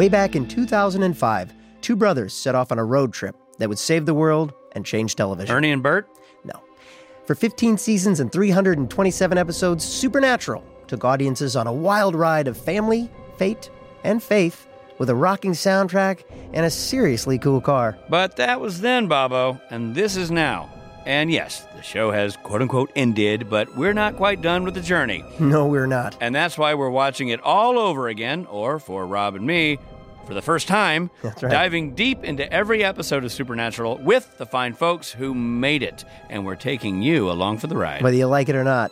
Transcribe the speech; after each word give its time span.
Way 0.00 0.08
back 0.08 0.34
in 0.34 0.48
2005, 0.48 1.52
two 1.82 1.94
brothers 1.94 2.32
set 2.32 2.54
off 2.54 2.72
on 2.72 2.78
a 2.78 2.84
road 2.86 3.12
trip 3.12 3.36
that 3.58 3.68
would 3.68 3.78
save 3.78 4.06
the 4.06 4.14
world 4.14 4.54
and 4.72 4.86
change 4.86 5.14
television. 5.14 5.54
Ernie 5.54 5.72
and 5.72 5.82
Bert? 5.82 6.08
No. 6.42 6.58
For 7.26 7.34
15 7.34 7.76
seasons 7.76 8.18
and 8.18 8.32
327 8.32 9.36
episodes, 9.36 9.84
Supernatural 9.84 10.64
took 10.86 11.04
audiences 11.04 11.54
on 11.54 11.66
a 11.66 11.72
wild 11.74 12.14
ride 12.14 12.48
of 12.48 12.56
family, 12.56 13.10
fate, 13.36 13.68
and 14.02 14.22
faith 14.22 14.66
with 14.96 15.10
a 15.10 15.14
rocking 15.14 15.52
soundtrack 15.52 16.22
and 16.54 16.64
a 16.64 16.70
seriously 16.70 17.38
cool 17.38 17.60
car. 17.60 17.98
But 18.08 18.36
that 18.36 18.58
was 18.58 18.80
then, 18.80 19.06
Bobo, 19.06 19.60
and 19.68 19.94
this 19.94 20.16
is 20.16 20.30
now. 20.30 20.70
And 21.06 21.30
yes, 21.30 21.66
the 21.74 21.82
show 21.82 22.10
has 22.10 22.36
quote 22.36 22.60
unquote 22.62 22.90
ended, 22.94 23.48
but 23.48 23.74
we're 23.76 23.94
not 23.94 24.16
quite 24.16 24.42
done 24.42 24.64
with 24.64 24.74
the 24.74 24.82
journey. 24.82 25.24
No, 25.38 25.66
we're 25.66 25.86
not. 25.86 26.16
And 26.20 26.34
that's 26.34 26.58
why 26.58 26.74
we're 26.74 26.90
watching 26.90 27.28
it 27.28 27.40
all 27.40 27.78
over 27.78 28.08
again, 28.08 28.46
or 28.46 28.78
for 28.78 29.06
Rob 29.06 29.34
and 29.34 29.46
me, 29.46 29.78
for 30.26 30.34
the 30.34 30.42
first 30.42 30.68
time, 30.68 31.10
right. 31.22 31.38
diving 31.40 31.94
deep 31.94 32.24
into 32.24 32.50
every 32.52 32.84
episode 32.84 33.24
of 33.24 33.32
Supernatural 33.32 33.98
with 33.98 34.38
the 34.38 34.46
fine 34.46 34.74
folks 34.74 35.10
who 35.10 35.34
made 35.34 35.82
it. 35.82 36.04
And 36.28 36.44
we're 36.44 36.56
taking 36.56 37.02
you 37.02 37.30
along 37.30 37.58
for 37.58 37.66
the 37.66 37.76
ride. 37.76 38.02
Whether 38.02 38.16
you 38.16 38.26
like 38.26 38.48
it 38.48 38.54
or 38.54 38.64
not. 38.64 38.90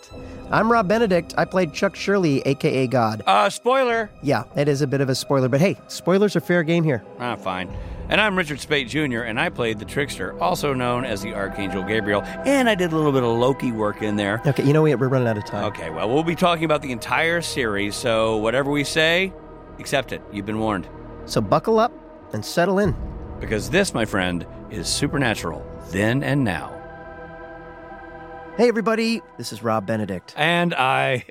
I'm 0.50 0.70
Rob 0.70 0.88
Benedict. 0.88 1.34
I 1.36 1.44
played 1.44 1.72
Chuck 1.74 1.94
Shirley, 1.94 2.40
aka 2.46 2.86
God. 2.86 3.22
uh, 3.26 3.50
spoiler! 3.50 4.10
Yeah, 4.22 4.44
it 4.56 4.68
is 4.68 4.82
a 4.82 4.86
bit 4.86 5.00
of 5.00 5.08
a 5.08 5.14
spoiler, 5.14 5.48
but 5.48 5.60
hey, 5.60 5.76
spoilers 5.88 6.34
are 6.36 6.40
fair 6.40 6.62
game 6.62 6.84
here. 6.84 7.04
Ah, 7.18 7.36
fine. 7.36 7.70
And 8.10 8.22
I'm 8.22 8.38
Richard 8.38 8.58
Speight 8.58 8.88
Jr., 8.88 9.20
and 9.20 9.38
I 9.38 9.50
played 9.50 9.78
the 9.78 9.84
trickster, 9.84 10.40
also 10.40 10.72
known 10.72 11.04
as 11.04 11.20
the 11.20 11.34
Archangel 11.34 11.82
Gabriel, 11.82 12.22
and 12.22 12.66
I 12.66 12.74
did 12.74 12.90
a 12.92 12.96
little 12.96 13.12
bit 13.12 13.22
of 13.22 13.36
Loki 13.36 13.70
work 13.70 14.00
in 14.00 14.16
there. 14.16 14.40
Okay, 14.46 14.64
you 14.64 14.72
know 14.72 14.80
what? 14.80 14.98
We're 14.98 15.08
running 15.08 15.28
out 15.28 15.36
of 15.36 15.44
time. 15.44 15.64
Okay, 15.66 15.90
well, 15.90 16.08
we'll 16.08 16.22
be 16.24 16.34
talking 16.34 16.64
about 16.64 16.80
the 16.80 16.90
entire 16.90 17.42
series, 17.42 17.94
so 17.94 18.38
whatever 18.38 18.70
we 18.70 18.82
say, 18.82 19.30
accept 19.78 20.12
it. 20.12 20.22
You've 20.32 20.46
been 20.46 20.58
warned. 20.58 20.88
So 21.28 21.42
buckle 21.42 21.78
up 21.78 21.92
and 22.32 22.42
settle 22.44 22.78
in. 22.78 22.96
Because 23.38 23.68
this, 23.68 23.92
my 23.92 24.04
friend, 24.06 24.46
is 24.70 24.88
Supernatural, 24.88 25.64
then 25.90 26.22
and 26.22 26.42
now. 26.42 26.74
Hey, 28.56 28.66
everybody, 28.68 29.20
this 29.36 29.52
is 29.52 29.62
Rob 29.62 29.86
Benedict. 29.86 30.34
And 30.36 30.74
I, 30.74 31.26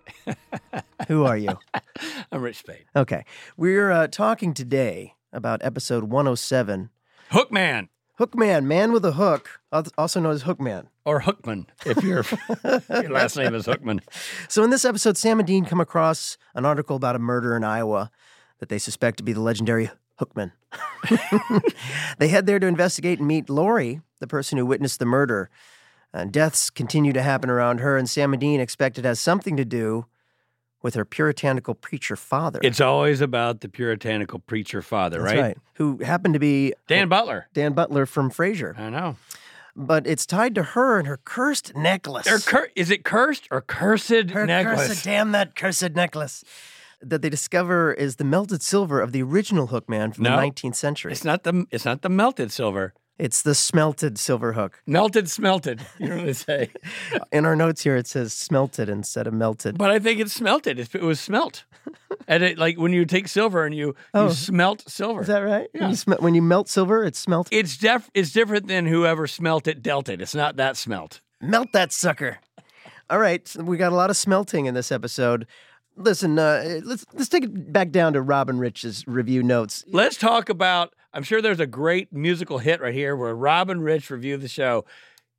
Who 1.08 1.26
are 1.26 1.36
you? 1.36 1.58
I'm 2.32 2.42
Rich 2.42 2.64
Speight. 2.64 2.86
Okay, 2.96 3.26
we're 3.58 3.92
uh, 3.92 4.08
talking 4.08 4.54
today 4.54 5.16
about 5.34 5.62
episode 5.64 6.06
107 6.06 6.90
Hookman, 7.32 7.90
Hookman, 8.20 8.66
Man 8.66 8.92
with 8.94 9.04
a 9.04 9.14
Hook, 9.14 9.60
also 9.98 10.20
known 10.22 10.32
as 10.32 10.44
Hookman. 10.44 10.88
or 11.06 11.22
Hookman, 11.22 11.66
if 11.86 12.02
your, 12.04 12.24
your 13.02 13.12
last 13.12 13.36
name 13.36 13.54
is 13.56 13.66
Hookman. 13.66 14.02
So, 14.48 14.64
in 14.64 14.70
this 14.70 14.86
episode, 14.86 15.18
Sam 15.18 15.40
and 15.40 15.48
Dean 15.48 15.66
come 15.66 15.82
across 15.82 16.38
an 16.56 16.66
article 16.66 16.96
about 16.96 17.16
a 17.18 17.20
murder 17.20 17.58
in 17.58 17.64
Iowa 17.66 18.12
that 18.60 18.70
they 18.70 18.78
suspect 18.78 19.18
to 19.18 19.24
be 19.24 19.34
the 19.34 19.42
legendary 19.42 19.90
Hookman. 20.20 20.52
they 22.18 22.28
head 22.28 22.46
there 22.46 22.60
to 22.60 22.68
investigate 22.68 23.20
and 23.20 23.28
meet 23.28 23.50
Lori, 23.50 24.02
the 24.20 24.28
person 24.28 24.58
who 24.58 24.66
witnessed 24.66 25.00
the 25.00 25.06
murder. 25.06 25.50
Uh, 26.14 26.26
deaths 26.26 26.70
continue 26.70 27.14
to 27.14 27.22
happen 27.22 27.50
around 27.50 27.80
her, 27.80 27.98
and 27.98 28.10
Sam 28.10 28.34
and 28.34 28.42
Dean 28.42 28.60
expect 28.60 28.98
it 28.98 29.06
has 29.06 29.20
something 29.20 29.58
to 29.58 29.66
do 29.66 30.06
with 30.82 30.96
her 30.96 31.06
puritanical 31.06 31.76
preacher 31.76 32.16
father. 32.16 32.60
It's 32.64 32.82
always 32.82 33.22
about 33.22 33.62
the 33.62 33.70
puritanical 33.70 34.40
preacher 34.40 34.82
father, 34.82 35.22
That's 35.22 35.36
right? 35.36 35.58
Who 35.76 35.98
happened 36.04 36.34
to 36.34 36.40
be 36.40 36.74
Dan 36.88 37.10
Butler. 37.10 37.48
Dan 37.54 37.74
Butler 37.74 38.06
from 38.06 38.32
Frasier. 38.32 38.78
I 38.78 38.90
know. 38.90 39.18
But 39.76 40.08
it's 40.08 40.26
tied 40.26 40.56
to 40.56 40.64
her 40.64 40.98
and 40.98 41.08
her 41.08 41.20
cursed 41.24 41.76
necklace. 41.76 42.46
Cur- 42.46 42.70
is 42.76 42.90
it 42.90 43.04
cursed 43.04 43.48
or 43.52 43.62
cursed 43.62 44.32
her 44.32 44.46
necklace? 44.46 44.88
cursed, 44.88 45.04
damn 45.04 45.34
that 45.34 45.56
cursed 45.56 45.94
necklace. 45.94 46.44
That 47.02 47.22
they 47.22 47.30
discover 47.30 47.94
is 47.94 48.16
the 48.16 48.24
melted 48.24 48.62
silver 48.64 49.00
of 49.02 49.12
the 49.12 49.22
original 49.22 49.68
Hookman 49.68 50.16
from 50.16 50.24
No. 50.24 50.36
the 50.36 50.42
19th 50.48 50.76
century. 50.76 51.12
It's 51.12 51.24
not 51.24 51.44
the 51.44 51.66
it's 51.72 51.86
not 51.86 52.02
the 52.02 52.10
melted 52.10 52.52
silver. 52.52 52.94
It's 53.20 53.42
the 53.42 53.56
smelted 53.56 54.20
silver 54.20 54.54
hook. 54.54 54.80
Melted, 54.86 55.28
smelted. 55.28 55.82
You 55.98 56.08
know 56.08 56.18
what 56.18 56.26
they 56.28 56.34
say. 56.34 56.70
In 57.32 57.46
our 57.46 57.56
notes 57.56 57.82
here, 57.82 57.96
it 57.96 58.06
says 58.06 58.32
smelted 58.32 58.90
instead 58.90 59.26
of 59.26 59.34
melted. 59.34 59.76
But 59.76 59.90
I 59.90 59.98
think 59.98 60.20
it's 60.20 60.34
smelted. 60.34 60.78
It, 60.78 60.94
it 60.94 61.02
was 61.02 61.20
smelt. 61.20 61.66
and 62.28 62.44
it, 62.44 62.60
like 62.60 62.78
when 62.78 62.94
you 62.94 63.06
take 63.06 63.28
silver 63.28 63.66
and 63.66 63.74
you, 63.74 63.96
Oh. 64.14 64.28
you 64.28 64.34
smelt 64.34 64.88
silver. 64.88 65.22
Is 65.22 65.28
that 65.30 65.40
right? 65.40 65.68
Yeah. 65.74 65.82
When, 65.82 65.90
you 65.90 65.96
sm- 65.96 66.14
when 66.20 66.36
you 66.36 66.44
melt 66.44 66.70
silver, 66.70 67.04
it's 67.04 67.18
smelt. 67.18 67.48
it's 67.52 67.76
def- 67.78 68.12
it's 68.14 68.32
different 68.32 68.68
than 68.68 68.86
whoever 68.86 69.26
smelt 69.26 69.66
it 69.68 69.82
dealt 69.82 70.10
it. 70.10 70.22
It's 70.22 70.36
not 70.36 70.58
that 70.58 70.78
smelt. 70.78 71.22
Melt 71.42 71.72
that 71.74 71.92
sucker. 71.92 72.38
All 73.10 73.18
right, 73.20 73.52
we 73.60 73.78
got 73.78 73.92
a 73.92 73.96
lot 73.96 74.12
of 74.12 74.18
smelting 74.18 74.68
in 74.68 74.76
this 74.76 74.92
episode. 74.92 75.48
Listen, 75.98 76.38
uh, 76.38 76.80
let's 76.84 77.06
let's 77.14 77.28
take 77.28 77.46
it 77.46 77.74
back 77.74 77.90
down 77.90 78.14
to 78.14 78.22
Robin 78.22 78.60
Rich's 78.60 79.04
review 79.08 79.42
notes. 79.42 79.84
Let's 79.88 80.16
talk 80.16 80.48
about. 80.50 80.94
I'm 81.12 81.24
sure 81.24 81.42
there's 81.42 81.60
a 81.60 81.66
great 81.68 82.14
musical 82.14 82.60
hit 82.60 82.80
right 82.80 82.94
here 82.94 83.16
where 83.16 83.36
Robin 83.36 83.82
Rich 83.82 84.12
review 84.12 84.38
the 84.38 84.48
show. 84.48 84.86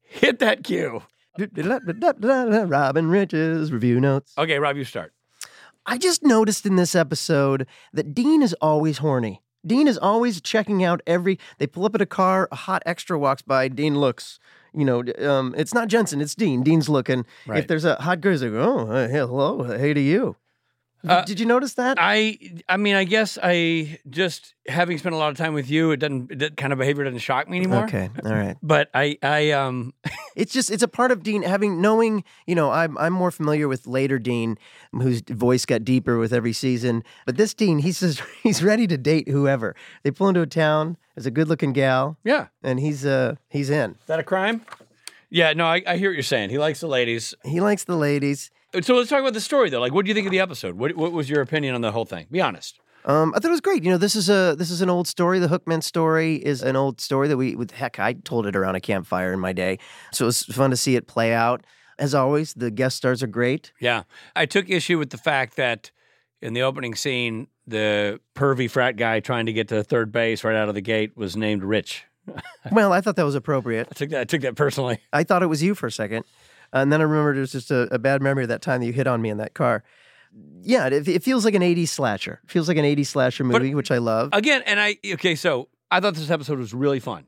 Hit 0.03 0.41
that 0.41 0.65
cue. 0.65 1.03
Robin 1.39 3.09
Rich's 3.09 3.71
review 3.71 4.01
notes. 4.01 4.33
Okay, 4.37 4.59
Rob, 4.59 4.77
you 4.77 4.85
start. 4.85 5.13
I 5.87 5.97
just 5.97 6.25
noticed 6.25 6.67
in 6.67 6.75
this 6.75 6.97
episode 6.97 7.67
that 7.93 8.13
Dean 8.13 8.43
is 8.43 8.55
always 8.55 8.99
horny. 8.99 9.41
Dean 9.65 9.87
is 9.87 9.99
always 9.99 10.41
checking 10.41 10.83
out 10.83 11.01
every. 11.07 11.39
They 11.59 11.69
pull 11.69 11.85
up 11.85 11.95
at 11.95 12.01
a 12.01 12.07
car, 12.07 12.49
a 12.51 12.57
hot 12.57 12.83
extra 12.85 13.19
walks 13.19 13.43
by. 13.43 13.69
Dean 13.69 14.01
looks. 14.01 14.41
You 14.75 14.85
know, 14.85 15.03
um, 15.19 15.55
it's 15.57 15.73
not 15.73 15.89
Jensen, 15.89 16.21
it's 16.21 16.35
Dean. 16.35 16.63
Dean's 16.63 16.89
looking. 16.89 17.25
Right. 17.47 17.61
If 17.61 17.69
there's 17.69 17.85
a 17.85 17.95
hot 17.97 18.21
girl, 18.21 18.33
he's 18.33 18.43
like, 18.43 18.53
oh, 18.53 18.87
hello, 19.09 19.63
hey 19.63 19.95
to 19.95 20.01
you. 20.01 20.37
Uh, 21.07 21.25
Did 21.25 21.39
you 21.39 21.47
notice 21.47 21.75
that? 21.75 21.97
I 22.01 22.39
I 22.69 22.77
mean, 22.77 22.97
I 22.97 23.05
guess 23.05 23.39
I 23.43 24.01
just 24.11 24.55
having 24.67 24.99
spent 24.99 25.15
a 25.15 25.19
lot 25.19 25.31
of 25.31 25.37
time 25.37 25.55
with 25.55 25.71
you, 25.71 25.93
it 25.93 25.99
doesn't 25.99 26.39
that 26.39 26.57
kind 26.57 26.73
of 26.73 26.79
behavior 26.79 27.05
doesn't 27.05 27.21
shock 27.21 27.49
me 27.49 27.59
anymore. 27.59 27.85
okay, 27.85 28.11
all 28.25 28.35
right. 28.35 28.57
But 28.63 28.91
I 28.95 29.19
I 29.23 29.53
um 29.53 29.95
It's 30.39 30.53
just 30.53 30.71
it's 30.71 30.85
a 30.85 30.89
part 30.89 31.11
of 31.11 31.25
Dean 31.25 31.43
having 31.43 31.81
knowing. 31.81 32.23
You 32.47 32.55
know, 32.55 32.71
I'm 32.71 32.97
I'm 32.97 33.13
more 33.13 33.33
familiar 33.33 33.67
with 33.67 33.89
later 33.89 34.21
Dean, 34.21 34.57
whose 34.93 35.21
voice 35.21 35.67
got 35.67 35.85
deeper 35.85 36.17
with 36.17 36.33
every 36.33 36.53
season. 36.53 37.03
But 37.27 37.37
this 37.37 37.55
Dean, 37.55 37.81
he's 37.81 37.99
just 37.99 38.23
he's 38.45 38.63
ready 38.63 38.87
to 38.87 38.97
date 38.97 39.29
whoever. 39.29 39.75
They 40.05 40.13
pull 40.13 40.29
into 40.29 40.41
a 40.41 40.47
town. 40.47 40.97
There's 41.17 41.27
a 41.27 41.33
good 41.33 41.49
looking 41.49 41.73
gal, 41.73 42.19
yeah. 42.23 42.47
and 42.63 42.79
he's 42.79 43.05
uh 43.05 43.35
he's 43.49 43.69
in. 43.69 43.91
Is 43.91 44.07
that 44.07 44.21
a 44.21 44.23
crime? 44.23 44.65
Yeah, 45.29 45.53
no, 45.55 45.67
I, 45.67 45.83
I 45.85 45.97
hear 45.97 46.11
what 46.11 46.15
you're 46.15 46.23
saying. 46.23 46.51
He 46.51 46.59
likes 46.59 46.79
the 46.81 46.87
ladies. 46.87 47.35
He 47.45 47.61
likes 47.61 47.83
the 47.83 47.97
ladies. 47.97 48.53
So 48.85 48.95
let's 48.97 49.11
talk 49.11 49.21
about 49.21 49.35
the 49.35 49.41
story 49.41 49.71
though. 49.71 49.81
Like, 49.81 49.93
what 49.93 50.05
do 50.05 50.09
you 50.09 50.15
think 50.15 50.27
of 50.27 50.31
the 50.31 50.41
episode? 50.41 50.77
What 50.77 50.97
what 50.97 51.13
was 51.13 51.29
your 51.29 51.41
opinion 51.41 51.75
on 51.75 51.81
the 51.81 51.93
whole 51.93 52.05
thing? 52.05 52.27
Be 52.31 52.41
honest. 52.41 52.81
Um, 53.05 53.33
I 53.35 53.39
thought 53.39 53.49
it 53.49 53.53
was 53.53 53.61
great. 53.61 53.85
You 53.85 53.91
know, 53.91 53.97
this 53.99 54.15
is 54.17 54.29
a 54.29 54.55
this 54.59 54.71
is 54.71 54.83
an 54.83 54.91
old 54.91 55.07
story. 55.07 55.39
The 55.39 55.47
Hookman 55.49 55.83
story 55.83 56.37
is 56.37 56.63
an 56.63 56.77
old 56.77 57.01
story 57.01 57.29
that 57.29 57.37
we, 57.37 57.55
with 57.57 57.71
heck, 57.71 57.99
I 57.99 58.13
told 58.13 58.47
it 58.47 58.55
around 58.57 58.75
a 58.75 58.81
campfire 58.81 59.33
in 59.33 59.41
my 59.41 59.53
day, 59.53 59.79
so 60.13 60.25
it 60.25 60.27
was 60.27 60.43
fun 60.45 60.71
to 60.71 60.77
see 60.77 60.97
it 60.97 61.07
play 61.07 61.33
out. 61.33 61.65
As 61.99 62.15
always, 62.15 62.55
the 62.55 62.71
guest 62.71 62.97
stars 62.97 63.23
are 63.23 63.27
great. 63.29 63.73
Yeah, 63.81 64.03
I 64.37 64.47
took 64.47 64.69
issue 64.69 64.99
with 64.99 65.11
the 65.11 65.19
fact 65.19 65.57
that 65.57 65.91
in 66.41 66.53
the 66.53 66.63
opening 66.63 66.95
scene, 66.95 67.49
the 67.67 68.21
pervy 68.35 68.71
frat 68.71 68.97
guy 68.97 69.21
trying 69.21 69.47
to 69.47 69.53
get 69.53 69.69
to 69.69 69.83
third 69.83 70.13
base 70.13 70.45
right 70.45 70.55
out 70.55 70.69
of 70.69 70.75
the 70.75 70.81
gate 70.81 71.17
was 71.17 71.37
named 71.37 71.63
Rich. 71.65 72.05
Well, 72.71 72.93
I 72.93 73.01
thought 73.01 73.17
that 73.17 73.25
was 73.25 73.35
appropriate. 73.35 73.89
I 73.91 73.95
took 73.95 74.11
that 74.11 74.21
I 74.21 74.25
took 74.25 74.43
that 74.43 74.55
personally. 74.55 74.99
I 75.15 75.25
thought 75.25 75.43
it 75.43 75.47
was 75.47 75.63
you 75.63 75.75
for 75.75 75.87
a 75.87 75.93
second, 75.93 76.27
Uh, 76.73 76.79
and 76.79 76.93
then 76.93 77.01
I 77.01 77.05
remembered 77.05 77.37
it 77.37 77.41
was 77.41 77.53
just 77.53 77.71
a, 77.71 77.93
a 77.95 77.99
bad 77.99 78.23
memory 78.23 78.45
of 78.45 78.49
that 78.49 78.63
time 78.63 78.81
that 78.81 78.87
you 78.87 78.93
hit 78.93 79.07
on 79.07 79.23
me 79.23 79.31
in 79.31 79.39
that 79.39 79.55
car. 79.55 79.85
Yeah, 80.61 80.87
it, 80.87 81.09
it 81.09 81.23
feels 81.23 81.45
like 81.45 81.55
an 81.55 81.63
'80s 81.63 81.89
slasher. 81.89 82.41
It 82.45 82.51
feels 82.51 82.69
like 82.69 82.77
an 82.77 82.85
'80s 82.85 83.07
slasher 83.07 83.45
But- 83.45 83.63
movie, 83.63 83.75
which 83.75 83.91
I 83.91 83.99
love. 83.99 84.31
Again, 84.33 84.63
and 84.67 84.79
I 84.79 84.99
okay, 85.15 85.35
so 85.35 85.69
I 85.91 86.01
thought 86.01 86.15
this 86.15 86.31
episode 86.31 86.59
was 86.59 86.75
really 86.75 87.01
fun. 87.01 87.27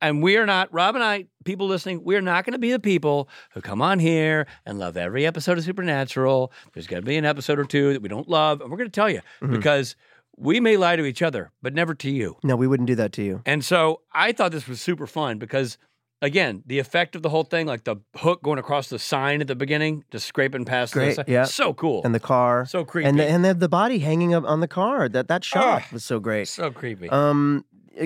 And 0.00 0.22
we 0.22 0.36
are 0.36 0.44
not, 0.44 0.70
Rob 0.70 0.96
and 0.96 1.04
I, 1.04 1.26
people 1.44 1.66
listening, 1.66 2.04
we're 2.04 2.20
not 2.20 2.44
going 2.44 2.52
to 2.52 2.58
be 2.58 2.70
the 2.70 2.78
people 2.78 3.26
who 3.52 3.62
come 3.62 3.80
on 3.80 3.98
here 3.98 4.46
and 4.66 4.78
love 4.78 4.98
every 4.98 5.24
episode 5.24 5.56
of 5.56 5.64
Supernatural. 5.64 6.52
There's 6.74 6.86
going 6.86 7.02
to 7.02 7.06
be 7.06 7.16
an 7.16 7.24
episode 7.24 7.58
or 7.58 7.64
two 7.64 7.94
that 7.94 8.02
we 8.02 8.10
don't 8.10 8.28
love, 8.28 8.60
and 8.60 8.70
we're 8.70 8.76
going 8.76 8.90
to 8.90 8.94
tell 8.94 9.08
you 9.08 9.20
mm-hmm. 9.40 9.54
because 9.54 9.96
we 10.36 10.60
may 10.60 10.76
lie 10.76 10.96
to 10.96 11.06
each 11.06 11.22
other, 11.22 11.52
but 11.62 11.72
never 11.72 11.94
to 11.94 12.10
you. 12.10 12.36
no, 12.42 12.54
we 12.54 12.66
wouldn't 12.66 12.86
do 12.86 12.96
that 12.96 13.12
to 13.12 13.22
you. 13.22 13.40
And 13.46 13.64
so 13.64 14.02
I 14.12 14.32
thought 14.32 14.52
this 14.52 14.68
was 14.68 14.78
super 14.78 15.06
fun 15.06 15.38
because, 15.38 15.78
again, 16.22 16.62
the 16.66 16.78
effect 16.78 17.14
of 17.16 17.22
the 17.22 17.28
whole 17.28 17.44
thing, 17.44 17.66
like 17.66 17.84
the 17.84 17.96
hook 18.16 18.42
going 18.42 18.58
across 18.58 18.88
the 18.88 18.98
sign 18.98 19.40
at 19.40 19.46
the 19.46 19.54
beginning, 19.54 20.04
just 20.10 20.26
scraping 20.26 20.64
past 20.64 20.94
the 20.94 21.00
Great, 21.00 21.16
sign, 21.16 21.24
yeah. 21.28 21.44
so 21.44 21.74
cool, 21.74 22.02
And 22.04 22.14
the 22.14 22.20
car, 22.20 22.66
so 22.66 22.84
creepy, 22.84 23.08
and 23.08 23.18
the, 23.18 23.26
and 23.26 23.44
the, 23.44 23.54
the 23.54 23.68
body 23.68 23.98
hanging 23.98 24.34
up 24.34 24.44
on 24.44 24.60
the 24.60 24.68
car. 24.68 25.08
That 25.08 25.28
that 25.28 25.44
shot 25.44 25.82
Ah. 25.82 25.88
was 25.92 26.04
so 26.04 26.18
great. 26.20 26.48
so 26.48 26.70
creepy. 26.70 27.08
Um, 27.10 27.64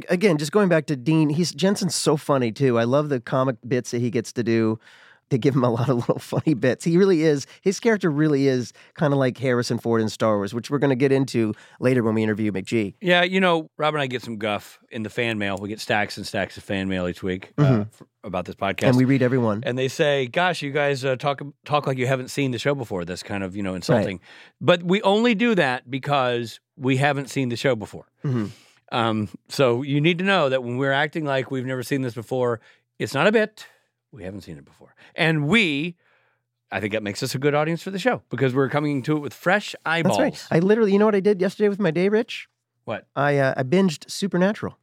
again, 0.09 0.37
just 0.39 0.53
going 0.53 0.69
back 0.69 0.87
to 0.87 0.97
Dean, 0.97 1.29
he's 1.31 1.53
Jensen's 1.53 1.95
so 1.95 2.17
funny 2.17 2.53
too. 2.53 2.79
I 2.79 2.85
love 2.85 3.09
the 3.09 3.21
comic 3.21 3.57
bits 3.67 3.91
that 3.93 4.01
he 4.01 4.11
gets 4.11 4.33
to 4.35 4.43
do. 4.43 4.79
They 5.31 5.39
give 5.39 5.55
him 5.55 5.65
a 5.65 5.71
lot 5.71 5.89
of 5.89 5.97
little 6.09 6.19
funny 6.19 6.55
bits. 6.55 6.85
He 6.85 6.97
really 6.97 7.23
is. 7.23 7.47
His 7.61 7.81
character 7.81 8.11
really 8.11 8.47
is 8.49 8.73
kind 8.95 9.13
of 9.13 9.19
like 9.19 9.37
Harrison 9.39 9.79
Ford 9.79 10.01
in 10.01 10.09
Star 10.09 10.37
Wars, 10.37 10.55
which 10.55 10.71
we're 10.71 10.79
going 10.79 10.91
to 10.91 10.97
get 10.97 11.13
into 11.13 11.55
later 11.81 12.03
when 12.03 12.15
we 12.15 12.23
interview 12.23 12.51
McG. 12.53 12.95
Yeah, 13.01 13.23
you 13.25 13.41
know, 13.41 13.71
Rob 13.77 13.95
and 13.95 14.03
I 14.03 14.07
get 14.07 14.23
some 14.23 14.37
guff 14.39 14.79
in 14.91 15.03
the 15.03 15.11
fan 15.11 15.39
mail. 15.39 15.57
We 15.61 15.69
get 15.69 15.81
stacks 15.81 16.17
and 16.17 16.27
stacks 16.27 16.57
of 16.57 16.65
fan 16.65 16.89
mail 16.89 17.07
each 17.09 17.23
week 17.23 17.53
uh, 17.59 17.63
Mhm. 17.63 17.81
f- 17.93 18.03
about 18.25 18.45
this 18.47 18.55
podcast. 18.55 18.89
And 18.89 18.97
we 18.97 19.05
read 19.05 19.23
everyone. 19.23 19.63
and 19.65 19.77
they 19.79 19.89
say, 19.89 20.27
"Gosh, 20.27 20.63
you 20.63 20.71
guys 20.71 21.05
uh, 21.05 21.17
talk 21.17 21.41
talk 21.65 21.87
like 21.87 21.99
you 21.99 22.07
haven't 22.07 22.29
seen 22.29 22.51
the 22.53 22.59
show 22.59 22.75
before." 22.75 23.05
That's 23.05 23.23
kind 23.23 23.45
of 23.45 23.55
you 23.55 23.63
know 23.63 23.75
insulting. 23.75 24.21
But 24.61 24.83
we 24.83 25.03
only 25.03 25.35
do 25.35 25.55
that 25.55 25.91
because 25.91 26.61
we 26.77 26.97
haven't 26.97 27.29
seen 27.29 27.49
the 27.51 27.57
show 27.57 27.75
before. 27.77 28.07
Mhm. 28.25 28.51
Um, 28.91 29.29
so 29.49 29.83
you 29.83 30.01
need 30.01 30.17
to 30.19 30.25
know 30.25 30.49
that 30.49 30.63
when 30.65 30.79
we're 30.79 30.93
acting 30.93 31.25
like 31.25 31.51
we've 31.51 31.67
never 31.67 31.83
seen 31.83 32.01
this 32.03 32.15
before, 32.15 32.61
it's 32.99 33.13
not 33.13 33.27
a 33.27 33.33
bit. 33.33 33.67
We 34.13 34.25
haven't 34.25 34.41
seen 34.43 34.57
it 34.57 34.65
before, 34.65 34.95
and 35.15 35.47
we. 35.49 35.97
I 36.71 36.81
think 36.81 36.93
that 36.93 37.03
makes 37.03 37.23
us 37.23 37.35
a 37.35 37.39
good 37.39 37.55
audience 37.55 37.83
for 37.83 37.91
the 37.91 37.99
show 37.99 38.23
because 38.29 38.55
we're 38.55 38.69
coming 38.69 39.01
to 39.05 39.17
it 39.17 39.21
with 39.21 39.33
fresh 39.33 39.75
eyeballs. 39.87 40.19
That's 40.19 40.51
right. 40.51 40.57
I 40.57 40.61
literally, 40.61 40.93
you 40.93 40.99
know 40.99 41.07
what 41.07 41.15
I 41.15 41.21
did 41.21 41.41
yesterday 41.41 41.71
with 41.71 41.79
my 41.79 41.91
day, 41.91 42.11
Rich? 42.11 42.47
What? 42.85 43.07
I 43.17 43.39
uh, 43.39 43.55
I 43.57 43.63
binged 43.63 44.11
Supernatural. 44.11 44.79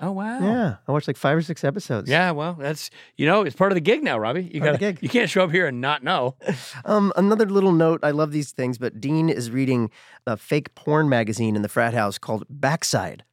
Oh 0.00 0.12
wow! 0.12 0.38
Yeah, 0.40 0.76
I 0.86 0.92
watched 0.92 1.08
like 1.08 1.16
five 1.16 1.36
or 1.36 1.42
six 1.42 1.64
episodes. 1.64 2.08
Yeah, 2.08 2.30
well, 2.30 2.54
that's 2.54 2.88
you 3.16 3.26
know, 3.26 3.42
it's 3.42 3.56
part 3.56 3.72
of 3.72 3.74
the 3.74 3.80
gig 3.80 4.04
now, 4.04 4.16
Robbie. 4.16 4.44
You 4.52 4.60
got 4.60 4.78
gig. 4.78 4.98
you 5.02 5.08
can't 5.08 5.28
show 5.28 5.42
up 5.42 5.50
here 5.50 5.66
and 5.66 5.80
not 5.80 6.04
know. 6.04 6.36
Um, 6.84 7.12
another 7.16 7.46
little 7.46 7.72
note. 7.72 7.98
I 8.04 8.12
love 8.12 8.30
these 8.30 8.52
things, 8.52 8.78
but 8.78 9.00
Dean 9.00 9.28
is 9.28 9.50
reading 9.50 9.90
a 10.26 10.36
fake 10.36 10.74
porn 10.76 11.08
magazine 11.08 11.56
in 11.56 11.62
the 11.62 11.68
frat 11.68 11.94
house 11.94 12.16
called 12.16 12.44
Backside. 12.48 13.24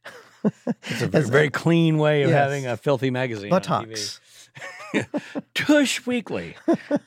It's 0.44 1.02
a 1.02 1.06
very, 1.08 1.24
very 1.24 1.50
clean 1.50 1.98
way 1.98 2.22
of 2.22 2.30
Yes. 2.30 2.36
having 2.38 2.66
a 2.66 2.76
filthy 2.76 3.10
magazine. 3.10 3.52
on 3.52 3.60
TV. 3.60 3.64
Buttocks, 3.68 4.20
Tush 5.54 6.06
Weekly. 6.06 6.56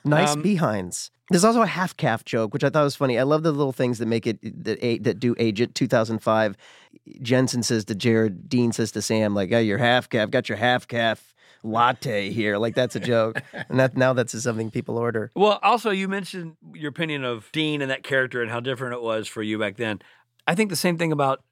nice 0.06 0.34
Um, 0.34 0.42
behinds. 0.42 1.12
There's 1.30 1.44
also 1.44 1.62
a 1.62 1.68
half 1.68 1.96
calf 1.96 2.26
joke, 2.26 2.54
which 2.54 2.64
I 2.64 2.70
thought 2.70 2.84
was 2.84 2.96
funny. 2.96 3.20
I 3.20 3.24
love 3.24 3.44
the 3.44 3.52
little 3.52 3.72
things 3.72 4.00
that 4.00 4.08
make 4.08 4.26
it 4.26 4.40
that 4.64 4.80
that 5.04 5.20
do 5.20 5.36
age 5.38 5.62
it. 5.62 5.76
2005, 5.76 6.58
Jensen 7.22 7.62
says 7.62 7.86
to 7.86 7.96
Jared, 7.96 8.50
Dean 8.50 8.72
says 8.72 8.92
to 8.94 9.02
Sam, 9.02 9.36
like, 9.36 9.52
"Oh, 9.52 9.60
your 9.60 9.78
half 9.78 10.10
calf, 10.10 10.32
got 10.32 10.50
your 10.50 10.58
half 10.58 10.88
calf 10.88 11.36
latte 11.64 12.32
here." 12.32 12.58
Like 12.58 12.74
that's 12.74 12.96
a 12.96 13.00
joke, 13.00 13.44
and 13.70 13.80
that 13.80 13.96
now 13.96 14.14
that's 14.14 14.42
something 14.42 14.72
people 14.72 14.98
order. 14.98 15.30
Well, 15.36 15.60
also 15.62 15.92
you 15.92 16.08
mentioned 16.08 16.58
your 16.74 16.90
opinion 16.90 17.24
of 17.24 17.52
Dean 17.52 17.84
and 17.84 17.92
that 17.92 18.02
character 18.02 18.42
and 18.42 18.50
how 18.50 18.60
different 18.60 18.96
it 18.96 19.02
was 19.02 19.28
for 19.28 19.44
you 19.44 19.60
back 19.60 19.78
then. 19.78 20.02
I 20.48 20.56
think 20.56 20.72
the 20.72 20.76
same 20.76 20.98
thing 20.98 21.12
about 21.12 21.44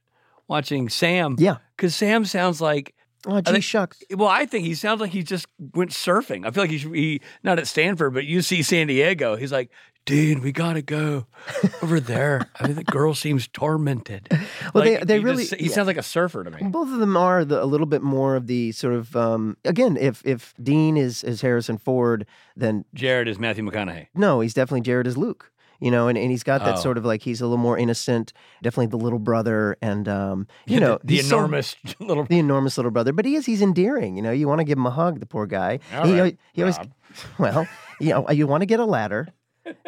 watching 0.47 0.89
Sam. 0.89 1.35
Yeah. 1.37 1.57
Because 1.75 1.93
Sam 1.95 2.25
sounds 2.25 2.59
like 2.61 2.95
Oh, 3.25 3.41
gee 3.41 3.51
think- 3.53 3.63
shucks. 3.63 4.03
well, 4.15 4.27
I 4.29 4.45
think 4.45 4.65
he 4.65 4.75
sounds 4.75 5.01
like 5.01 5.11
he 5.11 5.23
just 5.23 5.47
went 5.73 5.91
surfing. 5.91 6.45
I 6.45 6.51
feel 6.51 6.63
like 6.63 6.69
he 6.71 6.77
should 6.77 6.91
be 6.91 7.21
not 7.43 7.59
at 7.59 7.67
Stanford, 7.67 8.13
but 8.13 8.23
UC 8.25 8.63
San 8.63 8.87
Diego. 8.87 9.35
He's 9.35 9.51
like, 9.51 9.69
Dean, 10.05 10.41
we 10.41 10.53
gotta 10.53 10.81
go 10.81 11.25
over 11.81 11.99
there. 11.99 12.47
I 12.57 12.67
mean, 12.67 12.75
the 12.77 12.83
girl 12.85 13.13
seems 13.13 13.47
tormented. 13.49 14.27
Well, 14.73 14.83
they- 14.85 14.97
Like, 14.99 15.07
they 15.07 15.17
he 15.17 15.23
really- 15.23 15.43
just- 15.45 15.59
he 15.59 15.67
yeah. 15.67 15.73
sounds 15.73 15.87
like 15.87 15.97
a 15.97 16.03
surfer 16.03 16.43
to 16.45 16.51
me. 16.51 16.59
Both 16.69 16.93
of 16.93 16.99
them 16.99 17.17
are 17.17 17.43
the, 17.43 17.61
a 17.61 17.65
little 17.65 17.87
bit 17.87 18.01
more 18.01 18.35
of 18.37 18.47
the 18.47 18.71
sort 18.71 18.93
of 18.93 19.15
um, 19.17 19.57
again. 19.65 19.97
If 19.97 20.21
if 20.25 20.53
Dean 20.63 20.95
is 20.95 21.23
is 21.25 21.41
Harrison 21.41 21.77
Ford, 21.77 22.25
then 22.55 22.85
Jared 22.93 23.27
is 23.27 23.37
Matthew 23.39 23.65
McConaughey. 23.69 24.07
no, 24.15 24.39
he's 24.39 24.53
definitely 24.53 24.81
Jared 24.81 25.07
is 25.07 25.17
Luke. 25.17 25.51
You 25.79 25.91
know, 25.91 26.07
and, 26.07 26.17
and 26.17 26.31
he's 26.31 26.43
got 26.43 26.63
that 26.65 26.77
Oh. 26.77 26.81
sort 26.81 26.97
of 26.97 27.05
like 27.05 27.21
he's 27.21 27.39
a 27.41 27.45
little 27.45 27.57
more 27.57 27.77
innocent, 27.77 28.33
definitely 28.63 28.87
the 28.87 28.97
little 28.97 29.19
brother, 29.19 29.77
and 29.81 30.07
um, 30.07 30.47
you 30.65 30.79
know 30.79 30.97
the, 31.01 31.07
the 31.07 31.15
he's 31.17 31.29
so- 31.29 31.37
enormous 31.37 31.75
little. 31.99 32.23
the 32.25 32.39
enormous 32.39 32.77
little 32.77 32.91
brother. 32.91 33.13
But 33.13 33.25
he 33.25 33.35
is 33.35 33.45
he's 33.45 33.61
endearing. 33.61 34.15
You 34.15 34.23
know, 34.23 34.31
you 34.31 34.47
want 34.47 34.59
to 34.59 34.65
give 34.65 34.77
him 34.77 34.85
a 34.85 34.91
hug, 34.91 35.19
the 35.19 35.25
poor 35.25 35.45
guy. 35.45 35.79
All 35.93 36.05
he, 36.07 36.19
right, 36.19 36.37
he 36.53 36.61
always 36.63 36.77
well, 37.39 37.67
you 37.99 38.09
know, 38.09 38.29
you 38.31 38.47
want 38.47 38.61
to 38.61 38.65
get 38.65 38.79
a 38.79 38.85
ladder 38.85 39.27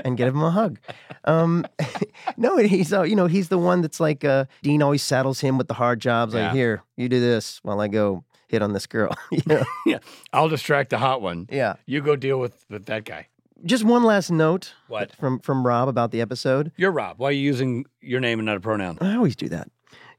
and 0.04 0.18
give 0.18 0.28
him 0.36 0.44
a 0.44 0.52
hug. 0.52 0.78
Um, 1.26 1.66
no, 2.38 2.58
he's 2.58 2.92
uh, 2.94 3.04
you 3.04 3.16
know 3.16 3.28
he's 3.28 3.50
the 3.50 3.58
one 3.58 3.82
that's 3.82 4.00
like 4.00 4.24
uh, 4.26 4.46
Dean 4.62 4.82
always 4.84 5.02
saddles 5.04 5.40
him 5.40 5.58
with 5.58 5.68
the 5.68 5.74
hard 5.74 6.00
jobs. 6.00 6.34
Like 6.34 6.52
here, 6.52 6.84
you 6.98 7.10
do 7.10 7.20
this 7.20 7.60
while 7.64 7.80
I 7.82 7.88
go 7.88 8.24
hit 8.48 8.62
on 8.62 8.74
this 8.74 8.88
girl. 8.88 9.16
you 9.32 9.42
know? 9.46 10.00
I'll 10.34 10.50
distract 10.50 10.90
the 10.90 10.98
hot 10.98 11.22
one. 11.22 11.48
Yeah. 11.52 11.76
You 11.86 12.02
go 12.02 12.16
deal 12.16 12.40
with, 12.40 12.66
with 12.70 12.88
that 12.88 13.06
guy. 13.06 13.28
Just 13.66 13.84
one 13.84 14.04
last 14.04 14.32
note. 14.32 14.74
What? 14.88 15.16
from 15.16 15.40
from 15.40 15.66
Rob 15.66 15.88
about 15.90 16.12
the 16.12 16.22
episode? 16.22 16.72
You're 16.78 16.92
Rob. 16.92 17.20
Why 17.20 17.30
are 17.30 17.32
you 17.32 17.42
using 17.42 17.86
your 18.02 18.20
name 18.20 18.40
and 18.40 18.46
not 18.46 18.58
a 18.58 18.60
pronoun? 18.60 18.98
I 19.02 19.16
always 19.16 19.36
do 19.36 19.50
that. 19.50 19.70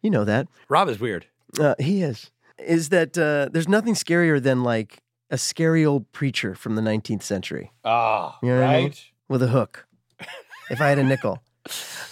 You 0.02 0.10
know 0.10 0.24
that. 0.24 0.46
Rob 0.68 0.88
is 0.88 1.00
weird. 1.00 1.26
Uh, 1.58 1.74
he 1.78 2.02
is. 2.02 2.30
Is 2.58 2.90
that 2.90 3.16
uh, 3.16 3.48
there's 3.52 3.68
nothing 3.68 3.94
scarier 3.94 4.42
than 4.42 4.62
like 4.62 5.02
a 5.30 5.38
scary 5.38 5.84
old 5.84 6.10
preacher 6.12 6.54
from 6.54 6.74
the 6.74 6.82
19th 6.82 7.22
century 7.22 7.70
Ah, 7.84 8.38
You 8.42 8.50
know 8.50 8.60
what 8.60 8.68
I 8.70 8.80
mean? 8.82 8.94
with 9.28 9.42
a 9.42 9.46
hook. 9.48 9.86
if 10.70 10.80
I 10.80 10.88
had 10.88 10.98
a 10.98 11.04
nickel. 11.04 11.42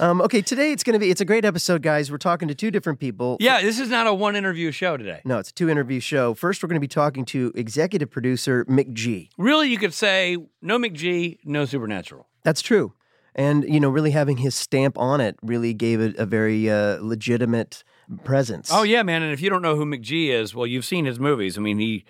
Um, 0.00 0.20
okay, 0.20 0.42
today 0.42 0.72
it's 0.72 0.84
going 0.84 0.94
to 0.94 0.98
be 0.98 1.10
it's 1.10 1.20
a 1.20 1.24
great 1.24 1.44
episode, 1.44 1.82
guys. 1.82 2.10
We're 2.10 2.18
talking 2.18 2.48
to 2.48 2.54
two 2.54 2.70
different 2.70 3.00
people. 3.00 3.36
Yeah, 3.40 3.60
this 3.62 3.78
is 3.78 3.88
not 3.88 4.06
a 4.06 4.14
one 4.14 4.36
interview 4.36 4.70
show 4.70 4.96
today. 4.96 5.22
No, 5.24 5.38
it's 5.38 5.50
a 5.50 5.54
two 5.54 5.68
interview 5.68 6.00
show. 6.00 6.34
First, 6.34 6.62
we're 6.62 6.68
going 6.68 6.76
to 6.76 6.80
be 6.80 6.88
talking 6.88 7.24
to 7.26 7.52
executive 7.54 8.10
producer 8.10 8.64
McG. 8.66 9.30
Really, 9.38 9.68
you 9.68 9.78
could 9.78 9.94
say 9.94 10.36
no 10.62 10.78
McG, 10.78 11.38
no 11.44 11.64
Supernatural. 11.64 12.28
That's 12.44 12.62
true. 12.62 12.92
And, 13.34 13.64
you 13.64 13.78
know, 13.78 13.88
really 13.88 14.10
having 14.10 14.38
his 14.38 14.54
stamp 14.54 14.98
on 14.98 15.20
it 15.20 15.36
really 15.42 15.72
gave 15.72 16.00
it 16.00 16.16
a 16.16 16.26
very 16.26 16.68
uh, 16.68 16.98
legitimate 17.00 17.84
presence. 18.24 18.70
Oh 18.72 18.82
yeah, 18.82 19.02
man. 19.02 19.22
And 19.22 19.32
if 19.32 19.40
you 19.40 19.48
don't 19.48 19.62
know 19.62 19.76
who 19.76 19.84
McG 19.84 20.28
is, 20.28 20.54
well, 20.54 20.66
you've 20.66 20.84
seen 20.84 21.04
his 21.04 21.20
movies. 21.20 21.56
I 21.56 21.60
mean, 21.60 21.78
he, 21.78 22.04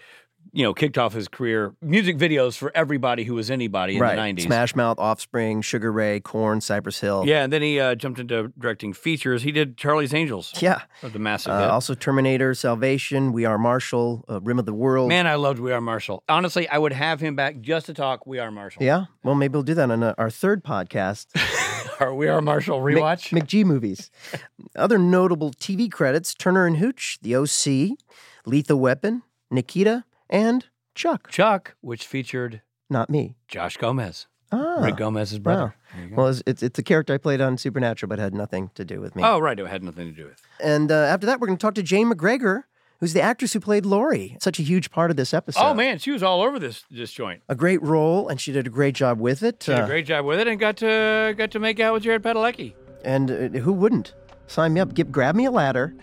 you 0.53 0.62
know, 0.62 0.73
kicked 0.75 0.99
off 0.99 1.12
his 1.12 1.29
career 1.29 1.75
music 1.83 2.17
videos 2.19 2.56
for 2.56 2.71
everybody 2.75 3.25
who 3.25 3.35
was 3.35 3.50
anybody 3.50 3.97
in 3.97 4.00
right. 4.03 4.15
the 4.35 4.43
'90s. 4.43 4.47
Smash 4.47 4.75
Mouth, 4.77 4.99
Offspring, 4.99 5.62
Sugar 5.62 5.91
Ray, 5.93 6.21
Korn, 6.21 6.61
Cypress 6.61 7.00
Hill. 7.00 7.25
Yeah, 7.27 7.43
and 7.45 7.53
then 7.53 7.62
he 7.62 7.79
uh, 7.81 7.95
jumped 7.95 8.19
into 8.19 8.53
directing 8.59 8.93
features. 8.93 9.43
He 9.43 9.53
did 9.53 9.77
Charlie's 9.77 10.15
Angels, 10.15 10.53
Yeah. 10.61 10.83
the 11.03 11.19
massive 11.19 11.53
Uh, 11.53 11.61
hit. 11.61 11.71
also, 11.71 11.95
Terminator, 11.95 12.55
Salvation, 12.55 13.33
We 13.33 13.45
Are 13.45 13.59
Marshall, 13.59 14.25
uh, 14.29 14.41
Rim 14.41 14.59
of 14.59 14.67
the 14.67 14.75
World. 14.75 15.09
Man, 15.09 15.27
I 15.27 15.35
loved 15.35 15.59
We 15.59 15.73
Are 15.73 15.81
Marshall. 15.81 16.23
Honestly, 16.29 16.69
I 16.69 16.79
would 16.79 16.93
have 16.93 17.21
him 17.21 17.37
back 17.37 17.61
just 17.61 17.87
to 17.87 17.95
talk 17.95 18.27
We 18.27 18.39
Are 18.39 18.50
Marshall. 18.50 18.83
Yeah. 18.83 19.05
Well, 19.23 19.35
maybe 19.35 19.53
we'll 19.53 19.62
do 19.62 19.75
that 19.75 19.91
on 19.91 20.03
uh, 20.03 20.15
our 20.19 20.31
third 20.31 20.65
podcast, 20.65 21.27
Or 22.00 22.15
We 22.15 22.29
Are 22.29 22.41
Marshall 22.41 22.81
rewatch. 22.81 23.31
McG 23.37 23.65
movies. 23.65 24.11
Other 24.77 24.99
notable 24.99 25.50
TV 25.53 25.91
credits 25.91 26.33
Turner 26.35 26.67
and 26.67 26.77
Hooch, 26.77 27.19
The 27.23 27.35
OC, 27.35 27.99
Lethal 28.47 28.79
Weapon, 28.79 29.23
Nikita, 29.50 30.05
and 30.31 30.67
Chuck. 30.95 31.29
Chuck, 31.31 31.75
which 31.81 32.07
featured 32.07 32.63
Not 32.91 33.09
me. 33.11 33.37
Josh 33.49 33.77
Gomez, 33.77 34.27
Ah. 34.51 34.81
Rick 34.83 34.97
Gomez's 34.97 35.39
brother. 35.39 35.75
Go. 36.11 36.17
Well, 36.17 36.27
it's, 36.29 36.43
it's, 36.47 36.63
it's 36.63 36.79
a 36.79 36.83
character 36.83 37.13
I 37.15 37.19
played 37.19 37.41
on 37.41 37.57
Supernatural, 37.59 38.09
but 38.09 38.19
had 38.19 38.35
nothing 38.35 38.71
to 38.75 38.85
do 38.85 39.01
with 39.01 39.15
me. 39.15 39.23
oh, 39.25 39.39
right. 39.39 39.59
It 39.59 39.67
had 39.67 39.83
nothing 39.83 40.07
to 40.07 40.13
do 40.13 40.27
with. 40.27 40.41
And 40.63 40.91
uh, 40.91 40.95
after 40.95 41.27
that, 41.27 41.39
we're 41.41 41.47
going 41.47 41.59
to 41.59 41.63
talk 41.63 41.75
to 41.75 41.83
Jane 41.83 42.11
McGregor, 42.11 42.65
who's 43.01 43.13
the 43.13 43.21
actress 43.21 43.53
who 43.53 43.61
played 43.61 43.85
Lori. 43.87 44.37
Such 44.41 44.59
a 44.59 44.63
huge 44.63 44.91
part 44.91 45.11
of 45.11 45.17
this 45.17 45.33
episode. 45.35 45.61
Oh 45.63 45.75
man, 45.75 45.99
she 45.99 46.11
was 46.11 46.23
all 46.23 46.41
over 46.43 46.59
this 46.59 46.85
this 46.91 47.13
joint. 47.13 47.43
A 47.49 47.55
great 47.55 47.81
role, 47.83 48.29
and 48.29 48.41
she 48.41 48.51
did 48.53 48.67
a 48.67 48.71
great 48.71 48.95
job 48.95 49.21
with 49.21 49.43
it. 49.43 49.63
She 49.63 49.71
did 49.73 49.81
Uh, 49.83 49.85
a 49.85 49.87
great 49.87 50.07
job 50.07 50.25
with 50.25 50.41
it 50.41 50.49
and 50.49 50.59
got 50.59 50.79
to 50.79 51.35
got 51.37 51.50
to 51.52 51.59
make 51.59 51.79
out 51.79 51.93
with 51.95 52.02
Jared 52.02 52.23
Padalecki. 52.23 52.75
and 53.05 53.31
uh, 53.31 53.59
who 53.61 53.73
wouldn't? 53.73 54.14
Sign 54.47 54.73
me 54.73 54.81
up. 54.81 54.95
Give, 54.95 55.12
grab 55.12 55.35
me 55.37 55.45
a 55.45 55.50
ladder 55.50 55.95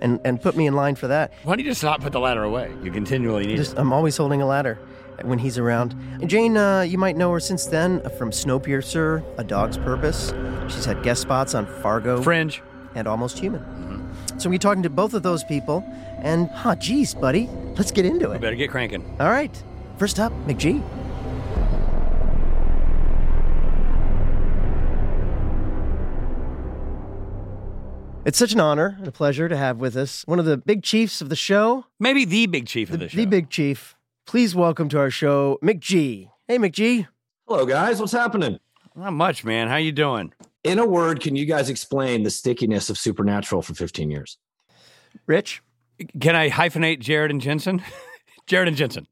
and, 0.00 0.20
and 0.24 0.40
put 0.40 0.56
me 0.56 0.66
in 0.66 0.74
line 0.74 0.94
for 0.94 1.08
that. 1.08 1.32
Why 1.44 1.52
don't 1.56 1.64
you 1.64 1.70
just 1.70 1.82
not 1.82 2.00
put 2.00 2.12
the 2.12 2.20
ladder 2.20 2.42
away? 2.42 2.72
You 2.82 2.90
continually 2.90 3.46
need 3.46 3.56
Just 3.56 3.72
it. 3.72 3.78
I'm 3.78 3.92
always 3.92 4.16
holding 4.16 4.40
a 4.42 4.46
ladder 4.46 4.78
when 5.22 5.38
he's 5.38 5.58
around. 5.58 5.94
Jane, 6.26 6.56
uh, 6.56 6.80
you 6.82 6.96
might 6.98 7.16
know 7.16 7.30
her 7.32 7.40
since 7.40 7.66
then 7.66 8.00
from 8.16 8.30
Snowpiercer, 8.30 9.22
A 9.38 9.44
Dog's 9.44 9.76
Purpose. 9.78 10.32
She's 10.68 10.84
had 10.86 11.02
guest 11.02 11.20
spots 11.22 11.54
on 11.54 11.66
Fargo 11.82 12.22
Fringe. 12.22 12.62
and 12.94 13.06
Almost 13.06 13.38
Human. 13.38 13.62
So 14.38 14.48
we're 14.48 14.58
talking 14.58 14.82
to 14.84 14.90
both 14.90 15.12
of 15.12 15.22
those 15.22 15.44
people. 15.44 15.84
And, 16.22 16.48
huh, 16.50 16.76
geez, 16.76 17.14
buddy, 17.14 17.48
let's 17.76 17.90
get 17.90 18.04
into 18.06 18.28
We 18.30 18.36
it. 18.36 18.40
better 18.40 18.56
get 18.56 18.70
cranking. 18.70 19.04
All 19.20 19.28
right. 19.30 19.62
First 19.98 20.18
up, 20.18 20.32
McG. 20.46 20.82
It's 28.30 28.38
such 28.38 28.52
an 28.52 28.60
honor 28.60 28.94
and 28.96 29.08
a 29.08 29.10
pleasure 29.10 29.48
to 29.48 29.56
have 29.56 29.78
with 29.78 29.96
us 29.96 30.22
one 30.24 30.38
of 30.38 30.44
the 30.44 30.56
big 30.56 30.84
chiefs 30.84 31.20
of 31.20 31.30
the 31.30 31.34
show, 31.34 31.86
Maybe 31.98 32.24
the 32.24 32.46
big 32.46 32.68
chief 32.68 32.92
of 32.92 33.00
the, 33.00 33.08
show. 33.08 33.16
the 33.16 33.26
big 33.26 33.50
chief. 33.50 33.96
Please 34.24 34.54
welcome 34.54 34.88
to 34.90 35.00
our 35.00 35.10
show, 35.10 35.58
McG. 35.64 36.30
Hey, 36.46 36.56
McG. 36.56 37.08
Hello, 37.48 37.66
guys. 37.66 37.98
What's 37.98 38.12
happening? 38.12 38.60
Not 38.94 39.14
much, 39.14 39.42
man. 39.44 39.66
How 39.66 39.78
you 39.78 39.90
doing? 39.90 40.32
In 40.62 40.78
a 40.78 40.86
word, 40.86 41.20
can 41.20 41.34
you 41.34 41.44
guys 41.44 41.68
explain 41.68 42.22
the 42.22 42.30
stickiness 42.30 42.88
of 42.88 42.96
Supernatural 42.98 43.62
for 43.62 43.74
15 43.74 44.12
years? 44.12 44.38
Rich. 45.26 45.60
Can 46.20 46.36
I 46.36 46.50
hyphenate 46.50 47.00
Jared 47.00 47.32
and 47.32 47.40
Jensen? 47.40 47.82
Jared 48.46 48.68
and 48.68 48.76
Jensen. 48.76 49.08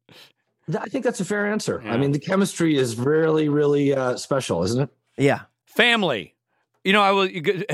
I 0.78 0.88
think 0.88 1.02
that's 1.02 1.18
a 1.18 1.24
fair 1.24 1.50
answer. 1.50 1.82
Yeah. 1.84 1.92
I 1.92 1.96
mean, 1.96 2.12
the 2.12 2.20
chemistry 2.20 2.76
is 2.76 2.96
really, 2.96 3.48
really 3.48 3.92
uh, 3.92 4.16
special, 4.16 4.62
isn't 4.62 4.80
it? 4.80 4.90
Yeah. 5.16 5.40
Family. 5.66 6.36
You 6.88 6.94
know, 6.94 7.02
I 7.02 7.10
was 7.10 7.28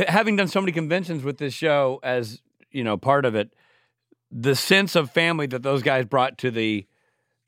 having 0.09 0.35
done 0.35 0.49
so 0.49 0.61
many 0.61 0.73
conventions 0.73 1.23
with 1.23 1.39
this 1.39 1.55
show 1.55 2.01
as 2.03 2.43
you 2.73 2.83
know 2.83 2.97
part 2.97 3.25
of 3.25 3.37
it. 3.37 3.55
The 4.33 4.57
sense 4.57 4.97
of 4.97 5.09
family 5.09 5.47
that 5.47 5.63
those 5.63 5.85
guys 5.85 6.05
brought 6.05 6.37
to 6.39 6.51
the 6.51 6.85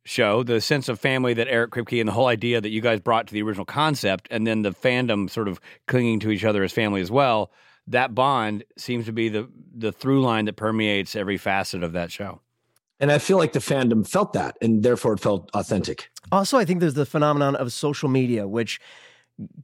show, 0.05 0.45
the 0.45 0.61
sense 0.61 0.89
of 0.89 1.01
family 1.01 1.35
that 1.35 1.49
Eric 1.49 1.73
Kripke 1.73 1.99
and 1.99 2.09
the 2.09 2.13
whole 2.13 2.29
idea 2.29 2.61
that 2.61 2.69
you 2.69 2.81
guys 2.81 3.01
brought 3.01 3.27
to 3.27 3.35
the 3.35 3.43
original 3.43 3.65
concept, 3.65 4.29
and 4.31 4.47
then 4.47 4.63
the 4.63 4.71
fandom 4.71 5.29
sort 5.29 5.49
of 5.49 5.61
clinging 5.89 6.21
to 6.21 6.31
each 6.31 6.45
other 6.45 6.63
as 6.63 6.71
family 6.71 7.01
as 7.01 7.11
well. 7.11 7.51
That 7.89 8.15
bond 8.15 8.63
seems 8.79 9.05
to 9.07 9.13
be 9.13 9.29
the 9.29 9.49
the 9.77 9.91
through 9.91 10.23
line 10.23 10.45
that 10.45 10.55
permeates 10.55 11.17
every 11.17 11.37
facet 11.37 11.83
of 11.83 11.95
that 11.95 12.13
show. 12.13 12.43
And 13.01 13.11
I 13.11 13.19
feel 13.19 13.39
like 13.39 13.55
the 13.55 13.59
fandom 13.59 14.09
felt 14.09 14.35
that, 14.35 14.57
and 14.63 14.85
therefore 14.85 15.15
it 15.15 15.21
felt 15.21 15.51
authentic. 15.53 16.11
Also, 16.31 16.59
I 16.59 16.65
think 16.65 16.79
there's 16.79 16.95
the 16.95 17.07
phenomenon 17.07 17.57
of 17.57 17.73
social 17.73 18.09
media, 18.09 18.47
which 18.47 18.81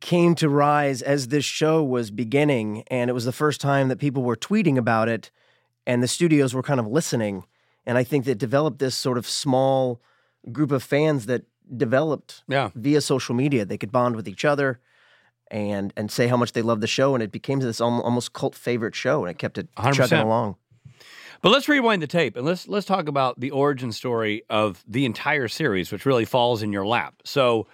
came 0.00 0.34
to 0.36 0.48
rise 0.48 1.00
as 1.02 1.28
this 1.28 1.44
show 1.44 1.82
was 1.82 2.10
beginning. 2.10 2.84
And 2.88 3.08
it 3.08 3.12
was 3.12 3.24
the 3.24 3.32
first 3.32 3.60
time 3.60 3.88
that 3.88 3.98
people 3.98 4.22
were 4.22 4.36
tweeting 4.36 4.76
about 4.76 5.08
it 5.08 5.30
and 5.86 6.02
the 6.02 6.08
studios 6.08 6.54
were 6.54 6.62
kind 6.62 6.78
of 6.80 6.86
listening. 6.86 7.44
And 7.86 7.96
I 7.98 8.04
think 8.04 8.24
that 8.26 8.36
developed 8.38 8.78
this 8.78 8.94
sort 8.94 9.18
of 9.18 9.26
small 9.26 10.00
group 10.52 10.70
of 10.72 10.82
fans 10.82 11.26
that 11.26 11.42
developed 11.76 12.42
Yeah. 12.48 12.70
via 12.74 13.00
social 13.00 13.34
media. 13.34 13.64
They 13.64 13.78
could 13.78 13.90
bond 13.92 14.14
with 14.16 14.28
each 14.28 14.44
other 14.44 14.80
and 15.50 15.92
and 15.96 16.10
say 16.10 16.26
how 16.28 16.36
much 16.36 16.52
they 16.52 16.62
love 16.62 16.80
the 16.80 16.86
show. 16.86 17.14
And 17.14 17.22
it 17.22 17.32
became 17.32 17.60
this 17.60 17.80
almost 17.80 18.32
cult 18.32 18.54
favorite 18.54 18.94
show. 18.94 19.22
And 19.24 19.30
it 19.30 19.38
kept 19.38 19.58
it 19.58 19.68
100%. 19.76 19.94
chugging 19.94 20.18
along. 20.18 20.56
But 21.40 21.50
let's 21.50 21.68
rewind 21.68 22.02
the 22.02 22.06
tape 22.06 22.36
and 22.36 22.46
let's 22.46 22.68
let's 22.68 22.86
talk 22.86 23.08
about 23.08 23.40
the 23.40 23.50
origin 23.50 23.90
story 23.90 24.42
of 24.48 24.84
the 24.86 25.04
entire 25.04 25.48
series, 25.48 25.90
which 25.90 26.06
really 26.06 26.24
falls 26.24 26.62
in 26.62 26.72
your 26.72 26.86
lap. 26.86 27.14
So 27.24 27.66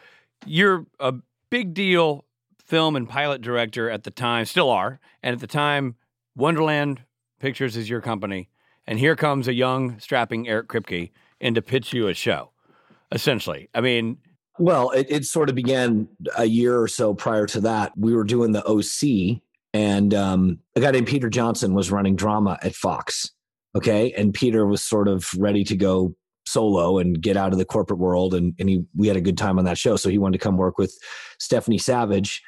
you're 0.46 0.86
a 1.00 1.14
big 1.50 1.74
deal 1.74 2.24
film 2.64 2.96
and 2.96 3.08
pilot 3.08 3.40
director 3.40 3.90
at 3.90 4.04
the 4.04 4.10
time, 4.10 4.44
still 4.44 4.70
are, 4.70 5.00
and 5.22 5.32
at 5.32 5.40
the 5.40 5.46
time, 5.46 5.96
Wonderland 6.36 7.02
Pictures 7.40 7.76
is 7.76 7.88
your 7.88 8.00
company, 8.00 8.50
and 8.86 8.98
here 8.98 9.16
comes 9.16 9.48
a 9.48 9.54
young, 9.54 9.98
strapping 10.00 10.48
Eric 10.48 10.68
Kripke 10.68 11.10
in 11.40 11.54
to 11.54 11.62
pitch 11.62 11.92
you 11.92 12.08
a 12.08 12.14
show. 12.14 12.50
Essentially, 13.12 13.70
I 13.74 13.80
mean, 13.80 14.18
Well, 14.58 14.90
it, 14.90 15.06
it 15.08 15.24
sort 15.24 15.48
of 15.48 15.54
began 15.54 16.08
a 16.36 16.44
year 16.44 16.78
or 16.78 16.88
so 16.88 17.14
prior 17.14 17.46
to 17.46 17.60
that. 17.60 17.92
We 17.96 18.14
were 18.14 18.24
doing 18.24 18.52
the 18.52 18.64
OC, 18.66 19.40
and 19.72 20.12
um, 20.12 20.58
a 20.76 20.80
guy 20.80 20.90
named 20.90 21.06
Peter 21.06 21.30
Johnson 21.30 21.74
was 21.74 21.90
running 21.90 22.16
drama 22.16 22.58
at 22.62 22.74
Fox. 22.74 23.30
Okay, 23.74 24.12
and 24.12 24.34
Peter 24.34 24.66
was 24.66 24.82
sort 24.82 25.08
of 25.08 25.30
ready 25.38 25.62
to 25.64 25.76
go 25.76 26.14
solo 26.48 26.98
and 26.98 27.20
get 27.20 27.36
out 27.36 27.52
of 27.52 27.58
the 27.58 27.64
corporate 27.64 28.00
world, 28.00 28.34
and 28.34 28.54
and 28.58 28.68
he 28.68 28.84
we 28.96 29.08
had 29.08 29.16
a 29.16 29.20
good 29.20 29.38
time 29.38 29.58
on 29.58 29.64
that 29.64 29.78
show, 29.78 29.96
so 29.96 30.08
he 30.08 30.18
wanted 30.18 30.38
to 30.38 30.42
come 30.44 30.56
work 30.56 30.78
with 30.78 30.96
Stephanie 31.38 31.78
Savage 31.78 32.42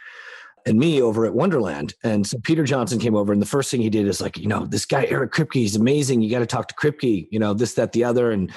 and 0.66 0.78
me 0.78 1.00
over 1.00 1.24
at 1.26 1.34
Wonderland. 1.34 1.94
And 2.04 2.26
so 2.26 2.38
Peter 2.38 2.64
Johnson 2.64 2.98
came 2.98 3.16
over, 3.16 3.32
and 3.32 3.40
the 3.40 3.46
first 3.46 3.70
thing 3.70 3.80
he 3.80 3.90
did 3.90 4.06
is 4.06 4.20
like, 4.20 4.36
you 4.38 4.46
know, 4.46 4.66
this 4.66 4.86
guy 4.86 5.06
Eric 5.06 5.32
Kripke, 5.32 5.54
he's 5.54 5.76
amazing. 5.76 6.20
You 6.20 6.30
got 6.30 6.40
to 6.40 6.46
talk 6.46 6.68
to 6.68 6.74
Kripke, 6.74 7.28
you 7.30 7.38
know, 7.38 7.54
this, 7.54 7.74
that, 7.74 7.92
the 7.92 8.04
other, 8.04 8.30
and 8.30 8.52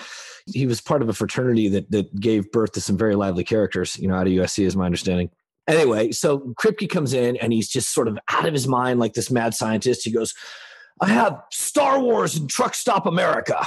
he 0.46 0.66
was 0.66 0.82
part 0.82 1.02
of 1.02 1.10
a 1.10 1.14
fraternity 1.14 1.70
that 1.70 1.90
that 1.92 2.20
gave 2.20 2.52
birth 2.52 2.74
to 2.74 2.82
some 2.82 2.98
very 2.98 3.16
lively 3.16 3.44
characters, 3.44 3.98
you 3.98 4.08
know, 4.08 4.16
out 4.16 4.28
of 4.28 4.34
USC, 4.34 4.66
is 4.66 4.76
my 4.76 4.86
understanding. 4.86 5.30
Anyway, 5.68 6.12
so 6.12 6.40
Kripke 6.62 6.90
comes 6.90 7.14
in 7.14 7.38
and 7.38 7.54
he's 7.54 7.70
just 7.70 7.94
sort 7.94 8.10
of 8.10 8.20
out 8.30 8.46
of 8.46 8.54
his 8.54 8.68
mind, 8.68 9.00
like 9.00 9.14
this 9.14 9.32
mad 9.32 9.54
scientist. 9.54 10.04
He 10.04 10.12
goes, 10.12 10.34
"I 11.02 11.08
have 11.10 11.42
Star 11.52 12.02
Wars 12.02 12.36
and 12.36 12.50
Truck 12.50 12.76
Stop 12.76 13.06
America." 13.06 13.66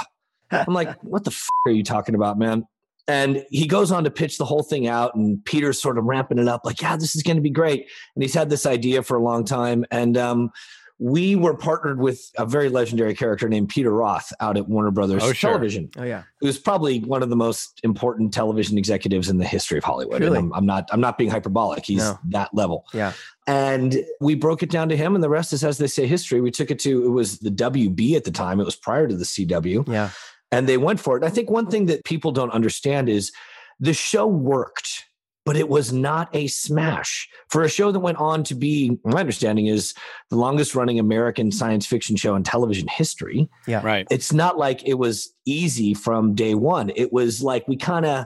I'm 0.51 0.73
like, 0.73 0.97
"What 1.03 1.23
the 1.23 1.31
f- 1.31 1.47
are 1.65 1.71
you 1.71 1.83
talking 1.83 2.15
about, 2.15 2.37
man?" 2.39 2.65
And 3.09 3.45
he 3.51 3.67
goes 3.67 3.91
on 3.91 4.03
to 4.03 4.11
pitch 4.11 4.37
the 4.37 4.45
whole 4.45 4.63
thing 4.63 4.87
out, 4.87 5.15
and 5.15 5.43
Peter's 5.45 5.81
sort 5.81 5.97
of 5.97 6.03
ramping 6.05 6.39
it 6.39 6.47
up, 6.47 6.61
like, 6.65 6.81
"Yeah, 6.81 6.97
this 6.97 7.15
is 7.15 7.23
going 7.23 7.37
to 7.37 7.41
be 7.41 7.49
great." 7.49 7.87
And 8.15 8.23
he's 8.23 8.33
had 8.33 8.49
this 8.49 8.65
idea 8.65 9.01
for 9.03 9.15
a 9.17 9.23
long 9.23 9.45
time, 9.45 9.85
and 9.91 10.17
um, 10.17 10.51
we 10.99 11.35
were 11.35 11.55
partnered 11.55 11.99
with 11.99 12.19
a 12.39 12.45
very 12.45 12.69
legendary 12.69 13.13
character 13.13 13.47
named 13.47 13.69
Peter 13.69 13.91
Roth 13.91 14.33
out 14.39 14.57
at 14.57 14.67
Warner 14.67 14.89
Brothers 14.89 15.21
Oh, 15.23 15.31
sure. 15.31 15.51
Television 15.51 15.91
Oh, 15.95 16.01
yeah. 16.03 16.23
who's 16.41 16.57
probably 16.57 17.01
one 17.01 17.21
of 17.21 17.29
the 17.29 17.35
most 17.35 17.79
important 17.83 18.33
television 18.33 18.79
executives 18.79 19.29
in 19.29 19.37
the 19.37 19.45
history 19.45 19.77
of 19.77 19.83
Hollywood. 19.83 20.21
Really? 20.21 20.39
And 20.39 20.47
I'm, 20.47 20.53
I'm 20.53 20.65
not 20.65 20.89
I'm 20.91 20.99
not 20.99 21.19
being 21.19 21.29
hyperbolic. 21.29 21.85
He's 21.85 21.99
No. 21.99 22.17
that 22.29 22.51
level. 22.55 22.83
Yeah. 22.95 23.13
And 23.45 23.95
we 24.19 24.33
broke 24.33 24.63
it 24.63 24.71
down 24.71 24.89
to 24.89 24.97
him, 24.97 25.13
and 25.15 25.23
the 25.23 25.29
rest 25.29 25.53
is 25.53 25.63
as 25.63 25.77
they 25.77 25.85
say 25.87 26.07
history. 26.07 26.41
We 26.41 26.49
took 26.51 26.71
it 26.71 26.79
to 26.79 27.05
it 27.05 27.09
was 27.09 27.37
the 27.39 27.51
WB 27.51 28.15
at 28.15 28.23
the 28.23 28.31
time. 28.31 28.59
It 28.59 28.65
was 28.65 28.75
prior 28.75 29.07
to 29.07 29.15
the 29.15 29.23
CW, 29.23 29.87
Yeah. 29.87 30.09
And 30.51 30.67
they 30.67 30.77
went 30.77 30.99
for 30.99 31.17
it. 31.17 31.23
I 31.23 31.29
think 31.29 31.49
one 31.49 31.67
thing 31.69 31.87
that 31.87 32.03
people 32.05 32.31
don't 32.31 32.51
understand 32.51 33.09
is 33.09 33.31
the 33.79 33.93
show 33.93 34.27
worked. 34.27 35.03
But 35.45 35.55
it 35.55 35.69
was 35.69 35.93
not 35.93 36.27
a 36.35 36.47
smash 36.47 37.29
for 37.47 37.63
a 37.63 37.69
show 37.69 37.93
that 37.93 38.01
went 38.01 38.17
on 38.17 38.43
to 38.43 38.53
be, 38.53 38.99
my 39.05 39.21
understanding 39.21 39.67
is, 39.67 39.93
the 40.29 40.35
longest 40.35 40.75
running 40.75 40.99
American 40.99 41.53
science 41.53 41.85
fiction 41.85 42.17
show 42.17 42.35
in 42.35 42.43
television 42.43 42.85
history 42.89 43.47
Yeah. 43.65 43.79
right? 43.81 44.05
it's 44.11 44.33
not 44.33 44.57
like 44.57 44.85
it 44.85 44.95
was 44.95 45.33
easy 45.45 45.93
from 45.93 46.35
day 46.35 46.53
one. 46.53 46.91
It 46.97 47.13
was 47.13 47.41
like 47.41 47.65
we 47.65 47.77
kind 47.77 48.05
of 48.05 48.25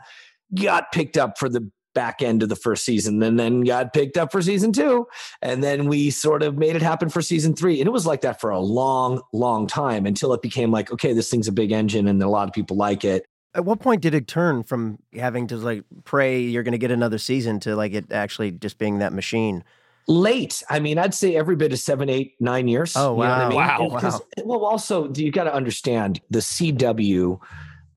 got 0.60 0.92
picked 0.92 1.16
up 1.16 1.38
for 1.38 1.48
the 1.48 1.70
back 1.94 2.22
end 2.22 2.42
of 2.44 2.50
the 2.50 2.56
first 2.56 2.86
season 2.86 3.22
and 3.24 3.40
then 3.40 3.62
got 3.62 3.94
picked 3.94 4.18
up 4.18 4.32
for 4.32 4.42
season 4.42 4.72
two. 4.72 5.08
And 5.42 5.64
then 5.64 5.88
we 5.88 6.10
sort 6.10 6.44
of 6.44 6.58
made 6.58 6.76
it 6.76 6.82
happen 6.82 7.10
for 7.10 7.22
season 7.22 7.54
three. 7.56 7.80
And 7.82 7.88
it 7.88 7.92
was 7.92 8.06
like 8.06 8.22
that 8.22 8.40
for 8.40 8.50
a 8.50 8.60
long, 8.60 9.22
long 9.34 9.68
time 9.68 10.06
until 10.06 10.34
it 10.34 10.42
became 10.42 10.72
like, 10.72 10.92
okay, 10.92 11.14
this 11.14 11.30
thing's 11.30 11.48
a 11.48 11.52
big 11.52 11.72
engine 11.72 12.08
and 12.08 12.22
a 12.24 12.30
lot 12.30 12.48
of 12.48 12.54
people 12.54 12.78
like 12.78 13.04
it. 13.04 13.26
At 13.54 13.66
what 13.66 13.82
point 13.82 14.02
did 14.02 14.14
it 14.14 14.28
turn 14.28 14.64
from 14.64 15.00
having 15.14 15.48
to 15.48 15.58
like 15.58 15.84
pray 16.06 16.40
you're 16.40 16.64
going 16.64 16.72
to 16.72 16.78
get 16.78 16.92
another 16.92 17.18
season 17.18 17.60
to 17.62 17.76
like 17.76 17.92
it 17.94 18.12
actually 18.12 18.52
just 18.52 18.78
being 18.78 19.00
that 19.00 19.12
machine? 19.12 19.64
Late. 20.08 20.64
I 20.70 20.80
mean, 20.80 20.98
I'd 20.98 21.14
say 21.14 21.36
every 21.36 21.56
bit 21.56 21.74
of 21.74 21.80
seven, 21.80 22.10
eight, 22.10 22.34
nine 22.40 22.68
years. 22.68 22.96
Oh, 22.96 23.02
You 23.02 23.08
know 23.10 23.16
what 23.18 23.28
I 23.30 23.40
wow. 23.44 23.50
mean? 23.50 23.58
Wow. 23.58 23.78
And 23.92 24.00
'cause- 24.00 24.22
Well, 24.44 24.66
also, 24.66 25.12
you 25.14 25.32
got 25.32 25.44
to 25.44 25.54
understand 25.54 26.22
the 26.30 26.40
CW 26.40 27.40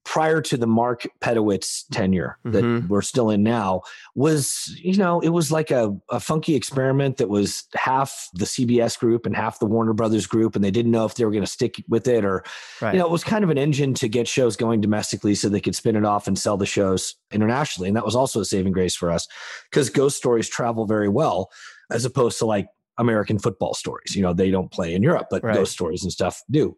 prior 0.04 0.40
to 0.42 0.56
the 0.58 0.66
Mark 0.66 1.06
Pedowitz 1.20 1.84
tenure 1.90 2.38
that 2.44 2.62
Mhm. 2.62 2.88
we're 2.88 3.00
still 3.02 3.30
in 3.30 3.42
now 3.42 3.80
was, 4.14 4.70
you 4.82 4.96
know, 4.96 5.18
it 5.20 5.30
was 5.30 5.50
like 5.50 5.70
a, 5.70 5.96
a 6.10 6.20
funky 6.20 6.54
experiment 6.54 7.16
that 7.16 7.28
was 7.28 7.64
half 7.74 8.28
the 8.34 8.44
CBS 8.44 8.98
group 8.98 9.24
and 9.26 9.34
half 9.34 9.58
the 9.58 9.66
Warner 9.66 9.94
Brothers 9.94 10.26
group, 10.26 10.54
and 10.54 10.64
they 10.64 10.70
didn't 10.70 10.92
know 10.92 11.04
if 11.06 11.14
they 11.14 11.24
were 11.24 11.30
going 11.30 11.42
to 11.44 11.50
stick 11.50 11.82
with 11.88 12.06
it 12.06 12.24
or, 12.24 12.44
Right. 12.82 12.92
you 12.92 13.00
know, 13.00 13.06
it 13.06 13.10
was 13.10 13.24
kind 13.24 13.44
of 13.44 13.50
an 13.50 13.58
engine 13.58 13.94
to 13.94 14.08
get 14.08 14.28
shows 14.28 14.56
going 14.56 14.80
domestically 14.82 15.34
so 15.34 15.48
they 15.48 15.60
could 15.60 15.74
spin 15.74 15.96
it 15.96 16.04
off 16.04 16.26
and 16.26 16.38
sell 16.38 16.56
the 16.58 16.66
shows 16.66 17.14
internationally. 17.32 17.88
And 17.88 17.96
that 17.96 18.04
was 18.04 18.14
also 18.14 18.40
a 18.40 18.44
saving 18.44 18.72
grace 18.72 18.94
for 18.94 19.10
us 19.10 19.26
because 19.70 19.88
ghost 19.88 20.16
stories 20.18 20.48
travel 20.48 20.86
very 20.86 21.08
well 21.08 21.50
as 21.90 22.04
opposed 22.04 22.38
to 22.40 22.46
like 22.46 22.66
American 22.98 23.38
football 23.38 23.74
stories. 23.74 24.14
You 24.14 24.22
know, 24.22 24.32
they 24.32 24.50
don't 24.50 24.70
play 24.70 24.94
in 24.94 25.02
Europe, 25.02 25.26
but 25.30 25.42
Right. 25.42 25.54
ghost 25.54 25.72
stories 25.72 26.02
and 26.02 26.12
stuff 26.12 26.42
do. 26.50 26.76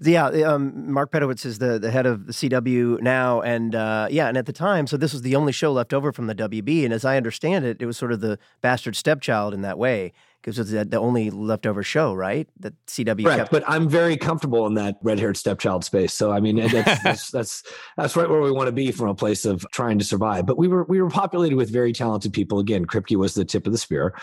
Yeah, 0.00 0.26
um, 0.26 0.92
Mark 0.92 1.10
Pedowitz 1.10 1.44
is 1.44 1.58
the, 1.58 1.78
the 1.78 1.90
head 1.90 2.06
of 2.06 2.26
the 2.26 2.32
CW 2.32 3.00
now, 3.00 3.40
and 3.40 3.74
uh, 3.74 4.08
yeah, 4.10 4.28
and 4.28 4.36
at 4.36 4.46
the 4.46 4.52
time, 4.52 4.86
so 4.86 4.96
this 4.96 5.12
was 5.12 5.22
the 5.22 5.36
only 5.36 5.52
show 5.52 5.72
left 5.72 5.92
over 5.92 6.12
from 6.12 6.26
the 6.26 6.34
WB, 6.34 6.84
and 6.84 6.92
as 6.92 7.04
I 7.04 7.16
understand 7.16 7.64
it, 7.64 7.78
it 7.80 7.86
was 7.86 7.96
sort 7.96 8.12
of 8.12 8.20
the 8.20 8.38
bastard 8.60 8.96
stepchild 8.96 9.54
in 9.54 9.62
that 9.62 9.78
way 9.78 10.12
because 10.40 10.58
it's 10.58 10.70
the, 10.70 10.84
the 10.84 10.96
only 10.96 11.30
leftover 11.30 11.82
show, 11.82 12.14
right? 12.14 12.48
That 12.60 12.74
CW 12.86 13.26
Right, 13.26 13.36
kept. 13.38 13.50
but 13.50 13.62
I'm 13.66 13.88
very 13.88 14.16
comfortable 14.16 14.66
in 14.66 14.74
that 14.74 14.96
red-haired 15.02 15.36
stepchild 15.36 15.84
space. 15.84 16.14
So 16.14 16.32
I 16.32 16.40
mean, 16.40 16.56
that's, 16.56 17.02
that's 17.04 17.30
that's 17.30 17.62
that's 17.96 18.16
right 18.16 18.28
where 18.28 18.40
we 18.40 18.50
want 18.50 18.68
to 18.68 18.72
be 18.72 18.90
from 18.92 19.08
a 19.08 19.14
place 19.14 19.44
of 19.44 19.66
trying 19.70 19.98
to 19.98 20.04
survive. 20.04 20.46
But 20.46 20.58
we 20.58 20.68
were 20.68 20.84
we 20.84 21.00
were 21.02 21.10
populated 21.10 21.56
with 21.56 21.70
very 21.70 21.92
talented 21.92 22.32
people. 22.32 22.58
Again, 22.58 22.86
Kripke 22.86 23.16
was 23.16 23.34
the 23.34 23.44
tip 23.44 23.66
of 23.66 23.72
the 23.72 23.78
spear, 23.78 24.14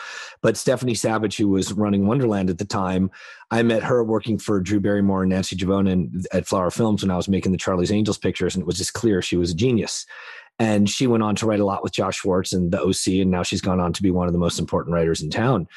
but 0.42 0.58
Stephanie 0.58 0.96
Savage, 0.96 1.38
who 1.38 1.50
was 1.50 1.74
running 1.74 2.08
Wonderland 2.08 2.50
at 2.50 2.58
the 2.58 2.66
time, 2.66 3.12
I 3.52 3.64
met 3.64 3.84
her 3.84 4.04
working 4.04 4.38
for 4.40 4.60
Drew 4.60 4.80
Barrymore 4.80 5.24
and 5.24 5.30
Nancy 5.30 5.56
Juvonen 5.56 6.26
at 6.34 6.48
Flower 6.48 6.72
Films 6.72 7.04
when 7.04 7.12
I 7.12 7.16
was 7.18 7.30
making 7.30 7.52
the 7.52 7.58
Charlie's 7.58 7.92
Angels 7.92 8.18
pictures, 8.18 8.56
and 8.56 8.62
it 8.62 8.68
was 8.68 8.78
just 8.78 8.94
clear 8.94 9.22
she 9.22 9.38
was 9.38 9.52
a 9.52 9.56
genius. 9.56 10.06
And 10.60 10.90
she 10.90 11.06
went 11.06 11.22
on 11.22 11.36
to 11.36 11.46
write 11.46 11.60
a 11.60 11.66
lot 11.66 11.84
with 11.84 11.94
Josh 11.94 12.18
Schwartz 12.18 12.52
and 12.52 12.72
the 12.72 12.82
OC, 12.82 13.22
and 13.22 13.30
now 13.30 13.44
she's 13.44 13.62
gone 13.62 13.80
on 13.80 13.94
to 13.94 14.02
be 14.02 14.10
one 14.10 14.26
of 14.26 14.34
the 14.34 14.40
most 14.40 14.58
important 14.58 14.96
writers 14.96 15.22
in 15.22 15.30
town. 15.30 15.68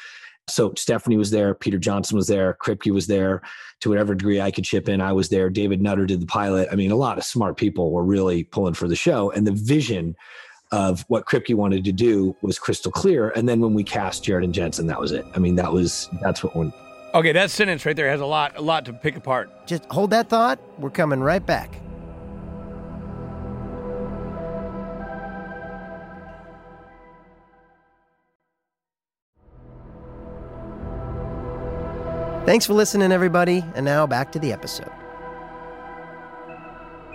So 0.51 0.73
Stephanie 0.77 1.17
was 1.17 1.31
there, 1.31 1.53
Peter 1.53 1.77
Johnson 1.77 2.17
was 2.17 2.27
there, 2.27 2.57
Kripke 2.61 2.91
was 2.91 3.07
there. 3.07 3.41
To 3.81 3.89
whatever 3.89 4.13
degree 4.13 4.39
I 4.39 4.51
could 4.51 4.63
chip 4.63 4.87
in, 4.87 5.01
I 5.01 5.11
was 5.11 5.29
there. 5.29 5.49
David 5.49 5.81
Nutter 5.81 6.05
did 6.05 6.21
the 6.21 6.27
pilot. 6.27 6.67
I 6.71 6.75
mean, 6.75 6.91
a 6.91 6.95
lot 6.95 7.17
of 7.17 7.23
smart 7.23 7.57
people 7.57 7.91
were 7.91 8.03
really 8.03 8.43
pulling 8.43 8.75
for 8.75 8.87
the 8.87 8.95
show, 8.95 9.31
and 9.31 9.47
the 9.47 9.53
vision 9.53 10.15
of 10.71 11.03
what 11.07 11.25
Kripke 11.25 11.55
wanted 11.55 11.83
to 11.85 11.91
do 11.91 12.35
was 12.43 12.59
crystal 12.59 12.91
clear. 12.91 13.31
And 13.31 13.49
then 13.49 13.59
when 13.59 13.73
we 13.73 13.83
cast 13.83 14.23
Jared 14.23 14.43
and 14.43 14.53
Jensen, 14.53 14.85
that 14.85 15.01
was 15.01 15.11
it. 15.11 15.25
I 15.35 15.39
mean, 15.39 15.55
that 15.55 15.73
was 15.73 16.09
that's 16.21 16.43
what 16.43 16.55
when 16.55 16.71
Okay, 17.13 17.33
that 17.33 17.51
sentence 17.51 17.85
right 17.85 17.95
there 17.95 18.09
has 18.09 18.21
a 18.21 18.25
lot, 18.25 18.55
a 18.55 18.61
lot 18.61 18.85
to 18.85 18.93
pick 18.93 19.17
apart. 19.17 19.67
Just 19.67 19.83
hold 19.85 20.11
that 20.11 20.29
thought. 20.29 20.59
We're 20.79 20.91
coming 20.91 21.19
right 21.19 21.45
back. 21.45 21.75
Thanks 32.45 32.65
for 32.65 32.73
listening, 32.73 33.11
everybody. 33.11 33.63
And 33.75 33.85
now 33.85 34.07
back 34.07 34.31
to 34.31 34.39
the 34.39 34.51
episode. 34.51 34.89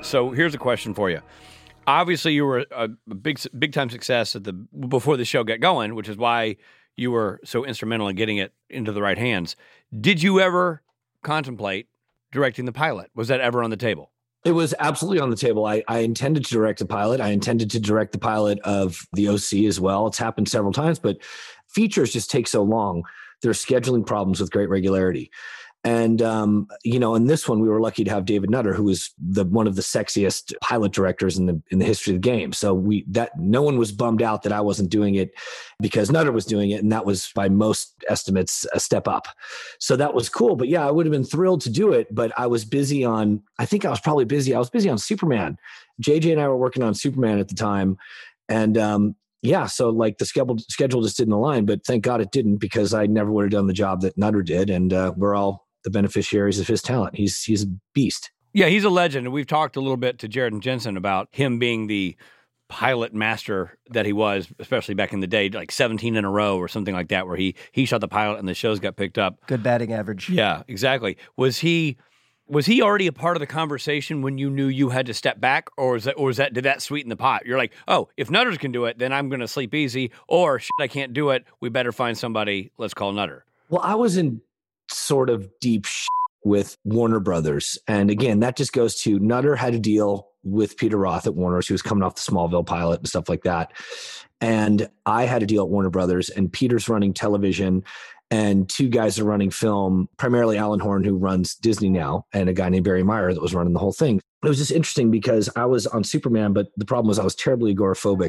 So 0.03 0.31
here's 0.31 0.55
a 0.55 0.59
question 0.59 0.95
for 0.95 1.11
you. 1.11 1.21
Obviously, 1.89 2.33
you 2.33 2.45
were 2.45 2.65
a 2.71 2.89
a 3.09 3.15
big, 3.15 3.41
big 3.59 3.73
time 3.73 3.91
success 3.91 4.37
at 4.37 4.45
the 4.45 4.53
before 4.53 5.17
the 5.17 5.25
show 5.25 5.43
got 5.43 5.61
going, 5.61 5.97
which 5.97 6.09
is 6.09 6.17
why 6.17 6.57
you 6.97 7.11
were 7.11 7.41
so 7.45 7.65
instrumental 7.65 8.07
in 8.09 8.15
getting 8.15 8.37
it 8.37 8.53
into 8.71 8.93
the 8.93 9.03
right 9.03 9.19
hands. 9.19 9.57
Did 10.01 10.23
you 10.23 10.41
ever 10.41 10.83
contemplate 11.23 11.89
directing 12.31 12.65
the 12.65 12.73
pilot? 12.73 13.11
Was 13.15 13.29
that 13.29 13.41
ever 13.41 13.63
on 13.63 13.71
the 13.71 13.77
table? 13.77 14.13
It 14.45 14.53
was 14.53 14.75
absolutely 14.79 15.19
on 15.19 15.31
the 15.31 15.37
table. 15.37 15.67
I, 15.67 15.83
I 15.89 15.99
intended 15.99 16.45
to 16.45 16.55
direct 16.55 16.79
the 16.79 16.87
pilot. 16.87 17.21
I 17.21 17.31
intended 17.31 17.69
to 17.73 17.81
direct 17.81 18.13
the 18.13 18.19
pilot 18.19 18.61
of 18.61 18.97
the 19.13 19.29
OC 19.29 19.65
as 19.67 19.81
well. 19.81 20.07
It's 20.07 20.19
happened 20.19 20.49
several 20.49 20.73
times, 20.73 21.01
but 21.01 21.19
features 21.67 22.13
just 22.13 22.31
take 22.31 22.47
so 22.47 22.63
long. 22.63 23.03
There's 23.47 23.65
scheduling 23.65 24.05
problems 24.05 24.41
with 24.41 24.51
great 24.51 24.69
regularity. 24.69 25.31
And 25.87 26.21
um, 26.21 26.67
you 26.83 26.99
know, 26.99 27.15
in 27.15 27.29
this 27.29 27.49
one, 27.49 27.61
we 27.61 27.69
were 27.69 27.81
lucky 27.81 28.03
to 28.03 28.11
have 28.11 28.25
David 28.25 28.51
Nutter, 28.51 28.75
who 28.75 28.83
was 28.83 29.15
the 29.25 29.45
one 29.45 29.69
of 29.69 29.77
the 29.77 29.83
sexiest 29.83 30.53
pilot 30.61 30.91
directors 30.91 31.39
in 31.39 31.47
the 31.47 31.63
in 31.71 31.79
the 31.79 31.85
history 31.85 32.13
of 32.13 32.21
the 32.21 32.29
game. 32.29 32.53
So 32.53 32.75
we 32.75 33.05
that 33.07 33.39
no 33.39 33.63
one 33.63 33.79
was 33.79 33.93
bummed 33.93 34.21
out 34.21 34.43
that 34.43 34.53
I 34.53 34.61
wasn't 34.61 34.91
doing 34.91 35.15
it 35.15 35.31
because 35.79 36.11
Nutter 36.11 36.33
was 36.33 36.45
doing 36.45 36.73
it, 36.73 36.83
and 36.83 36.91
that 36.91 37.07
was 37.07 37.31
by 37.37 37.49
most 37.49 37.95
estimates 38.09 38.67
a 38.75 38.81
step 38.81 39.07
up. 39.07 39.29
So 39.79 39.95
that 39.95 40.13
was 40.13 40.29
cool. 40.29 40.57
But 40.57 40.67
yeah, 40.67 40.85
I 40.85 40.91
would 40.91 41.07
have 41.07 41.13
been 41.13 41.23
thrilled 41.23 41.61
to 41.61 41.71
do 41.71 41.93
it, 41.93 42.13
but 42.13 42.33
I 42.37 42.49
was 42.49 42.65
busy 42.65 43.05
on. 43.05 43.41
I 43.61 43.65
think 43.65 43.85
I 43.85 43.91
was 43.91 44.01
probably 44.01 44.25
busy. 44.25 44.57
I 44.57 44.59
was 44.59 44.71
busy 44.71 44.91
on 44.91 44.99
Superman. 44.99 45.57
JJ 46.03 46.33
and 46.33 46.41
I 46.41 46.49
were 46.49 46.57
working 46.57 46.83
on 46.83 46.95
Superman 46.95 47.39
at 47.39 47.47
the 47.47 47.55
time, 47.55 47.97
and 48.49 48.77
um, 48.77 49.15
yeah, 49.43 49.67
so 49.67 49.91
like 49.91 50.19
the 50.19 50.27
schedule 50.27 50.59
schedule 50.59 51.03
just 51.03 51.17
didn't 51.17 51.35
align, 51.35 51.67
but 51.67 51.85
thank 51.87 52.03
God 52.03 52.21
it 52.21 52.31
didn't 52.33 52.57
because 52.57 52.95
I 52.95 53.07
never 53.07 53.31
would 53.31 53.45
have 53.45 53.53
done 53.53 53.67
the 53.67 53.73
job 53.73 54.01
that 54.03 54.17
Nutter 54.19 54.43
did, 54.43 54.71
and 54.71 54.93
uh, 54.93 55.13
we're 55.17 55.35
all 55.35 55.67
the 55.85 55.91
beneficiaries 55.91 56.59
of 56.59 56.67
his 56.67 56.83
talent. 56.83 57.17
He's 57.17 57.43
he's 57.45 57.65
a 57.65 57.69
beast. 57.95 58.31
Yeah, 58.53 58.67
he's 58.69 58.85
a 58.85 58.91
legend. 58.91 59.27
And 59.27 59.35
we've 59.35 59.47
talked 59.47 59.77
a 59.77 59.81
little 59.81 59.99
bit 59.99 60.19
to 60.21 60.29
Jared 60.29 60.53
and 60.53 60.63
Jensen 60.63 60.97
about 60.97 61.29
him 61.31 61.59
being 61.59 61.89
the 61.89 62.17
pilot 62.69 63.15
master 63.15 63.79
that 63.91 64.07
he 64.07 64.15
was, 64.15 64.49
especially 64.59 64.95
back 64.95 65.13
in 65.13 65.21
the 65.21 65.27
day, 65.27 65.51
like 65.51 65.71
17 65.71 66.17
in 66.17 66.25
a 66.25 66.31
row 66.31 66.57
or 66.57 66.67
something 66.67 66.95
like 66.95 67.09
that, 67.09 67.27
where 67.27 67.37
he 67.37 67.55
he 67.73 67.85
shot 67.85 68.01
the 68.01 68.09
pilot 68.09 68.39
and 68.39 68.49
the 68.49 68.55
shows 68.55 68.81
got 68.81 68.97
picked 68.97 69.19
up. 69.19 69.39
Good 69.47 69.63
batting 69.63 69.93
average. 69.93 70.31
Yeah, 70.31 70.63
exactly. 70.69 71.19
Was 71.37 71.59
he 71.59 71.99
was 72.49 72.67
he 72.67 72.83
already 72.83 73.07
a 73.07 73.13
part 73.13 73.37
of 73.37 73.41
the 73.41 73.47
conversation 73.47 74.23
when 74.23 74.39
you 74.39 74.51
knew 74.51 74.67
you 74.67 74.91
had 74.91 75.07
to 75.07 75.15
step 75.15 75.41
back, 75.41 75.69
or 75.77 75.97
is 75.97 76.05
that 76.05 76.15
or 76.15 76.27
was 76.27 76.37
that 76.37 76.55
did 76.55 76.65
that 76.65 76.83
sweeten 76.83 77.09
the 77.09 77.17
pot? 77.17 77.47
You're 77.47 77.59
like, 77.59 77.73
oh, 77.89 78.09
if 78.17 78.31
Nutters 78.31 78.59
can 78.59 78.73
do 78.73 78.85
it, 78.85 78.99
then 78.99 79.13
I'm 79.13 79.29
going 79.29 79.41
to 79.41 79.49
sleep 79.49 79.75
easy, 79.75 80.13
or 80.29 80.59
shit, 80.59 80.71
I 80.81 80.89
can't 80.89 81.13
do 81.13 81.31
it. 81.31 81.45
We 81.61 81.69
better 81.69 81.93
find 81.93 82.17
somebody. 82.17 82.71
Let's 82.79 82.95
call 82.95 83.13
Nutter. 83.13 83.45
Well, 83.69 83.83
I 83.83 83.95
was 83.97 84.17
in 84.17 84.41
sort 84.89 85.31
of 85.31 85.49
deep 85.61 85.87
with 86.45 86.77
Warner 86.85 87.19
Brothers. 87.19 87.77
And 87.89 88.11
again, 88.11 88.41
that 88.41 88.57
just 88.57 88.73
goes 88.73 89.01
to 89.03 89.19
Nutter 89.19 89.57
had 89.57 89.75
a 89.75 89.81
deal 89.81 90.29
with 90.45 90.77
Peter 90.77 90.97
Roth 90.97 91.27
at 91.27 91.35
Warner. 91.35 91.61
He 91.61 91.73
was 91.73 91.83
coming 91.83 92.05
off 92.05 92.15
the 92.15 92.31
Smallville 92.31 92.65
pilot 92.65 93.01
and 93.01 93.09
stuff 93.09 93.29
like 93.29 93.43
that. 93.43 93.73
And 94.41 94.89
I 95.05 95.25
had 95.25 95.43
a 95.43 95.47
deal 95.47 95.65
at 95.65 95.71
Warner 95.71 95.91
Brothers, 95.91 96.29
and 96.29 96.53
Peter's 96.53 96.89
running 96.89 97.15
television 97.15 97.83
and 98.31 98.69
two 98.69 98.89
guys 98.89 99.19
are 99.19 99.25
running 99.25 99.51
film, 99.51 100.09
primarily 100.17 100.59
Alan 100.59 100.81
Horn, 100.81 101.05
who 101.05 101.17
runs 101.17 101.55
Disney 101.55 101.89
now, 101.89 102.27
and 102.33 102.49
a 102.49 102.53
guy 102.53 102.69
named 102.69 102.85
Barry 102.85 103.03
Meyer 103.03 103.33
that 103.33 103.41
was 103.41 103.55
running 103.55 103.73
the 103.73 103.79
whole 103.79 103.93
thing. 103.93 104.21
It 104.45 104.49
was 104.49 104.59
just 104.59 104.71
interesting 104.71 105.11
because 105.11 105.49
I 105.57 105.65
was 105.65 105.87
on 105.87 106.05
Superman, 106.05 106.53
but 106.53 106.69
the 106.77 106.85
problem 106.85 107.09
was 107.09 107.19
I 107.19 107.25
was 107.25 107.35
terribly 107.35 107.75
agoraphobic. 107.75 108.29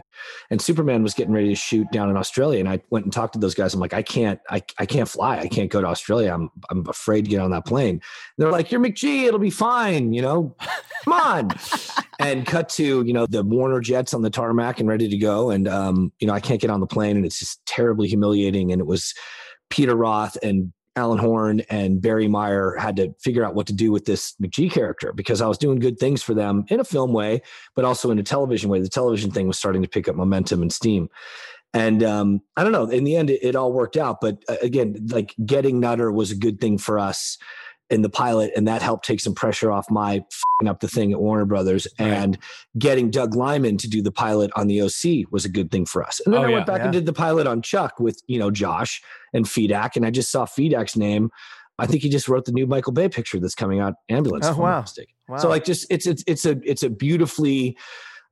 And 0.49 0.61
Superman 0.61 1.03
was 1.03 1.13
getting 1.13 1.33
ready 1.33 1.49
to 1.49 1.55
shoot 1.55 1.91
down 1.91 2.09
in 2.09 2.17
Australia. 2.17 2.59
And 2.59 2.69
I 2.69 2.79
went 2.89 3.05
and 3.05 3.13
talked 3.13 3.33
to 3.33 3.39
those 3.39 3.53
guys. 3.53 3.73
I'm 3.73 3.79
like, 3.79 3.93
I 3.93 4.01
can't, 4.01 4.39
I, 4.49 4.63
I 4.79 4.85
can't 4.85 5.07
fly. 5.07 5.37
I 5.37 5.47
can't 5.47 5.69
go 5.69 5.81
to 5.81 5.85
Australia. 5.85 6.33
I'm 6.33 6.49
I'm 6.71 6.87
afraid 6.87 7.25
to 7.25 7.29
get 7.29 7.41
on 7.41 7.51
that 7.51 7.65
plane. 7.65 7.95
And 7.95 8.01
they're 8.37 8.51
like, 8.51 8.71
You're 8.71 8.81
McG. 8.81 9.25
it'll 9.25 9.39
be 9.39 9.49
fine, 9.49 10.13
you 10.13 10.21
know, 10.21 10.55
come 11.03 11.13
on. 11.13 11.49
and 12.19 12.47
cut 12.47 12.69
to, 12.69 13.03
you 13.03 13.13
know, 13.13 13.27
the 13.27 13.43
Warner 13.43 13.81
jets 13.81 14.13
on 14.13 14.21
the 14.21 14.29
tarmac 14.29 14.79
and 14.79 14.89
ready 14.89 15.09
to 15.09 15.17
go. 15.17 15.51
And 15.51 15.67
um, 15.67 16.11
you 16.19 16.25
know, 16.25 16.33
I 16.33 16.39
can't 16.39 16.61
get 16.61 16.71
on 16.71 16.79
the 16.79 16.87
plane 16.87 17.17
and 17.17 17.25
it's 17.25 17.37
just 17.37 17.63
terribly 17.65 18.07
humiliating. 18.07 18.71
And 18.71 18.81
it 18.81 18.87
was 18.87 19.13
Peter 19.69 19.95
Roth 19.95 20.37
and 20.43 20.71
Alan 20.95 21.19
Horn 21.19 21.61
and 21.69 22.01
Barry 22.01 22.27
Meyer 22.27 22.75
had 22.77 22.95
to 22.95 23.13
figure 23.19 23.45
out 23.45 23.53
what 23.53 23.67
to 23.67 23.73
do 23.73 23.91
with 23.91 24.05
this 24.05 24.33
McG 24.41 24.71
character 24.71 25.13
because 25.13 25.41
I 25.41 25.47
was 25.47 25.59
doing 25.59 25.79
good 25.79 25.99
things 25.99 26.23
for 26.23 26.33
them 26.33 26.65
in 26.69 26.79
a 26.79 26.83
film 26.83 27.13
way, 27.13 27.41
but 27.75 27.85
also 27.85 28.09
in 28.09 28.17
a 28.17 28.23
television 28.23 28.69
way. 28.69 28.81
The 28.81 28.89
television 28.89 29.29
thing 29.29 29.47
was 29.47 29.59
starting 29.59 29.83
to 29.83 29.87
pick 29.87 30.07
up 30.07 30.15
momentum 30.15 30.63
and 30.63 30.73
steam. 30.73 31.09
And 31.73 32.01
um, 32.01 32.41
I 32.55 32.63
don't 32.63 32.71
know. 32.71 32.85
In 32.85 33.03
the 33.03 33.15
end, 33.15 33.29
it, 33.29 33.43
it 33.43 33.55
all 33.55 33.71
worked 33.71 33.97
out. 33.97 34.21
But 34.21 34.43
uh, 34.49 34.55
again, 34.63 35.07
like 35.11 35.35
getting 35.45 35.79
Nutter 35.79 36.11
was 36.11 36.31
a 36.31 36.35
good 36.35 36.59
thing 36.59 36.79
for 36.79 36.97
us 36.97 37.37
in 37.89 38.01
the 38.01 38.09
pilot, 38.09 38.51
and 38.55 38.67
that 38.67 38.81
helped 38.81 39.05
take 39.05 39.19
some 39.19 39.33
pressure 39.33 39.71
off 39.71 39.89
my 39.89 40.23
up 40.65 40.79
the 40.79 40.87
thing 40.87 41.11
at 41.11 41.21
Warner 41.21 41.45
Brothers. 41.45 41.87
Right. 41.99 42.09
And 42.09 42.37
getting 42.77 43.09
Doug 43.09 43.35
Liman 43.35 43.77
to 43.77 43.87
do 43.87 44.01
the 44.01 44.11
pilot 44.11 44.51
on 44.55 44.67
the 44.67 44.81
OC 44.81 45.31
was 45.31 45.45
a 45.45 45.49
good 45.49 45.71
thing 45.71 45.85
for 45.85 46.03
us. 46.03 46.19
And 46.25 46.33
then 46.33 46.43
oh, 46.43 46.47
I 46.47 46.51
went 46.51 46.65
back 46.65 46.79
yeah. 46.79 46.85
and 46.85 46.93
did 46.93 47.05
the 47.05 47.13
pilot 47.13 47.47
on 47.47 47.61
Chuck 47.61 47.99
with 47.99 48.21
you 48.27 48.39
know 48.39 48.51
Josh 48.51 49.01
and 49.33 49.45
Fedak, 49.45 49.95
and 49.95 50.05
I 50.05 50.11
just 50.11 50.31
saw 50.31 50.45
Fedak's 50.45 50.97
name. 50.97 51.29
I 51.79 51.85
think 51.85 52.01
he 52.01 52.09
just 52.09 52.27
wrote 52.27 52.45
the 52.45 52.51
new 52.51 52.65
Michael 52.65 52.93
Bay 52.93 53.07
picture 53.07 53.39
that's 53.39 53.55
coming 53.55 53.79
out, 53.79 53.95
Ambulance. 54.09 54.47
Oh 54.47 54.57
wow. 54.57 54.83
wow! 55.27 55.37
So 55.37 55.49
like, 55.49 55.63
just 55.63 55.85
it's 55.89 56.07
it's 56.07 56.23
it's 56.27 56.45
a 56.45 56.59
it's 56.63 56.83
a 56.83 56.89
beautifully 56.89 57.77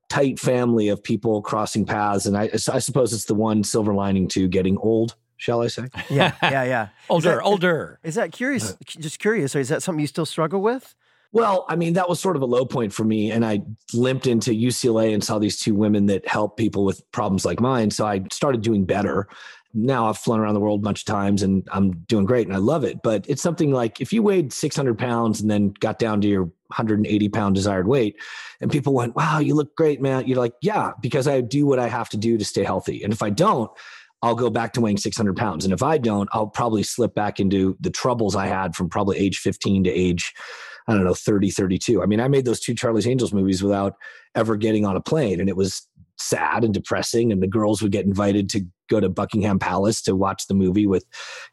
tight 0.09 0.39
family 0.39 0.87
of 0.89 1.03
people 1.03 1.41
crossing 1.41 1.85
paths, 1.85 2.25
and 2.25 2.37
I 2.37 2.49
I 2.71 2.79
suppose 2.79 3.13
it's 3.13 3.25
the 3.25 3.35
one 3.35 3.63
silver 3.63 3.93
lining 3.93 4.27
to 4.29 4.47
getting 4.47 4.77
old 4.77 5.15
shall 5.37 5.61
I 5.61 5.67
say? 5.67 5.87
Yeah, 6.09 6.33
yeah, 6.41 6.63
yeah. 6.63 6.87
older, 7.09 7.29
is 7.29 7.35
that, 7.35 7.43
older. 7.43 7.99
Is, 8.03 8.09
is 8.09 8.15
that 8.15 8.31
curious? 8.31 8.71
Uh, 8.71 8.75
just 8.87 9.19
curious, 9.19 9.55
or 9.55 9.59
is 9.59 9.69
that 9.69 9.83
something 9.83 9.99
you 9.99 10.07
still 10.07 10.25
struggle 10.25 10.61
with? 10.61 10.95
Well, 11.35 11.65
I 11.67 11.75
mean, 11.75 11.93
that 11.93 12.07
was 12.07 12.21
sort 12.21 12.37
of 12.37 12.41
a 12.41 12.45
low 12.45 12.65
point 12.65 12.93
for 12.93 13.03
me. 13.03 13.29
And 13.29 13.45
I 13.45 13.61
limped 13.93 14.25
into 14.25 14.51
UCLA 14.51 15.13
and 15.13 15.21
saw 15.21 15.37
these 15.37 15.59
two 15.59 15.75
women 15.75 16.05
that 16.05 16.25
help 16.25 16.55
people 16.55 16.85
with 16.85 17.03
problems 17.11 17.43
like 17.43 17.59
mine. 17.59 17.91
So 17.91 18.05
I 18.07 18.23
started 18.31 18.61
doing 18.61 18.85
better. 18.85 19.27
Now 19.73 20.07
I've 20.07 20.17
flown 20.17 20.39
around 20.39 20.53
the 20.53 20.61
world 20.61 20.79
a 20.79 20.83
bunch 20.83 21.01
of 21.01 21.05
times 21.05 21.43
and 21.43 21.67
I'm 21.73 21.91
doing 22.07 22.23
great 22.23 22.47
and 22.47 22.55
I 22.55 22.59
love 22.59 22.85
it. 22.85 23.03
But 23.03 23.25
it's 23.27 23.41
something 23.41 23.73
like 23.73 23.99
if 23.99 24.13
you 24.13 24.23
weighed 24.23 24.53
600 24.53 24.97
pounds 24.97 25.41
and 25.41 25.51
then 25.51 25.73
got 25.81 25.99
down 25.99 26.21
to 26.21 26.27
your 26.29 26.43
180 26.43 27.27
pound 27.27 27.53
desired 27.53 27.85
weight 27.85 28.15
and 28.61 28.71
people 28.71 28.93
went, 28.93 29.17
wow, 29.17 29.39
you 29.39 29.55
look 29.55 29.75
great, 29.75 30.01
man. 30.01 30.25
You're 30.27 30.39
like, 30.39 30.53
yeah, 30.61 30.91
because 31.01 31.27
I 31.27 31.41
do 31.41 31.65
what 31.65 31.79
I 31.79 31.89
have 31.89 32.07
to 32.11 32.17
do 32.17 32.37
to 32.37 32.45
stay 32.45 32.63
healthy. 32.63 33.03
And 33.03 33.11
if 33.11 33.21
I 33.21 33.29
don't, 33.29 33.69
I'll 34.25 34.33
go 34.33 34.49
back 34.49 34.73
to 34.73 34.81
weighing 34.81 34.97
600 34.97 35.37
pounds. 35.37 35.65
And 35.65 35.73
if 35.73 35.83
I 35.83 35.99
don't, 35.99 36.27
I'll 36.33 36.47
probably 36.47 36.81
slip 36.81 37.13
back 37.13 37.39
into 37.39 37.77
the 37.79 37.91
troubles 37.91 38.35
I 38.35 38.47
had 38.47 38.75
from 38.75 38.89
probably 38.89 39.19
age 39.19 39.37
15 39.37 39.83
to 39.83 39.89
age, 39.91 40.33
I 40.87 40.95
don't 40.95 41.03
know, 41.03 41.13
30, 41.13 41.51
32. 41.51 42.01
I 42.01 42.07
mean, 42.07 42.19
I 42.19 42.27
made 42.27 42.43
those 42.43 42.59
two 42.59 42.73
Charlie's 42.73 43.05
Angels 43.05 43.31
movies 43.31 43.61
without 43.61 43.93
ever 44.33 44.55
getting 44.55 44.83
on 44.83 44.95
a 44.95 45.01
plane. 45.01 45.39
And 45.39 45.47
it 45.47 45.55
was 45.55 45.87
sad 46.17 46.63
and 46.63 46.73
depressing. 46.73 47.31
And 47.31 47.43
the 47.43 47.47
girls 47.47 47.83
would 47.83 47.91
get 47.91 48.05
invited 48.05 48.49
to 48.49 48.65
go 48.89 48.99
to 48.99 49.09
Buckingham 49.09 49.59
Palace 49.59 50.01
to 50.03 50.15
watch 50.15 50.47
the 50.47 50.55
movie 50.55 50.87
with, 50.87 51.05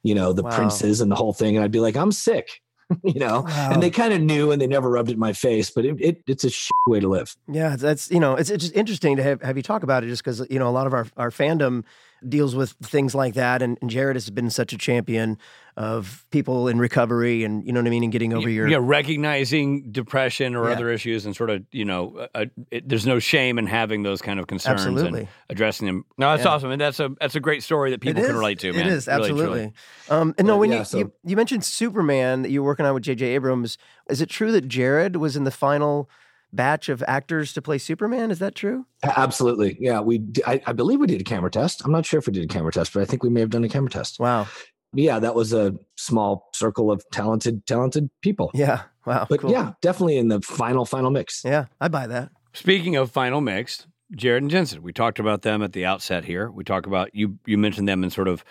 you 0.02 0.14
know, 0.14 0.32
the 0.32 0.42
wow. 0.42 0.56
princes 0.56 1.02
and 1.02 1.10
the 1.10 1.16
whole 1.16 1.34
thing. 1.34 1.56
And 1.56 1.62
I'd 1.62 1.72
be 1.72 1.80
like, 1.80 1.96
I'm 1.96 2.10
sick. 2.10 2.62
you 3.04 3.20
know, 3.20 3.42
wow. 3.42 3.70
and 3.72 3.82
they 3.82 3.90
kind 3.90 4.12
of 4.12 4.20
knew 4.20 4.50
and 4.50 4.60
they 4.60 4.66
never 4.66 4.90
rubbed 4.90 5.08
it 5.08 5.14
in 5.14 5.18
my 5.18 5.32
face, 5.32 5.70
but 5.70 5.84
it, 5.86 5.96
it 5.98 6.22
it's 6.26 6.44
a 6.44 6.90
way 6.90 7.00
to 7.00 7.08
live. 7.08 7.34
Yeah, 7.48 7.76
that's 7.76 8.10
you 8.10 8.20
know, 8.20 8.34
it's, 8.34 8.50
it's 8.50 8.64
just 8.64 8.76
interesting 8.76 9.16
to 9.16 9.22
have, 9.22 9.40
have 9.40 9.56
you 9.56 9.62
talk 9.62 9.82
about 9.82 10.04
it, 10.04 10.08
just 10.08 10.22
because 10.22 10.46
you 10.50 10.58
know 10.58 10.68
a 10.68 10.72
lot 10.72 10.86
of 10.86 10.92
our 10.92 11.06
our 11.16 11.30
fandom 11.30 11.84
deals 12.28 12.54
with 12.54 12.72
things 12.82 13.14
like 13.14 13.34
that. 13.34 13.62
And, 13.62 13.78
and, 13.80 13.90
Jared 13.90 14.16
has 14.16 14.30
been 14.30 14.50
such 14.50 14.72
a 14.72 14.78
champion 14.78 15.38
of 15.76 16.24
people 16.30 16.68
in 16.68 16.78
recovery 16.78 17.44
and, 17.44 17.64
you 17.66 17.72
know 17.72 17.80
what 17.80 17.86
I 17.86 17.90
mean, 17.90 18.02
and 18.02 18.12
getting 18.12 18.32
over 18.32 18.48
your. 18.48 18.68
Yeah, 18.68 18.78
recognizing 18.80 19.90
depression 19.90 20.54
or 20.54 20.68
yeah. 20.68 20.74
other 20.74 20.90
issues 20.90 21.26
and 21.26 21.34
sort 21.34 21.50
of, 21.50 21.64
you 21.72 21.84
know, 21.84 22.16
uh, 22.16 22.28
uh, 22.34 22.44
it, 22.70 22.88
there's 22.88 23.06
no 23.06 23.18
shame 23.18 23.58
in 23.58 23.66
having 23.66 24.02
those 24.02 24.22
kind 24.22 24.38
of 24.38 24.46
concerns 24.46 24.80
absolutely. 24.82 25.20
and 25.20 25.28
addressing 25.48 25.86
them. 25.86 26.04
No, 26.18 26.30
that's 26.30 26.44
yeah. 26.44 26.50
awesome. 26.50 26.70
And 26.70 26.80
that's 26.80 27.00
a, 27.00 27.10
that's 27.20 27.34
a 27.34 27.40
great 27.40 27.62
story 27.62 27.90
that 27.90 28.00
people 28.00 28.22
can 28.22 28.36
relate 28.36 28.58
to, 28.60 28.72
man. 28.72 28.86
It 28.86 28.92
is, 28.92 29.08
absolutely. 29.08 29.42
Really, 29.44 29.72
um, 30.08 30.34
and 30.38 30.46
no, 30.46 30.56
when 30.56 30.70
yeah, 30.70 30.80
you, 30.80 30.84
so, 30.84 30.98
you, 30.98 31.12
you 31.24 31.36
mentioned 31.36 31.64
Superman 31.64 32.42
that 32.42 32.50
you 32.50 32.62
were 32.62 32.66
working 32.66 32.86
on 32.86 32.94
with 32.94 33.02
J.J. 33.02 33.26
Abrams, 33.26 33.78
is 34.08 34.20
it 34.20 34.28
true 34.28 34.52
that 34.52 34.68
Jared 34.68 35.16
was 35.16 35.36
in 35.36 35.44
the 35.44 35.50
final 35.50 36.08
batch 36.52 36.88
of 36.88 37.02
actors 37.06 37.52
to 37.54 37.62
play 37.62 37.78
Superman. 37.78 38.30
Is 38.30 38.38
that 38.40 38.54
true? 38.54 38.86
Absolutely. 39.02 39.76
Yeah, 39.80 40.00
we. 40.00 40.22
I, 40.46 40.62
I, 40.66 40.72
believe 40.72 41.00
we 41.00 41.06
did 41.06 41.20
a 41.20 41.24
camera 41.24 41.50
test. 41.50 41.82
I'm 41.84 41.92
not 41.92 42.06
sure 42.06 42.18
if 42.18 42.26
we 42.26 42.32
did 42.32 42.44
a 42.44 42.52
camera 42.52 42.72
test, 42.72 42.92
but 42.92 43.02
I 43.02 43.04
think 43.04 43.22
we 43.22 43.30
may 43.30 43.40
have 43.40 43.50
done 43.50 43.64
a 43.64 43.68
camera 43.68 43.90
test. 43.90 44.20
Wow. 44.20 44.46
Yeah, 44.94 45.18
that 45.18 45.34
was 45.34 45.52
a 45.52 45.74
small 45.96 46.50
circle 46.54 46.90
of 46.90 47.02
talented, 47.12 47.66
talented 47.66 48.10
people. 48.20 48.50
Yeah. 48.52 48.82
Wow. 49.06 49.26
But 49.28 49.40
cool. 49.40 49.50
yeah, 49.50 49.72
definitely 49.80 50.18
in 50.18 50.28
the 50.28 50.40
final, 50.42 50.84
final 50.84 51.10
mix. 51.10 51.42
Yeah, 51.44 51.66
I 51.80 51.88
buy 51.88 52.06
that. 52.06 52.30
Speaking 52.52 52.96
of 52.96 53.10
final 53.10 53.40
mix, 53.40 53.86
Jared 54.14 54.42
and 54.42 54.50
Jensen, 54.50 54.82
we 54.82 54.92
talked 54.92 55.18
about 55.18 55.42
them 55.42 55.62
at 55.62 55.72
the 55.72 55.86
outset 55.86 56.24
here. 56.24 56.50
We 56.50 56.64
talk 56.64 56.86
about 56.86 57.14
you. 57.14 57.38
You 57.46 57.56
mentioned 57.56 57.88
them 57.88 58.04
in 58.04 58.10
sort 58.10 58.28
of 58.28 58.44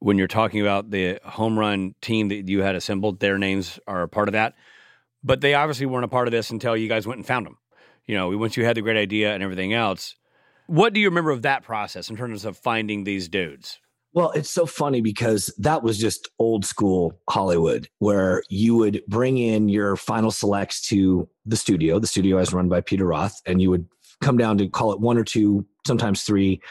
when 0.00 0.18
you're 0.18 0.28
talking 0.28 0.60
about 0.60 0.90
the 0.90 1.18
home 1.24 1.58
run 1.58 1.94
team 2.02 2.28
that 2.28 2.48
you 2.48 2.60
had 2.60 2.74
assembled. 2.74 3.20
Their 3.20 3.38
names 3.38 3.80
are 3.86 4.02
a 4.02 4.08
part 4.08 4.28
of 4.28 4.32
that. 4.32 4.54
But 5.26 5.40
they 5.40 5.54
obviously 5.54 5.86
weren't 5.86 6.04
a 6.04 6.08
part 6.08 6.28
of 6.28 6.32
this 6.32 6.50
until 6.50 6.76
you 6.76 6.88
guys 6.88 7.06
went 7.06 7.18
and 7.18 7.26
found 7.26 7.46
them. 7.46 7.58
You 8.06 8.14
know, 8.14 8.36
once 8.38 8.56
you 8.56 8.64
had 8.64 8.76
the 8.76 8.82
great 8.82 8.96
idea 8.96 9.34
and 9.34 9.42
everything 9.42 9.72
else. 9.72 10.14
What 10.68 10.92
do 10.92 11.00
you 11.00 11.08
remember 11.08 11.32
of 11.32 11.42
that 11.42 11.64
process 11.64 12.08
in 12.08 12.16
terms 12.16 12.44
of 12.44 12.56
finding 12.56 13.02
these 13.02 13.28
dudes? 13.28 13.80
Well, 14.12 14.30
it's 14.30 14.48
so 14.48 14.64
funny 14.64 15.00
because 15.00 15.52
that 15.58 15.82
was 15.82 15.98
just 15.98 16.28
old 16.38 16.64
school 16.64 17.20
Hollywood 17.28 17.88
where 17.98 18.42
you 18.48 18.76
would 18.76 19.02
bring 19.08 19.36
in 19.36 19.68
your 19.68 19.96
final 19.96 20.30
selects 20.30 20.80
to 20.88 21.28
the 21.44 21.56
studio. 21.56 21.98
The 21.98 22.06
studio 22.06 22.38
is 22.38 22.52
run 22.52 22.68
by 22.68 22.80
Peter 22.80 23.04
Roth, 23.04 23.42
and 23.46 23.60
you 23.60 23.68
would 23.68 23.86
come 24.22 24.38
down 24.38 24.58
to 24.58 24.68
call 24.68 24.92
it 24.92 25.00
one 25.00 25.18
or 25.18 25.24
two, 25.24 25.66
sometimes 25.86 26.22
three 26.22 26.62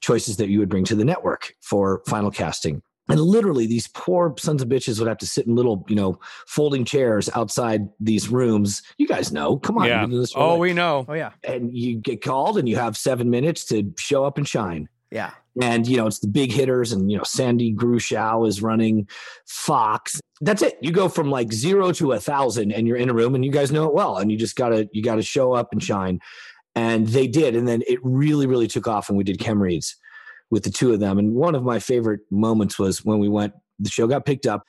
choices 0.00 0.36
that 0.36 0.48
you 0.48 0.58
would 0.58 0.68
bring 0.68 0.84
to 0.84 0.94
the 0.94 1.04
network 1.04 1.54
for 1.60 2.02
final 2.06 2.30
casting 2.30 2.82
And 3.10 3.20
literally, 3.20 3.66
these 3.66 3.88
poor 3.88 4.34
sons 4.38 4.62
of 4.62 4.68
bitches 4.68 4.98
would 4.98 5.08
have 5.08 5.18
to 5.18 5.26
sit 5.26 5.46
in 5.46 5.54
little, 5.56 5.84
you 5.88 5.96
know, 5.96 6.18
folding 6.46 6.84
chairs 6.84 7.28
outside 7.34 7.88
these 7.98 8.28
rooms. 8.28 8.82
You 8.98 9.06
guys 9.06 9.32
know. 9.32 9.56
Come 9.58 9.78
on. 9.78 9.86
yeah. 9.86 10.00
you've 10.00 10.02
been 10.02 10.10
doing 10.10 10.22
this 10.22 10.32
Oh, 10.36 10.56
we 10.58 10.72
know. 10.72 11.04
Oh 11.08 11.14
yeah, 11.14 11.32
and 11.44 11.76
you 11.76 11.96
get 11.96 12.22
called 12.22 12.58
and 12.58 12.68
you 12.68 12.76
have 12.76 12.96
seven 12.96 13.30
minutes 13.30 13.64
to 13.66 13.92
show 13.98 14.24
up 14.24 14.38
and 14.38 14.46
shine. 14.46 14.88
yeah, 15.10 15.32
And, 15.60 15.86
you 15.86 15.96
know, 15.96 16.06
it's 16.06 16.20
the 16.20 16.28
big 16.28 16.52
hitters 16.52 16.92
and, 16.92 17.10
you 17.10 17.16
know, 17.16 17.24
Sandy 17.24 17.74
Grushow 17.74 18.46
is 18.46 18.62
running 18.62 19.08
Fox. 19.46 20.20
That's 20.40 20.62
it. 20.62 20.78
You 20.80 20.92
go 20.92 21.08
from 21.08 21.30
like 21.30 21.52
zero 21.52 21.92
to 21.92 22.12
a 22.12 22.20
thousand 22.20 22.72
and 22.72 22.86
you're 22.86 22.96
in 22.96 23.10
a 23.10 23.14
room 23.14 23.34
and 23.34 23.44
you 23.44 23.50
guys 23.50 23.72
know 23.72 23.86
it 23.86 23.94
well. 23.94 24.18
And 24.18 24.30
you 24.30 24.38
just 24.38 24.56
gotta, 24.56 24.88
you 24.92 25.02
gotta 25.02 25.22
show 25.22 25.52
up 25.52 25.72
and 25.72 25.82
shine. 25.82 26.20
And 26.76 27.08
they 27.08 27.26
did. 27.26 27.56
And 27.56 27.66
then 27.66 27.82
it 27.88 27.98
really, 28.02 28.46
really 28.46 28.68
took 28.68 28.86
off 28.86 29.08
when 29.08 29.16
we 29.16 29.24
did 29.24 29.40
chem 29.40 29.60
reads 29.60 29.96
with 30.50 30.64
the 30.64 30.70
two 30.70 30.92
of 30.92 31.00
them. 31.00 31.18
And 31.18 31.34
one 31.34 31.54
of 31.54 31.62
my 31.62 31.78
favorite 31.78 32.20
moments 32.30 32.78
was 32.78 33.04
when 33.04 33.18
we 33.18 33.28
went, 33.28 33.54
the 33.78 33.90
show 33.90 34.06
got 34.06 34.26
picked 34.26 34.46
up. 34.46 34.66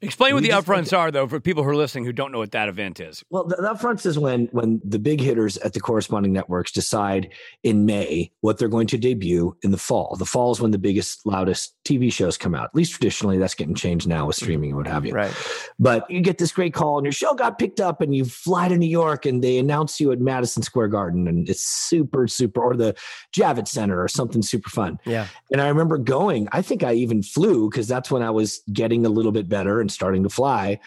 Explain 0.00 0.34
what 0.34 0.42
the 0.42 0.50
upfronts 0.50 0.96
are, 0.96 1.10
though, 1.10 1.26
for 1.26 1.40
people 1.40 1.62
who 1.62 1.70
are 1.70 1.76
listening 1.76 2.04
who 2.04 2.12
don't 2.12 2.30
know 2.30 2.38
what 2.38 2.52
that 2.52 2.68
event 2.68 3.00
is. 3.00 3.24
Well, 3.30 3.44
the, 3.44 3.56
the 3.56 3.74
upfronts 3.74 4.04
is 4.04 4.18
when 4.18 4.48
when 4.52 4.82
the 4.84 4.98
big 4.98 5.18
hitters 5.20 5.56
at 5.58 5.72
the 5.72 5.80
corresponding 5.80 6.32
networks 6.32 6.72
decide 6.72 7.32
in 7.62 7.86
May 7.86 8.30
what 8.42 8.58
they're 8.58 8.68
going 8.68 8.88
to 8.88 8.98
debut 8.98 9.56
in 9.62 9.70
the 9.70 9.78
fall. 9.78 10.16
The 10.16 10.26
fall 10.26 10.52
is 10.52 10.60
when 10.60 10.72
the 10.72 10.78
biggest, 10.78 11.24
loudest 11.24 11.74
TV 11.84 12.12
shows 12.12 12.36
come 12.38 12.54
out. 12.54 12.64
At 12.64 12.74
least 12.74 12.92
traditionally, 12.92 13.38
that's 13.38 13.54
getting 13.54 13.74
changed 13.74 14.06
now 14.08 14.26
with 14.26 14.36
streaming 14.36 14.70
and 14.70 14.76
what 14.78 14.86
have 14.86 15.04
you. 15.04 15.12
right. 15.12 15.32
But 15.78 16.10
you 16.10 16.20
get 16.20 16.38
this 16.38 16.50
great 16.52 16.72
call, 16.74 16.98
and 16.98 17.04
your 17.04 17.12
show 17.12 17.34
got 17.34 17.58
picked 17.58 17.80
up, 17.80 18.00
and 18.00 18.14
you 18.14 18.24
fly 18.24 18.68
to 18.68 18.76
New 18.76 18.88
York, 18.88 19.26
and 19.26 19.44
they 19.44 19.58
announce 19.58 20.00
you 20.00 20.10
at 20.12 20.20
Madison 20.20 20.62
Square 20.62 20.88
Garden, 20.88 21.28
and 21.28 21.48
it's 21.48 21.62
super, 21.66 22.26
super, 22.26 22.62
or 22.62 22.76
the 22.76 22.94
Javits 23.36 23.68
Center, 23.68 24.02
or 24.02 24.08
something 24.08 24.42
super 24.42 24.70
fun. 24.70 24.98
Yeah, 25.04 25.26
And 25.52 25.60
I 25.60 25.68
remember 25.68 25.98
going, 25.98 26.48
I 26.52 26.62
think 26.62 26.82
I 26.82 26.94
even 26.94 27.22
flew 27.22 27.68
because 27.70 27.86
that's 27.86 28.10
when 28.10 28.22
I 28.22 28.30
was 28.30 28.62
getting 28.72 29.04
a 29.06 29.10
little 29.10 29.32
bit 29.32 29.48
better 29.48 29.80
and 29.80 29.90
starting 29.92 30.22
to 30.22 30.30
fly. 30.30 30.80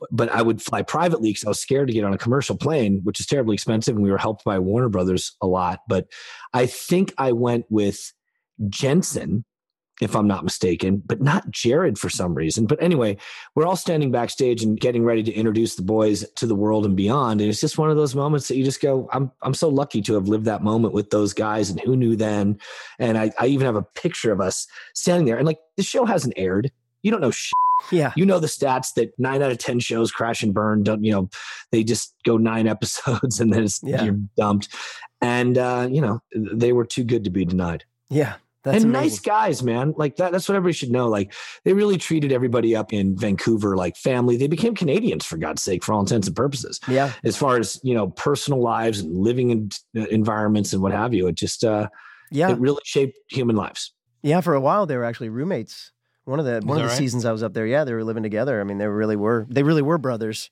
But- 0.00 0.08
But 0.10 0.28
I 0.32 0.42
would 0.42 0.60
fly 0.60 0.82
privately 0.82 1.30
because 1.30 1.44
I 1.44 1.48
was 1.50 1.60
scared 1.60 1.86
to 1.86 1.94
get 1.94 2.02
on 2.02 2.12
a 2.12 2.18
commercial 2.18 2.56
plane, 2.56 3.00
which 3.04 3.20
is 3.20 3.26
terribly 3.26 3.54
expensive. 3.54 3.94
And 3.94 4.02
we 4.02 4.10
were 4.10 4.18
helped 4.18 4.42
by 4.44 4.58
Warner 4.58 4.88
Brothers 4.88 5.36
a 5.40 5.46
lot. 5.46 5.82
But 5.86 6.08
I 6.52 6.66
think 6.66 7.14
I 7.18 7.30
went 7.30 7.66
with 7.70 8.12
Jensen, 8.68 9.44
if 10.02 10.16
I'm 10.16 10.26
not 10.26 10.44
mistaken, 10.44 11.02
but 11.06 11.20
not 11.22 11.50
Jared 11.50 11.96
for 11.98 12.10
some 12.10 12.34
reason. 12.34 12.66
But 12.66 12.82
anyway, 12.82 13.16
we're 13.54 13.66
all 13.66 13.76
standing 13.76 14.10
backstage 14.10 14.62
and 14.62 14.78
getting 14.78 15.04
ready 15.04 15.22
to 15.22 15.32
introduce 15.32 15.76
the 15.76 15.82
boys 15.82 16.28
to 16.36 16.46
the 16.46 16.54
world 16.54 16.84
and 16.84 16.96
beyond. 16.96 17.40
And 17.40 17.48
it's 17.48 17.60
just 17.60 17.78
one 17.78 17.90
of 17.90 17.96
those 17.96 18.14
moments 18.14 18.48
that 18.48 18.56
you 18.56 18.64
just 18.64 18.80
go, 18.82 19.08
I'm 19.12 19.30
I'm 19.42 19.54
so 19.54 19.68
lucky 19.68 20.02
to 20.02 20.14
have 20.14 20.28
lived 20.28 20.44
that 20.46 20.62
moment 20.62 20.92
with 20.92 21.10
those 21.10 21.32
guys 21.32 21.70
and 21.70 21.80
who 21.80 21.96
knew 21.96 22.16
then. 22.16 22.58
And 22.98 23.16
I, 23.16 23.30
I 23.38 23.46
even 23.46 23.64
have 23.66 23.76
a 23.76 23.82
picture 23.82 24.32
of 24.32 24.40
us 24.40 24.66
standing 24.94 25.24
there. 25.26 25.36
And 25.38 25.46
like 25.46 25.58
the 25.76 25.82
show 25.82 26.04
hasn't 26.04 26.34
aired. 26.36 26.70
You 27.02 27.10
don't 27.10 27.20
know 27.20 27.30
shit. 27.32 27.52
yeah, 27.90 28.12
You 28.16 28.24
know 28.24 28.38
the 28.38 28.46
stats 28.46 28.94
that 28.94 29.12
nine 29.18 29.42
out 29.42 29.50
of 29.50 29.58
ten 29.58 29.80
shows 29.80 30.12
crash 30.12 30.42
and 30.42 30.54
burn. 30.54 30.82
Don't 30.84 31.02
you 31.04 31.10
know? 31.12 31.28
They 31.72 31.82
just 31.84 32.14
go 32.24 32.36
nine 32.36 32.66
episodes 32.76 33.40
and 33.40 33.52
then 33.52 33.64
it's, 33.64 33.80
Yeah. 33.82 34.04
you're 34.04 34.18
dumped. 34.36 34.68
And 35.20 35.58
uh, 35.58 35.88
you 35.90 36.00
know 36.00 36.20
they 36.34 36.72
were 36.72 36.84
too 36.84 37.04
good 37.04 37.24
to 37.24 37.30
be 37.30 37.44
denied. 37.44 37.84
yeah. 38.10 38.34
That's 38.64 38.76
and 38.84 38.94
amazing. 38.94 39.10
nice 39.10 39.18
guys, 39.20 39.62
man. 39.62 39.94
Like 39.96 40.16
that. 40.16 40.30
That's 40.32 40.48
what 40.48 40.54
everybody 40.54 40.74
should 40.74 40.90
know. 40.90 41.08
Like 41.08 41.32
they 41.64 41.72
really 41.72 41.98
treated 41.98 42.30
everybody 42.32 42.76
up 42.76 42.92
in 42.92 43.16
Vancouver 43.16 43.76
like 43.76 43.96
family. 43.96 44.36
They 44.36 44.46
became 44.46 44.74
Canadians 44.74 45.24
for 45.26 45.36
God's 45.36 45.62
sake, 45.62 45.82
for 45.82 45.92
all 45.92 46.00
intents 46.00 46.26
and 46.28 46.36
purposes. 46.36 46.78
Yeah, 46.86 47.12
As 47.24 47.36
far 47.36 47.58
as 47.58 47.80
you 47.82 47.94
know, 47.94 48.08
personal 48.10 48.60
lives 48.60 49.00
and 49.00 49.16
living 49.18 49.50
in 49.50 49.70
uh, 49.96 50.06
environments 50.06 50.72
and 50.72 50.80
what 50.80 50.92
have 50.92 51.12
you, 51.12 51.26
it 51.26 51.34
just 51.34 51.64
uh, 51.64 51.88
yeah, 52.30 52.50
it 52.52 52.58
really 52.58 52.80
shaped 52.84 53.18
human 53.28 53.56
lives. 53.56 53.92
yeah. 54.22 54.40
For 54.40 54.54
a 54.54 54.60
while, 54.60 54.86
they 54.86 54.96
were 54.96 55.04
actually 55.04 55.28
roommates. 55.28 55.90
One 56.24 56.38
of 56.38 56.44
the 56.44 56.60
one 56.64 56.76
of 56.76 56.84
the 56.84 56.88
right? 56.88 56.96
seasons 56.96 57.24
I 57.24 57.32
was 57.32 57.42
up 57.42 57.54
there, 57.54 57.66
yeah, 57.66 57.82
they 57.82 57.92
were 57.92 58.04
living 58.04 58.22
together. 58.22 58.60
I 58.60 58.64
mean, 58.64 58.78
they 58.78 58.86
really 58.86 59.16
were. 59.16 59.44
They 59.50 59.64
really 59.64 59.82
were 59.82 59.98
brothers. 59.98 60.50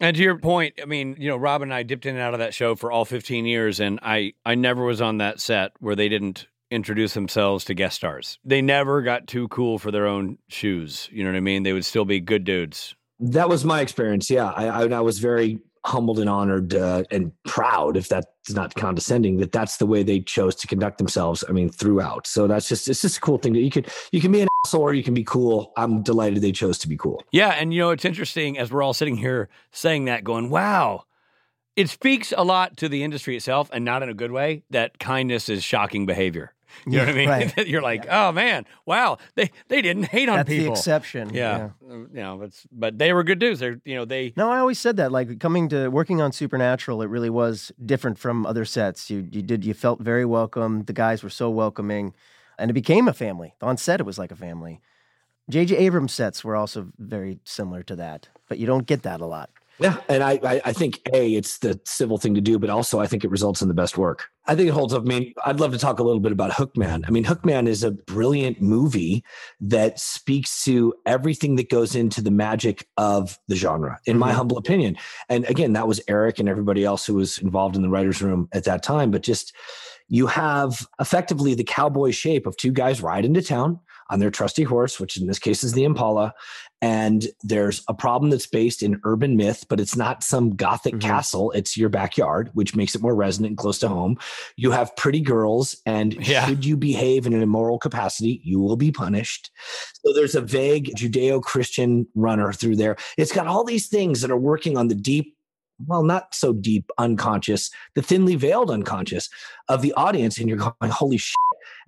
And 0.00 0.16
to 0.16 0.22
your 0.22 0.36
point, 0.36 0.74
I 0.82 0.86
mean, 0.86 1.14
you 1.16 1.28
know, 1.28 1.36
Rob 1.36 1.62
and 1.62 1.72
I 1.72 1.84
dipped 1.84 2.06
in 2.06 2.16
and 2.16 2.22
out 2.22 2.32
of 2.34 2.40
that 2.40 2.54
show 2.54 2.74
for 2.74 2.90
all 2.90 3.04
15 3.04 3.46
years, 3.46 3.78
and 3.78 4.00
I, 4.02 4.32
I 4.44 4.56
never 4.56 4.84
was 4.84 5.00
on 5.00 5.18
that 5.18 5.38
set 5.38 5.72
where 5.78 5.94
they 5.94 6.08
didn't 6.08 6.48
introduce 6.72 7.14
themselves 7.14 7.64
to 7.66 7.74
guest 7.74 7.96
stars. 7.96 8.38
They 8.44 8.62
never 8.62 9.02
got 9.02 9.26
too 9.26 9.48
cool 9.48 9.78
for 9.78 9.90
their 9.90 10.06
own 10.06 10.38
shoes. 10.48 11.08
You 11.12 11.24
know 11.24 11.30
what 11.30 11.36
I 11.36 11.40
mean? 11.40 11.62
They 11.62 11.72
would 11.72 11.84
still 11.84 12.04
be 12.04 12.20
good 12.20 12.44
dudes. 12.44 12.94
That 13.20 13.48
was 13.48 13.64
my 13.64 13.80
experience. 13.80 14.30
Yeah, 14.30 14.50
I, 14.50 14.66
I, 14.66 14.88
I 14.88 15.00
was 15.00 15.18
very 15.18 15.60
humbled 15.84 16.18
and 16.18 16.30
honored 16.30 16.74
uh, 16.74 17.02
and 17.10 17.32
proud, 17.44 17.96
if 17.96 18.08
that's 18.08 18.26
not 18.50 18.74
condescending, 18.74 19.38
that 19.38 19.52
that's 19.52 19.78
the 19.78 19.86
way 19.86 20.02
they 20.02 20.20
chose 20.20 20.54
to 20.54 20.66
conduct 20.66 20.98
themselves. 20.98 21.44
I 21.48 21.52
mean, 21.52 21.70
throughout. 21.70 22.26
So 22.26 22.46
that's 22.46 22.68
just 22.68 22.88
it's 22.88 23.02
just 23.02 23.18
a 23.18 23.20
cool 23.20 23.38
thing 23.38 23.52
that 23.54 23.60
you 23.60 23.70
could 23.70 23.88
you 24.12 24.20
can 24.20 24.32
be 24.32 24.40
an 24.42 24.48
asshole 24.64 24.82
or 24.82 24.94
you 24.94 25.02
can 25.02 25.14
be 25.14 25.24
cool. 25.24 25.72
I'm 25.76 26.02
delighted 26.02 26.40
they 26.40 26.52
chose 26.52 26.78
to 26.78 26.88
be 26.88 26.96
cool. 26.96 27.22
Yeah, 27.32 27.50
and 27.50 27.72
you 27.72 27.80
know, 27.80 27.90
it's 27.90 28.04
interesting 28.04 28.58
as 28.58 28.70
we're 28.70 28.82
all 28.82 28.94
sitting 28.94 29.16
here 29.16 29.48
saying 29.72 30.06
that, 30.06 30.24
going, 30.24 30.50
wow. 30.50 31.04
It 31.74 31.88
speaks 31.88 32.34
a 32.36 32.44
lot 32.44 32.76
to 32.76 32.88
the 32.90 33.02
industry 33.02 33.34
itself, 33.34 33.70
and 33.72 33.82
not 33.82 34.02
in 34.02 34.10
a 34.10 34.14
good 34.14 34.30
way, 34.30 34.62
that 34.68 34.98
kindness 34.98 35.48
is 35.48 35.64
shocking 35.64 36.04
behavior. 36.04 36.52
You 36.86 36.98
know 36.98 37.04
what 37.04 37.08
I 37.08 37.12
mean? 37.12 37.28
Right. 37.28 37.58
You're 37.66 37.82
like, 37.82 38.06
oh 38.10 38.32
man, 38.32 38.66
wow, 38.86 39.18
they 39.34 39.50
they 39.68 39.82
didn't 39.82 40.04
hate 40.04 40.28
on 40.28 40.36
That's 40.36 40.48
people. 40.48 40.74
That's 40.74 40.84
the 40.84 40.90
exception. 40.90 41.30
yeah, 41.34 41.70
Uh, 41.88 41.94
you 41.94 42.08
know, 42.12 42.42
it's 42.42 42.66
but 42.72 42.98
they 42.98 43.12
were 43.12 43.24
good 43.24 43.38
dudes. 43.38 43.60
They're 43.60 43.80
you 43.84 43.94
know 43.94 44.04
they 44.04 44.32
No, 44.36 44.50
I 44.50 44.58
always 44.58 44.78
said 44.78 44.96
that. 44.96 45.12
Like 45.12 45.38
coming 45.38 45.68
to 45.68 45.88
working 45.88 46.20
on 46.20 46.32
Supernatural, 46.32 47.02
it 47.02 47.08
really 47.08 47.30
was 47.30 47.72
different 47.84 48.18
from 48.18 48.46
other 48.46 48.64
sets. 48.64 49.10
You 49.10 49.26
you 49.30 49.42
did 49.42 49.64
you 49.64 49.74
felt 49.74 50.00
very 50.00 50.24
welcome. 50.24 50.84
The 50.84 50.92
guys 50.92 51.22
were 51.22 51.30
so 51.30 51.50
welcoming, 51.50 52.14
and 52.58 52.70
it 52.70 52.74
became 52.74 53.08
a 53.08 53.12
family. 53.12 53.54
On 53.60 53.76
set, 53.76 54.00
it 54.00 54.06
was 54.06 54.18
like 54.18 54.32
a 54.32 54.36
family. 54.36 54.80
J.J. 55.50 55.76
Abrams 55.76 56.12
sets 56.12 56.44
were 56.44 56.54
also 56.54 56.92
very 56.98 57.40
similar 57.44 57.82
to 57.82 57.96
that, 57.96 58.28
but 58.48 58.58
you 58.58 58.66
don't 58.66 58.86
get 58.86 59.02
that 59.02 59.20
a 59.20 59.26
lot. 59.26 59.50
Yeah, 59.78 59.96
and 60.08 60.22
I, 60.22 60.38
I 60.44 60.60
I 60.66 60.72
think 60.72 61.00
a 61.12 61.34
it's 61.34 61.58
the 61.58 61.80
civil 61.84 62.18
thing 62.18 62.34
to 62.34 62.40
do, 62.40 62.58
but 62.58 62.70
also 62.70 63.00
I 63.00 63.06
think 63.06 63.24
it 63.24 63.30
results 63.30 63.62
in 63.62 63.68
the 63.68 63.74
best 63.74 63.98
work. 63.98 64.28
I 64.46 64.54
think 64.54 64.68
it 64.68 64.72
holds 64.72 64.92
up. 64.92 65.02
I 65.02 65.06
mean, 65.06 65.32
I'd 65.46 65.60
love 65.60 65.72
to 65.72 65.78
talk 65.78 65.98
a 65.98 66.02
little 66.02 66.20
bit 66.20 66.30
about 66.32 66.50
Hookman. 66.52 67.04
I 67.06 67.10
mean, 67.10 67.24
Hookman 67.24 67.66
is 67.66 67.82
a 67.82 67.90
brilliant 67.92 68.60
movie 68.60 69.24
that 69.60 69.98
speaks 69.98 70.64
to 70.64 70.94
everything 71.06 71.56
that 71.56 71.70
goes 71.70 71.94
into 71.96 72.20
the 72.20 72.30
magic 72.30 72.86
of 72.96 73.38
the 73.48 73.56
genre, 73.56 73.98
in 74.06 74.18
my 74.18 74.30
Mhm. 74.32 74.36
humble 74.36 74.58
opinion. 74.58 74.96
And 75.28 75.44
again, 75.46 75.72
that 75.72 75.88
was 75.88 76.00
Eric 76.06 76.38
and 76.38 76.48
everybody 76.48 76.84
else 76.84 77.06
who 77.06 77.14
was 77.14 77.38
involved 77.38 77.74
in 77.74 77.82
the 77.82 77.88
writers' 77.90 78.22
room 78.22 78.48
at 78.52 78.64
that 78.64 78.82
time. 78.82 79.10
But 79.10 79.22
just 79.22 79.52
you 80.08 80.26
have 80.26 80.86
effectively 81.00 81.54
the 81.54 81.64
cowboy 81.64 82.10
shape 82.10 82.46
of 82.46 82.56
two 82.56 82.72
guys 82.72 83.00
ride 83.00 83.24
into 83.24 83.40
town 83.42 83.80
on 84.10 84.18
their 84.18 84.30
trusty 84.30 84.64
horse, 84.64 85.00
which 85.00 85.16
in 85.16 85.26
this 85.26 85.38
case 85.38 85.64
is 85.64 85.72
the 85.72 85.84
Impala. 85.84 86.34
And 86.82 87.28
there's 87.42 87.82
a 87.86 87.94
problem 87.94 88.30
that's 88.30 88.48
based 88.48 88.82
in 88.82 89.00
urban 89.04 89.36
myth, 89.36 89.64
but 89.68 89.78
it's 89.78 89.96
not 89.96 90.24
some 90.24 90.56
gothic 90.56 90.94
Mhm. 90.94 91.00
castle. 91.00 91.52
It's 91.52 91.76
your 91.76 91.88
backyard, 91.88 92.50
which 92.54 92.74
makes 92.74 92.96
it 92.96 93.00
more 93.00 93.14
resonant 93.14 93.52
and 93.52 93.58
close 93.58 93.78
to 93.78 93.88
home. 93.88 94.18
You 94.56 94.72
have 94.72 94.94
pretty 94.96 95.20
girls, 95.20 95.76
and 95.86 96.12
Yeah. 96.26 96.44
should 96.46 96.64
you 96.64 96.76
behave 96.76 97.24
in 97.24 97.34
an 97.34 97.42
immoral 97.42 97.78
capacity, 97.78 98.40
you 98.44 98.60
will 98.60 98.76
be 98.76 98.90
punished. 98.90 99.50
So 100.04 100.12
there's 100.12 100.34
a 100.34 100.40
vague 100.40 100.90
Judeo 100.96 101.40
Christian 101.40 102.06
runner 102.16 102.52
through 102.52 102.76
there. 102.76 102.96
It's 103.16 103.32
got 103.32 103.46
all 103.46 103.64
these 103.64 103.86
things 103.86 104.20
that 104.20 104.32
are 104.32 104.36
working 104.36 104.76
on 104.76 104.88
the 104.88 104.96
deep 104.96 105.36
well, 105.88 106.04
not 106.04 106.32
so 106.32 106.52
deep 106.52 106.90
unconscious, 106.98 107.68
the 107.96 108.02
thinly 108.02 108.36
veiled 108.36 108.70
unconscious 108.70 109.28
of 109.68 109.82
the 109.82 109.92
audience. 109.94 110.38
And 110.38 110.48
you're 110.48 110.58
going, 110.58 110.72
holy 110.92 111.16
shit. 111.16 111.34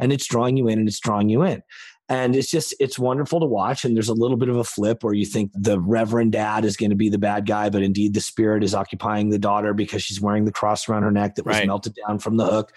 And 0.01 0.13
it's 0.13 0.27
drawing 0.27 0.57
you 0.57 0.67
in 0.67 0.81
and 0.81 0.89
it's 0.89 0.99
drawing 0.99 1.29
you 1.29 1.43
in. 1.45 1.63
And 2.09 2.37
it's 2.37 2.51
just, 2.51 2.75
it's 2.81 2.99
wonderful 2.99 3.41
to 3.41 3.47
watch. 3.47 3.85
And 3.85 3.97
there's 3.97 4.11
a 4.11 4.15
little 4.15 4.37
bit 4.37 4.51
of 4.51 4.57
a 4.57 4.65
flip 4.65 5.03
where 5.03 5.15
you 5.15 5.25
think 5.25 5.51
the 5.55 5.81
reverend 5.81 6.33
dad 6.33 6.65
is 6.65 6.77
going 6.77 6.91
to 6.91 6.97
be 6.97 7.09
the 7.09 7.19
bad 7.19 7.47
guy, 7.47 7.71
but 7.71 7.83
indeed 7.83 8.13
the 8.13 8.21
spirit 8.21 8.63
is 8.63 8.75
occupying 8.75 9.31
the 9.31 9.39
daughter 9.39 9.73
because 9.73 10.03
she's 10.03 10.21
wearing 10.21 10.45
the 10.45 10.53
cross 10.53 10.87
around 10.89 11.03
her 11.05 11.11
neck 11.11 11.37
that 11.37 11.47
was 11.47 11.57
Right. 11.57 11.67
melted 11.67 11.97
down 12.07 12.19
from 12.19 12.37
the 12.37 12.45
hook. 12.45 12.73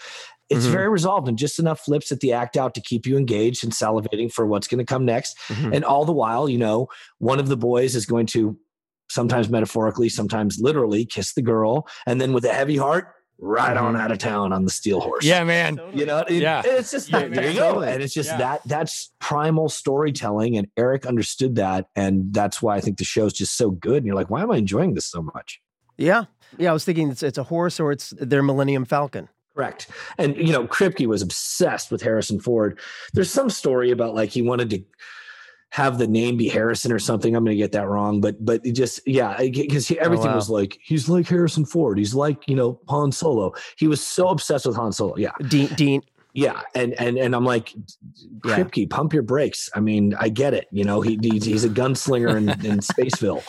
It's 0.50 0.66
Mhm. 0.66 0.72
very 0.72 0.88
resolved 0.90 1.28
and 1.28 1.38
just 1.38 1.60
enough 1.60 1.82
flips 1.82 2.10
at 2.10 2.22
the 2.22 2.32
act 2.32 2.56
out 2.56 2.74
to 2.76 2.82
keep 2.82 3.06
you 3.06 3.18
engaged 3.18 3.66
and 3.66 3.74
salivating 3.74 4.32
for 4.32 4.46
what's 4.46 4.68
going 4.68 4.80
to 4.80 4.86
come 4.86 5.04
next. 5.04 5.38
Mhm. 5.50 5.76
And 5.76 5.84
all 5.84 6.06
the 6.06 6.14
while, 6.14 6.48
you 6.48 6.58
know, 6.58 6.88
one 7.18 7.38
of 7.38 7.50
the 7.50 7.58
boys 7.58 7.98
is 7.98 8.06
going 8.06 8.28
to 8.28 8.58
sometimes 9.10 9.50
metaphorically, 9.50 10.08
sometimes 10.10 10.58
literally 10.60 11.06
kiss 11.06 11.34
the 11.34 11.42
girl, 11.42 11.86
and 12.06 12.20
then 12.22 12.32
with 12.34 12.46
a 12.46 12.54
heavy 12.54 12.78
heart, 12.78 13.08
ride 13.40 13.78
on 13.78 13.94
Mhm. 13.94 14.00
out 14.02 14.12
of 14.12 14.18
town 14.18 14.52
on 14.52 14.66
the 14.66 14.72
steel 14.72 15.00
horse. 15.00 15.24
yeah 15.24 15.44
man 15.44 15.80
You 15.94 16.06
know, 16.06 16.20
it- 16.28 16.42
Yeah. 16.42 16.62
it's 16.66 16.92
just 16.92 17.12
Yeah, 17.12 17.28
there 17.28 17.52
you 17.52 17.60
go. 17.60 17.82
And 17.82 18.02
it's 18.02 18.14
just 18.14 18.30
Yeah. 18.32 18.38
that 18.38 18.62
that's 18.66 19.12
primal 19.20 19.70
storytelling. 19.70 20.58
And 20.58 20.68
Eric 20.76 21.06
understood 21.06 21.56
that. 21.56 21.88
And 21.96 22.34
that's 22.34 22.62
why 22.62 22.76
I 22.78 22.82
think 22.82 22.98
the 22.98 23.04
show's 23.04 23.34
just 23.34 23.56
so 23.56 23.70
good. 23.72 23.98
And 23.98 24.06
you're 24.06 24.16
like, 24.16 24.30
why 24.32 24.42
am 24.42 24.52
I 24.52 24.58
enjoying 24.58 24.96
this 24.96 25.06
so 25.06 25.22
much? 25.22 25.62
Yeah, 25.98 26.26
yeah. 26.58 26.70
I 26.72 26.74
was 26.74 26.84
thinking 26.86 27.10
it's 27.12 27.22
it's 27.24 27.38
a 27.38 27.44
horse 27.44 27.80
or 27.80 27.92
it's 27.92 28.12
their 28.20 28.42
Millennium 28.44 28.86
Falcon. 28.86 29.30
Correct. 29.56 29.88
And 30.20 30.36
you 30.38 30.52
know, 30.52 30.66
Kripke 30.68 31.08
was 31.08 31.22
obsessed 31.22 31.92
with 31.92 32.02
Harrison 32.04 32.40
Ford. 32.40 32.80
There's 33.14 33.32
some 33.32 33.50
story 33.50 33.90
about 33.92 34.14
like 34.16 34.30
he 34.30 34.42
wanted 34.44 34.70
to 34.72 34.84
have 35.70 35.98
the 35.98 36.08
name 36.08 36.38
be 36.38 36.48
Harrison 36.48 36.92
or 36.92 37.00
something. 37.00 37.36
I'm 37.36 37.44
going 37.44 37.56
to 37.56 37.62
get 37.62 37.74
that 37.74 37.88
wrong, 37.88 38.22
but 38.22 38.44
but 38.44 38.66
it 38.66 38.72
just 38.72 39.02
yeah, 39.06 39.38
because 39.40 39.92
everything 39.92 40.28
wow. 40.28 40.36
was 40.36 40.50
like 40.50 40.78
he's 40.82 41.10
like 41.10 41.28
Harrison 41.28 41.66
Ford. 41.66 41.98
He's 41.98 42.16
like 42.16 42.48
you 42.48 42.56
know 42.56 42.80
Han 42.88 43.12
Solo. 43.12 43.54
He 43.78 43.88
was 43.88 44.02
so 44.02 44.30
obsessed 44.30 44.66
with 44.66 44.76
Han 44.76 44.92
Solo. 44.92 45.18
Yeah, 45.18 45.32
Dean, 45.48 45.68
Dean. 45.76 46.02
Yeah, 46.34 46.62
and 46.76 46.94
and 47.00 47.18
and 47.18 47.36
I'm 47.36 47.46
like, 47.46 47.74
Yeah. 48.46 48.60
Kripke, 48.60 48.90
pump 48.92 49.12
your 49.12 49.24
brakes. 49.24 49.72
I 49.74 49.80
mean, 49.80 50.14
I 50.20 50.30
get 50.30 50.54
it. 50.54 50.68
You 50.72 50.84
know, 50.84 51.02
he 51.02 51.18
he's, 51.20 51.46
he's 51.46 51.64
a 51.64 51.70
gunslinger 51.70 52.38
in, 52.38 52.50
in 52.66 52.80
Spaceville, 52.80 53.44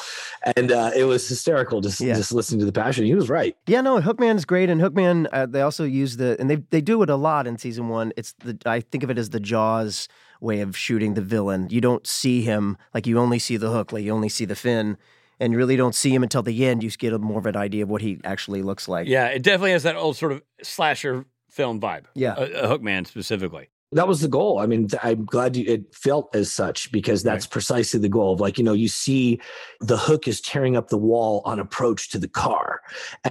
and 0.57 0.73
uh, 0.73 0.93
it 0.97 1.05
was 1.05 1.29
hysterical 1.29 1.83
just 1.83 2.01
Yeah. 2.01 2.15
just 2.15 2.33
listening 2.33 2.61
to 2.61 2.67
the 2.67 2.73
passion. 2.73 3.05
He 3.05 3.15
was 3.15 3.29
right. 3.29 3.55
Yeah, 3.67 3.83
no, 3.83 4.01
Hookman's 4.01 4.47
great, 4.47 4.71
and 4.71 4.81
Hookman 4.81 5.29
uh, 5.33 5.45
they 5.45 5.61
also 5.61 5.85
use 5.85 6.17
the 6.17 6.37
and 6.41 6.49
they 6.49 6.57
they 6.71 6.81
do 6.81 7.03
it 7.03 7.11
a 7.11 7.17
lot 7.17 7.47
in 7.47 7.59
season 7.59 7.89
one. 7.91 8.13
It's 8.17 8.33
the 8.39 8.59
I 8.65 8.81
think 8.81 9.05
of 9.05 9.11
it 9.11 9.19
as 9.19 9.31
the 9.31 9.41
Jaws 9.41 10.09
way 10.41 10.61
of 10.61 10.77
shooting 10.77 11.15
the 11.15 11.21
villain. 11.21 11.69
You 11.71 11.81
don't 11.81 12.07
see 12.07 12.43
him 12.43 12.77
like 12.95 13.07
you 13.07 13.19
only 13.19 13.39
see 13.39 13.57
the 13.57 13.71
hook, 13.71 13.93
like 13.93 14.05
you 14.05 14.13
only 14.13 14.29
see 14.29 14.45
the 14.45 14.57
fin, 14.57 14.97
and 15.41 15.53
you 15.53 15.59
really 15.59 15.77
don't 15.77 15.95
see 15.95 16.15
him 16.15 16.23
until 16.23 16.43
the 16.43 16.67
end. 16.67 16.83
You 16.83 16.91
get 16.91 17.13
a 17.13 17.19
more 17.19 17.39
of 17.39 17.47
an 17.47 17.57
idea 17.57 17.85
of 17.85 17.89
what 17.89 18.03
he 18.03 18.21
actually 18.25 18.63
looks 18.63 18.89
like. 18.89 19.07
Yeah, 19.09 19.27
it 19.27 19.43
definitely 19.43 19.73
has 19.73 19.83
that 19.85 19.97
old 19.97 20.17
sort 20.17 20.33
of 20.33 20.43
slasher 20.63 21.25
film 21.51 21.81
vibe. 21.81 22.05
Yeah. 22.15 22.35
a, 22.37 22.45
a 22.73 22.79
Hookman 22.79 23.07
specifically. 23.07 23.69
That 23.93 24.07
was 24.07 24.21
the 24.21 24.29
goal. 24.29 24.59
I 24.59 24.67
mean, 24.67 24.89
I'm 25.03 25.25
glad 25.25 25.57
you, 25.57 25.65
it 25.67 25.95
felt 25.95 26.35
as 26.37 26.53
such 26.53 26.93
because 26.93 27.23
that's 27.23 27.47
precisely 27.47 27.99
the 27.99 28.09
goal 28.11 28.35
of 28.35 28.41
like, 28.41 28.59
you 28.59 28.65
know, 28.65 28.75
you 28.75 28.89
see 28.89 29.41
the 29.81 29.97
hook 29.97 30.29
is 30.29 30.43
tearing 30.43 30.77
up 30.77 30.89
the 30.89 30.99
wall 30.99 31.41
on 31.47 31.59
approach 31.59 32.11
to 32.11 32.19
the 32.19 32.29
car 32.29 32.83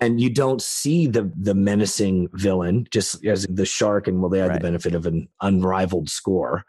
and 0.02 0.20
you 0.20 0.32
don't 0.32 0.62
see 0.62 1.06
the, 1.06 1.32
the 1.40 1.54
menacing 1.54 2.28
villain 2.34 2.88
just 2.90 3.24
as 3.24 3.46
the 3.48 3.68
shark. 3.68 4.08
And 4.08 4.20
well, 4.20 4.30
they 4.30 4.40
had 4.40 4.48
Right. 4.50 4.54
the 4.60 4.64
benefit 4.68 4.96
of 4.96 5.06
an 5.06 5.28
unrivaled 5.42 6.10
score. 6.10 6.66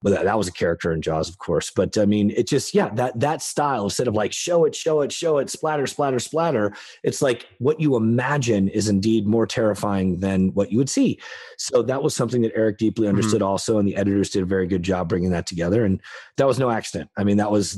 But 0.00 0.10
that, 0.10 0.24
that 0.26 0.38
was 0.38 0.46
a 0.46 0.52
character 0.52 0.92
in 0.92 1.02
Jaws, 1.02 1.28
of 1.28 1.38
course. 1.38 1.72
But 1.74 1.98
I 1.98 2.06
mean, 2.06 2.30
it 2.30 2.46
just, 2.46 2.72
yeah, 2.72 2.88
that, 2.90 3.18
that 3.18 3.42
style, 3.42 3.82
instead 3.84 4.06
of 4.06 4.14
like 4.14 4.32
show 4.32 4.64
it, 4.64 4.72
show 4.74 5.00
it, 5.00 5.10
show 5.10 5.38
it, 5.38 5.50
splatter, 5.50 5.88
splatter, 5.88 6.20
splatter, 6.20 6.72
it's 7.02 7.20
like 7.20 7.46
what 7.58 7.80
you 7.80 7.96
imagine 7.96 8.68
is 8.68 8.88
indeed 8.88 9.26
more 9.26 9.44
terrifying 9.44 10.20
than 10.20 10.54
what 10.54 10.70
you 10.70 10.78
would 10.78 10.88
see. 10.88 11.18
So 11.56 11.82
that 11.82 12.00
was 12.00 12.14
something 12.14 12.42
that 12.42 12.52
Eric 12.54 12.78
deeply 12.78 13.08
understood 13.08 13.42
also, 13.42 13.78
and 13.78 13.88
the 13.88 13.96
editors 13.96 14.30
did 14.30 14.42
a 14.44 14.46
very 14.46 14.68
good 14.68 14.84
job 14.84 15.08
bringing 15.08 15.30
that 15.30 15.46
together. 15.46 15.84
And 15.84 16.00
that 16.36 16.46
was 16.46 16.60
no 16.60 16.70
accident. 16.70 17.10
I 17.16 17.24
mean, 17.24 17.38
that 17.38 17.50
was 17.50 17.76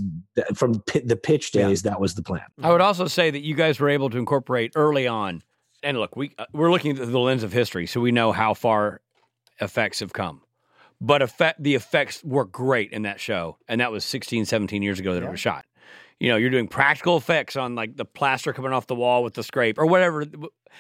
from 0.55 0.81
pi- 0.83 1.03
the 1.03 1.17
pitch 1.17 1.55
Yeah. 1.55 1.69
days. 1.69 1.83
That 1.83 2.01
was 2.03 2.15
the 2.15 2.23
plan. 2.23 2.43
I 2.63 2.71
would 2.71 2.83
also 2.83 3.07
say 3.07 3.31
that 3.31 3.41
you 3.41 3.55
guys 3.55 3.81
were 3.81 3.89
able 3.89 4.11
to 4.11 4.19
incorporate 4.19 4.73
early 4.77 5.07
on, 5.07 5.43
and 5.83 5.97
look, 5.99 6.17
we 6.17 6.33
uh, 6.39 6.45
we're 6.53 6.71
looking 6.71 6.95
through 6.97 7.07
the 7.07 7.19
lens 7.19 7.43
of 7.43 7.53
history, 7.53 7.87
so 7.87 7.99
we 8.03 8.13
know 8.13 8.31
how 8.33 8.53
far 8.53 9.01
effects 9.63 10.01
have 10.01 10.13
come. 10.13 10.43
But 11.01 11.23
effect, 11.23 11.63
the 11.63 11.75
effects 11.75 12.23
were 12.23 12.45
great 12.45 12.93
in 12.93 13.03
that 13.03 13.21
show, 13.21 13.57
and 13.69 13.81
that 13.81 13.91
was 13.91 14.05
16, 14.05 14.45
17 14.45 14.83
years 14.83 14.99
ago 14.99 15.15
that 15.15 15.23
it 15.23 15.31
was 15.31 15.41
shot. 15.41 15.65
You 16.19 16.29
know, 16.29 16.37
you're 16.37 16.51
doing 16.51 16.69
practical 16.69 17.17
effects 17.17 17.57
on 17.57 17.75
like 17.75 17.97
the 17.97 18.05
plaster 18.05 18.53
coming 18.53 18.73
off 18.73 18.87
the 18.87 18.95
wall 18.95 19.23
with 19.23 19.33
the 19.33 19.43
scrape 19.43 19.79
or 19.79 19.87
whatever, 19.87 20.27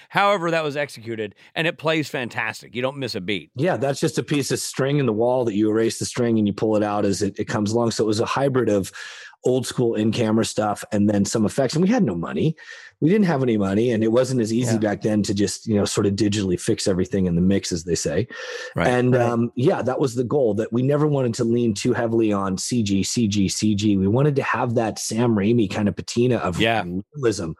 however 0.08 0.50
that 0.50 0.64
was 0.64 0.76
executed, 0.76 1.34
and 1.54 1.66
it 1.66 1.78
plays 1.78 2.08
fantastic. 2.08 2.74
You 2.74 2.82
don't 2.82 2.96
miss 2.98 3.14
a 3.14 3.20
beat. 3.20 3.50
Yeah, 3.56 3.76
that's 3.76 4.00
just 4.00 4.18
a 4.18 4.22
piece 4.22 4.50
of 4.50 4.58
string 4.58 4.98
in 4.98 5.06
the 5.06 5.12
wall 5.12 5.44
that 5.44 5.54
you 5.54 5.68
erase 5.70 5.98
the 5.98 6.04
string 6.04 6.38
and 6.38 6.46
you 6.46 6.52
pull 6.52 6.76
it 6.76 6.82
out 6.82 7.04
as 7.04 7.22
it, 7.22 7.38
it 7.38 7.46
comes 7.46 7.72
along. 7.72 7.90
So 7.92 8.04
it 8.04 8.06
was 8.06 8.20
a 8.20 8.26
hybrid 8.26 8.68
of 8.68 8.92
old 9.44 9.66
school 9.66 9.94
in 9.94 10.12
camera 10.12 10.44
stuff 10.44 10.84
and 10.92 11.08
then 11.08 11.24
some 11.24 11.46
effects. 11.46 11.74
And 11.74 11.82
we 11.82 11.88
had 11.88 12.02
no 12.04 12.14
money. 12.14 12.54
We 13.00 13.08
didn't 13.08 13.24
have 13.24 13.42
any 13.42 13.56
money, 13.56 13.92
and 13.92 14.04
it 14.04 14.12
wasn't 14.12 14.42
as 14.42 14.52
easy 14.52 14.74
Yeah. 14.74 14.78
back 14.80 15.00
then 15.00 15.22
to 15.22 15.32
just 15.32 15.66
you 15.66 15.74
know 15.74 15.86
sort 15.86 16.06
of 16.06 16.12
digitally 16.12 16.60
fix 16.60 16.86
everything 16.86 17.24
in 17.24 17.34
the 17.34 17.40
mix, 17.40 17.72
as 17.72 17.84
they 17.84 17.94
say. 17.94 18.28
Right, 18.76 18.88
and 18.88 19.14
right. 19.14 19.22
Um, 19.22 19.50
yeah, 19.56 19.80
that 19.80 19.98
was 19.98 20.14
the 20.16 20.24
goal. 20.24 20.52
That 20.52 20.70
we 20.70 20.82
never 20.82 21.06
wanted 21.06 21.32
to 21.36 21.44
lean 21.44 21.72
too 21.72 21.94
heavily 21.94 22.30
on 22.30 22.58
CG, 22.58 23.00
CG, 23.00 23.46
CG. 23.46 23.98
We 23.98 24.06
wanted 24.06 24.36
to 24.36 24.42
have 24.42 24.74
that 24.74 24.98
Sam 24.98 25.34
Raimi 25.34 25.70
kind 25.70 25.88
of 25.88 25.96
patina 25.96 26.36
of 26.36 26.60
Yeah. 26.60 26.84
realism. 27.14 27.52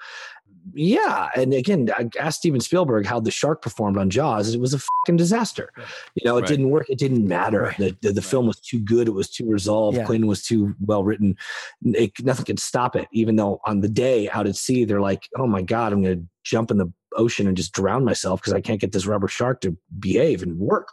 Yeah, 0.74 1.28
and 1.34 1.54
again, 1.54 1.88
I 1.96 2.08
asked 2.18 2.38
Steven 2.40 2.60
Spielberg 2.60 3.06
how 3.06 3.18
the 3.20 3.30
shark 3.30 3.62
performed 3.62 3.96
on 3.96 4.10
Jaws. 4.10 4.54
It 4.54 4.60
was 4.60 4.74
a 4.74 4.78
fucking 4.78 5.16
disaster. 5.16 5.72
You 6.14 6.22
know, 6.24 6.36
it 6.36 6.42
Right. 6.42 6.48
didn't 6.48 6.70
work. 6.70 6.88
It 6.88 6.98
didn't 6.98 7.26
matter. 7.26 7.62
Right. 7.62 7.76
The, 7.78 7.96
the, 8.02 8.12
the 8.12 8.22
film 8.22 8.46
was 8.46 8.60
too 8.60 8.78
good. 8.80 9.08
It 9.08 9.12
was 9.12 9.30
too 9.30 9.48
resolved. 9.50 9.96
Yeah. 9.96 10.06
Was 10.26 10.42
too 10.44 10.74
well 10.80 11.02
written. 11.02 11.36
It, 11.84 12.12
nothing 12.22 12.44
could 12.44 12.60
stop 12.60 12.94
it. 12.94 13.08
Even 13.12 13.36
though 13.36 13.60
on 13.64 13.80
the 13.80 13.88
day 13.88 14.28
out 14.30 14.46
at 14.46 14.56
sea, 14.56 14.84
they're 14.84 15.00
like, 15.00 15.28
"Oh 15.36 15.46
my 15.46 15.62
god, 15.62 15.92
I'm 15.92 16.02
going 16.02 16.20
to 16.20 16.26
jump 16.44 16.70
in 16.70 16.76
the 16.78 16.92
ocean 17.16 17.46
and 17.48 17.56
just 17.56 17.72
drown 17.72 18.04
myself 18.04 18.40
because 18.40 18.52
I 18.52 18.60
can't 18.60 18.80
get 18.80 18.92
this 18.92 19.06
rubber 19.06 19.28
shark 19.28 19.60
to 19.62 19.76
behave 19.98 20.42
and 20.42 20.58
work." 20.58 20.88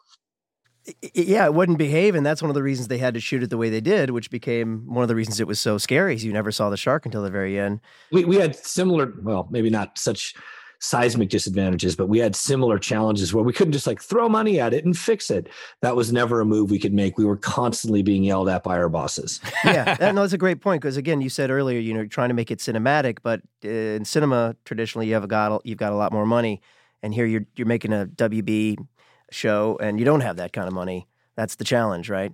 Yeah, 1.14 1.46
it 1.46 1.54
wouldn't 1.54 1.78
behave, 1.78 2.16
and 2.16 2.26
that's 2.26 2.42
one 2.42 2.50
of 2.50 2.56
the 2.56 2.64
reasons 2.64 2.88
they 2.88 2.98
had 2.98 3.14
to 3.14 3.20
shoot 3.20 3.44
it 3.44 3.50
the 3.50 3.58
way 3.58 3.70
they 3.70 3.82
did, 3.82 4.12
which 4.12 4.30
became 4.30 4.84
one 4.86 5.04
of 5.04 5.08
the 5.08 5.16
reasons 5.16 5.40
it 5.40 5.48
was 5.48 5.60
so 5.60 5.78
scary. 5.78 6.16
Is 6.16 6.24
you 6.24 6.34
never 6.34 6.52
saw 6.52 6.70
the 6.70 6.78
shark 6.78 7.06
until 7.06 7.22
the 7.22 7.30
very 7.30 7.60
end. 7.60 7.82
we, 8.12 8.26
we 8.26 8.38
had 8.38 8.56
similar 8.56 9.14
well 9.22 9.48
maybe 9.52 9.70
not 9.70 9.98
such 9.98 10.34
seismic 10.80 11.30
disadvantages 11.30 11.96
but 11.96 12.08
we 12.08 12.20
had 12.20 12.36
similar 12.36 12.78
challenges 12.78 13.34
where 13.34 13.44
we 13.44 13.52
couldn't 13.52 13.74
just 13.74 13.88
like 13.88 14.00
throw 14.00 14.30
money 14.30 14.60
at 14.60 14.76
it 14.76 14.86
and 14.86 14.96
fix 14.96 15.32
it 15.32 15.50
that 15.82 15.96
was 15.96 16.14
never 16.14 16.40
a 16.40 16.46
move 16.46 16.70
we 16.70 16.78
could 16.78 16.94
make 16.94 17.18
we 17.18 17.26
were 17.26 17.36
constantly 17.36 18.04
being 18.04 18.24
yelled 18.24 18.48
at 18.48 18.62
by 18.64 18.78
our 18.78 18.88
bosses 18.88 19.42
yeah, 19.64 19.96
that, 20.00 20.14
no, 20.14 20.22
that's 20.22 20.34
a 20.34 20.38
great 20.38 20.62
point 20.62 20.82
because 20.82 20.98
again, 20.98 21.22
you 21.22 21.30
said 21.30 21.50
earlier, 21.50 21.80
you 21.80 21.94
know, 21.94 22.02
you're 22.02 22.08
trying 22.08 22.30
to 22.30 22.36
make 22.36 22.52
it 22.52 22.60
cinematic, 22.60 23.20
but 23.24 23.42
uh, 23.66 23.70
in 23.70 24.06
cinema 24.06 24.56
traditionally, 24.66 25.08
you 25.08 25.14
have 25.14 25.24
a 25.24 25.28
got 25.28 25.66
you've 25.66 25.78
got 25.78 25.92
a 25.92 25.96
lot 25.96 26.12
more 26.12 26.26
money, 26.26 26.62
and 27.02 27.14
here 27.14 27.26
you're 27.26 27.46
you're 27.56 27.68
making 27.68 27.94
a 27.94 28.06
WB 28.06 28.78
show, 29.32 29.78
and 29.82 30.00
you 30.00 30.06
don't 30.06 30.22
have 30.22 30.38
that 30.38 30.54
kind 30.54 30.68
of 30.68 30.74
money. 30.74 31.08
That's 31.36 31.56
the 31.56 31.64
challenge, 31.64 32.10
right? 32.10 32.34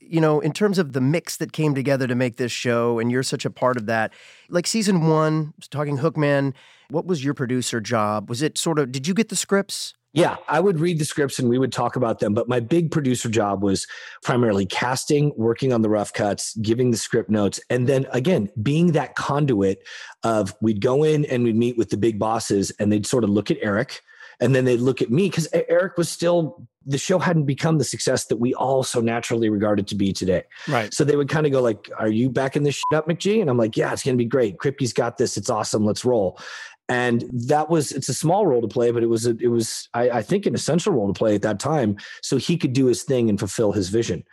You 0.00 0.20
know, 0.20 0.40
in 0.40 0.52
terms 0.52 0.78
of 0.78 0.92
the 0.92 1.00
mix 1.00 1.36
that 1.38 1.52
came 1.52 1.74
together 1.74 2.06
to 2.06 2.14
make 2.14 2.36
this 2.36 2.52
show, 2.52 2.98
and 2.98 3.10
you're 3.10 3.22
such 3.22 3.44
a 3.44 3.50
part 3.50 3.76
of 3.76 3.86
that. 3.86 4.12
Like 4.48 4.66
season 4.66 5.06
one, 5.08 5.54
talking 5.70 5.98
Hookman, 5.98 6.54
what 6.90 7.06
was 7.06 7.24
your 7.24 7.34
producer 7.34 7.80
job? 7.80 8.28
Was 8.28 8.40
it 8.42 8.56
sort 8.56 8.78
of? 8.78 8.92
Did 8.92 9.06
you 9.06 9.14
get 9.14 9.28
the 9.28 9.36
scripts? 9.36 9.94
yeah 10.12 10.36
i 10.48 10.58
would 10.58 10.80
read 10.80 10.98
the 10.98 11.04
scripts 11.04 11.38
and 11.38 11.48
we 11.48 11.58
would 11.58 11.72
talk 11.72 11.96
about 11.96 12.18
them 12.18 12.32
but 12.32 12.48
my 12.48 12.60
big 12.60 12.90
producer 12.90 13.28
job 13.28 13.62
was 13.62 13.86
primarily 14.22 14.64
casting 14.64 15.32
working 15.36 15.72
on 15.72 15.82
the 15.82 15.88
rough 15.88 16.12
cuts 16.12 16.56
giving 16.56 16.90
the 16.90 16.96
script 16.96 17.28
notes 17.28 17.60
and 17.68 17.86
then 17.86 18.06
again 18.12 18.48
being 18.62 18.92
that 18.92 19.14
conduit 19.16 19.86
of 20.24 20.54
we'd 20.60 20.80
go 20.80 21.04
in 21.04 21.24
and 21.26 21.44
we'd 21.44 21.56
meet 21.56 21.76
with 21.76 21.90
the 21.90 21.96
big 21.96 22.18
bosses 22.18 22.70
and 22.78 22.90
they'd 22.90 23.06
sort 23.06 23.22
of 23.22 23.30
look 23.30 23.50
at 23.50 23.58
eric 23.60 24.00
and 24.40 24.54
then 24.54 24.64
they'd 24.64 24.80
look 24.80 25.02
at 25.02 25.10
me 25.10 25.28
because 25.28 25.48
eric 25.52 25.96
was 25.96 26.08
still 26.08 26.66
the 26.86 26.98
show 26.98 27.18
hadn't 27.18 27.44
become 27.44 27.78
the 27.78 27.84
success 27.84 28.26
that 28.26 28.36
we 28.38 28.54
all 28.54 28.82
so 28.82 29.00
naturally 29.00 29.48
regard 29.50 29.78
it 29.78 29.86
to 29.86 29.94
be 29.94 30.12
today 30.12 30.42
Right. 30.66 30.92
so 30.94 31.04
they 31.04 31.16
would 31.16 31.28
kind 31.28 31.44
of 31.46 31.52
go 31.52 31.60
like, 31.60 31.90
"Are 31.98 32.08
you 32.08 32.30
backing 32.30 32.62
this 32.62 32.76
shit 32.76 32.96
up, 32.96 33.06
McG?" 33.08 33.40
And 33.40 33.50
I'm 33.50 33.58
like, 33.58 33.76
"Yeah, 33.76 33.92
it's 33.92 34.02
going 34.02 34.16
to 34.16 34.22
be 34.24 34.28
great. 34.28 34.56
Kripke's 34.58 34.92
got 34.92 35.18
this. 35.18 35.36
It's 35.36 35.50
awesome. 35.50 35.84
Let's 35.84 36.04
roll." 36.04 36.38
And 36.88 37.24
that 37.48 37.68
was 37.68 37.92
it's 37.92 38.08
a 38.08 38.14
small 38.14 38.46
role 38.46 38.62
to 38.62 38.68
play, 38.68 38.90
but 38.90 39.02
it 39.02 39.08
was 39.08 39.26
a, 39.26 39.36
it 39.38 39.48
was 39.48 39.88
I, 39.92 40.08
I 40.10 40.22
think 40.22 40.46
an 40.46 40.54
essential 40.54 40.92
role 40.94 41.06
to 41.12 41.12
play 41.18 41.34
at 41.34 41.42
that 41.42 41.60
time, 41.60 41.96
so 42.22 42.38
he 42.38 42.56
could 42.56 42.72
do 42.72 42.86
his 42.86 43.02
thing 43.02 43.28
and 43.28 43.38
fulfill 43.38 43.72
his 43.72 43.90
vision. 43.90 44.24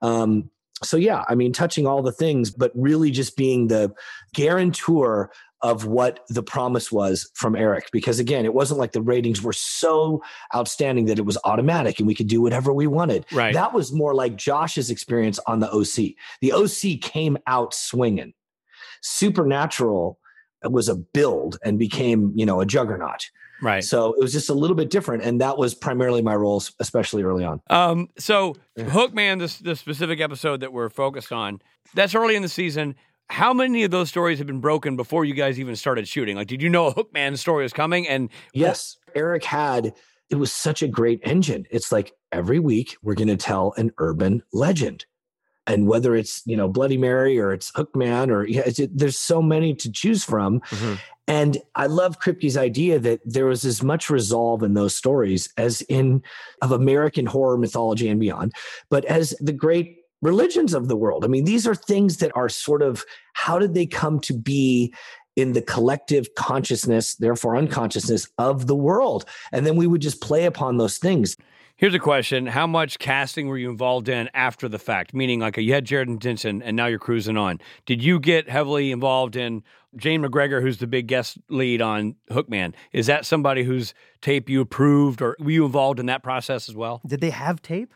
Um, 0.00 0.50
so 0.84 0.96
yeah, 0.96 1.24
I 1.28 1.34
mean, 1.34 1.52
touching 1.52 1.86
all 1.86 2.02
the 2.02 2.12
things, 2.12 2.50
but 2.52 2.70
really 2.76 3.10
just 3.10 3.36
being 3.36 3.66
the 3.68 3.92
guarantor 4.34 5.30
of 5.62 5.86
what 5.86 6.20
the 6.28 6.42
promise 6.42 6.92
was 6.92 7.30
from 7.34 7.56
Eric. 7.56 7.88
Because 7.92 8.18
again, 8.18 8.44
it 8.44 8.52
wasn't 8.52 8.78
like 8.78 8.92
the 8.92 9.00
ratings 9.00 9.42
were 9.42 9.52
so 9.52 10.22
outstanding 10.54 11.06
that 11.06 11.18
it 11.18 11.24
was 11.24 11.38
automatic 11.44 11.98
and 11.98 12.06
we 12.06 12.14
could 12.14 12.26
do 12.26 12.42
whatever 12.42 12.72
we 12.72 12.86
wanted. 12.86 13.24
Right. 13.32 13.54
That 13.54 13.72
was 13.72 13.92
more 13.92 14.14
like 14.14 14.36
Josh's 14.36 14.90
experience 14.90 15.38
on 15.46 15.60
the 15.60 15.70
OC. 15.70 16.14
The 16.42 16.52
OC 16.52 17.00
came 17.00 17.38
out 17.46 17.72
swinging. 17.72 18.34
Supernatural 19.00 20.18
was 20.64 20.88
a 20.88 20.96
build 20.96 21.58
and 21.64 21.78
became, 21.78 22.32
you 22.34 22.44
know, 22.46 22.60
a 22.60 22.66
juggernaut. 22.66 23.30
Right. 23.62 23.84
So 23.84 24.12
it 24.14 24.20
was 24.20 24.32
just 24.32 24.50
a 24.50 24.54
little 24.54 24.74
bit 24.76 24.90
different, 24.90 25.22
and 25.22 25.40
that 25.40 25.56
was 25.56 25.74
primarily 25.74 26.20
my 26.20 26.34
roles, 26.34 26.72
especially 26.80 27.22
early 27.22 27.44
on. 27.44 27.60
Um, 27.70 28.08
so 28.18 28.56
Yeah. 28.76 28.86
Hookman, 28.86 29.38
this 29.38 29.58
the 29.58 29.76
specific 29.76 30.20
episode 30.20 30.60
that 30.60 30.72
we're 30.72 30.88
focused 30.90 31.32
on, 31.32 31.60
that's 31.94 32.14
early 32.14 32.34
in 32.34 32.42
the 32.42 32.48
season. 32.48 32.96
How 33.30 33.52
many 33.52 33.84
of 33.84 33.90
those 33.90 34.08
stories 34.08 34.38
have 34.38 34.46
been 34.46 34.60
broken 34.60 34.96
before 34.96 35.24
you 35.24 35.34
guys 35.34 35.58
even 35.58 35.76
started 35.76 36.06
shooting? 36.06 36.36
Like, 36.36 36.46
did 36.46 36.62
you 36.62 36.68
know 36.68 36.86
a 36.88 36.94
Hookman 36.94 37.38
story 37.38 37.62
was 37.62 37.72
coming? 37.72 38.06
And 38.06 38.28
Yes, 38.52 38.96
Eric 39.14 39.44
had. 39.44 39.94
It 40.30 40.36
was 40.36 40.52
such 40.52 40.82
a 40.82 40.88
great 40.88 41.20
engine. 41.22 41.66
It's 41.70 41.90
like 41.92 42.12
every 42.32 42.58
week 42.58 42.96
we're 43.02 43.14
going 43.14 43.28
to 43.28 43.36
tell 43.36 43.72
an 43.76 43.92
urban 43.98 44.42
legend, 44.52 45.06
and 45.66 45.86
whether 45.86 46.14
it's 46.14 46.42
you 46.46 46.56
know 46.56 46.68
Bloody 46.68 46.96
Mary 46.96 47.38
or 47.38 47.52
it's 47.52 47.70
Hookman 47.72 48.30
or 48.30 48.46
yeah, 48.46 48.62
it's, 48.66 48.80
there's 48.92 49.18
so 49.18 49.42
many 49.42 49.74
to 49.74 49.90
choose 49.90 50.24
from. 50.24 50.60
Mhm. 50.60 50.98
And 51.26 51.58
I 51.74 51.86
love 51.86 52.20
Kripke's 52.20 52.56
idea 52.56 52.98
that 52.98 53.20
there 53.24 53.46
was 53.46 53.64
as 53.64 53.82
much 53.82 54.10
resolve 54.10 54.62
in 54.62 54.74
those 54.74 54.94
stories 54.94 55.48
as 55.56 55.80
in 55.82 56.22
of 56.60 56.70
American 56.70 57.24
horror 57.24 57.56
mythology 57.56 58.08
and 58.08 58.20
beyond, 58.20 58.52
but 58.90 59.06
as 59.06 59.34
the 59.40 59.52
great 59.52 60.03
religions 60.24 60.74
of 60.74 60.88
the 60.88 60.96
world. 60.96 61.24
I 61.24 61.28
mean, 61.28 61.44
these 61.44 61.66
are 61.66 61.74
things 61.74 62.16
that 62.16 62.32
are 62.34 62.48
sort 62.48 62.82
of 62.82 63.04
how 63.34 63.58
did 63.58 63.74
they 63.74 63.86
come 63.86 64.18
to 64.20 64.32
be 64.32 64.92
in 65.36 65.52
the 65.52 65.62
collective 65.62 66.34
consciousness, 66.34 67.14
therefore 67.16 67.56
unconsciousness 67.56 68.28
of 68.38 68.66
the 68.66 68.74
world? 68.74 69.26
And 69.52 69.66
then 69.66 69.76
we 69.76 69.86
would 69.86 70.00
just 70.00 70.20
play 70.20 70.46
upon 70.46 70.78
those 70.78 70.98
things. 70.98 71.36
Here's 71.76 71.94
a 71.94 71.98
question: 71.98 72.46
How 72.46 72.68
much 72.68 73.00
casting 73.00 73.48
were 73.48 73.58
you 73.58 73.68
involved 73.68 74.08
in 74.08 74.30
after 74.32 74.68
the 74.68 74.78
fact? 74.78 75.12
Meaning, 75.12 75.40
like 75.40 75.56
you 75.56 75.74
had 75.74 75.84
Jared 75.84 76.08
and 76.08 76.20
Jensen, 76.20 76.62
and 76.62 76.76
now 76.76 76.86
you're 76.86 77.00
cruising 77.00 77.36
on. 77.36 77.60
Did 77.84 78.02
you 78.02 78.20
get 78.20 78.48
heavily 78.48 78.92
involved 78.92 79.34
in 79.34 79.64
Jane 79.96 80.22
McGregor, 80.22 80.62
who's 80.62 80.78
the 80.78 80.86
big 80.86 81.08
guest 81.08 81.36
lead 81.48 81.82
on 81.82 82.14
Hookman? 82.30 82.74
Is 82.92 83.06
that 83.06 83.26
somebody 83.26 83.64
whose 83.64 83.92
tape 84.22 84.48
you 84.48 84.60
approved, 84.60 85.20
or 85.20 85.36
were 85.40 85.50
you 85.50 85.66
involved 85.66 85.98
in 85.98 86.06
that 86.06 86.22
process 86.22 86.68
as 86.68 86.76
well? 86.76 87.00
Did 87.06 87.20
they 87.20 87.30
have 87.30 87.60
tape? 87.60 87.92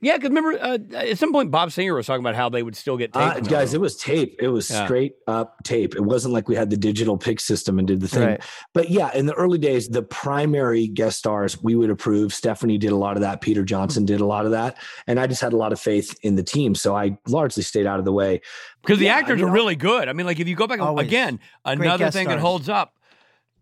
Yeah, 0.00 0.16
because 0.16 0.28
remember 0.30 0.58
uh, 0.60 0.78
at 0.94 1.18
some 1.18 1.32
point 1.32 1.50
Bob 1.50 1.72
Singer 1.72 1.94
was 1.94 2.06
talking 2.06 2.20
about 2.22 2.34
how 2.34 2.48
they 2.48 2.62
would 2.62 2.76
still 2.76 2.96
get 2.96 3.12
tape. 3.12 3.22
Uh, 3.22 3.40
guys, 3.40 3.74
it 3.74 3.80
was 3.80 3.96
tape. 3.96 4.36
It 4.40 4.48
was 4.48 4.70
Yeah. 4.70 4.84
straight 4.84 5.14
up 5.26 5.62
tape. 5.64 5.94
It 5.94 6.02
wasn't 6.02 6.34
like 6.34 6.48
we 6.48 6.54
had 6.56 6.70
the 6.70 6.76
digital 6.76 7.16
pick 7.16 7.40
system 7.40 7.78
and 7.78 7.86
did 7.86 8.00
the 8.00 8.08
thing. 8.08 8.26
Right. 8.28 8.40
But 8.74 8.90
yeah, 8.90 9.10
in 9.14 9.26
the 9.26 9.34
early 9.34 9.58
days, 9.58 9.88
the 9.88 10.02
primary 10.02 10.86
guest 10.88 11.18
stars 11.18 11.62
we 11.62 11.74
would 11.74 11.90
approve. 11.90 12.34
Stephanie 12.34 12.78
did 12.78 12.92
a 12.92 12.96
lot 12.96 13.16
of 13.16 13.20
that. 13.22 13.40
Peter 13.40 13.62
Johnson 13.64 14.04
did 14.04 14.20
a 14.20 14.26
lot 14.26 14.44
of 14.44 14.50
that. 14.52 14.76
And 15.06 15.20
I 15.20 15.26
just 15.26 15.40
had 15.40 15.52
a 15.52 15.56
lot 15.56 15.72
of 15.72 15.80
faith 15.80 16.18
in 16.22 16.34
the 16.36 16.42
team. 16.42 16.74
So 16.74 16.96
I 16.96 17.16
largely 17.28 17.62
stayed 17.62 17.86
out 17.86 17.98
of 17.98 18.04
the 18.04 18.12
way. 18.12 18.40
because 18.82 18.98
the 18.98 19.06
Yeah, 19.06 19.14
actors 19.16 19.40
you 19.40 19.46
are 19.46 19.50
really 19.50 19.76
good. 19.76 20.08
I 20.08 20.12
mean, 20.12 20.26
like 20.26 20.40
if 20.40 20.48
you 20.48 20.54
go 20.56 20.66
back 20.66 20.80
Always. 20.80 21.06
again, 21.06 21.40
another 21.64 21.98
guest 22.04 22.16
thing 22.16 22.28
that 22.28 22.38
holds 22.38 22.68
up. 22.68 22.94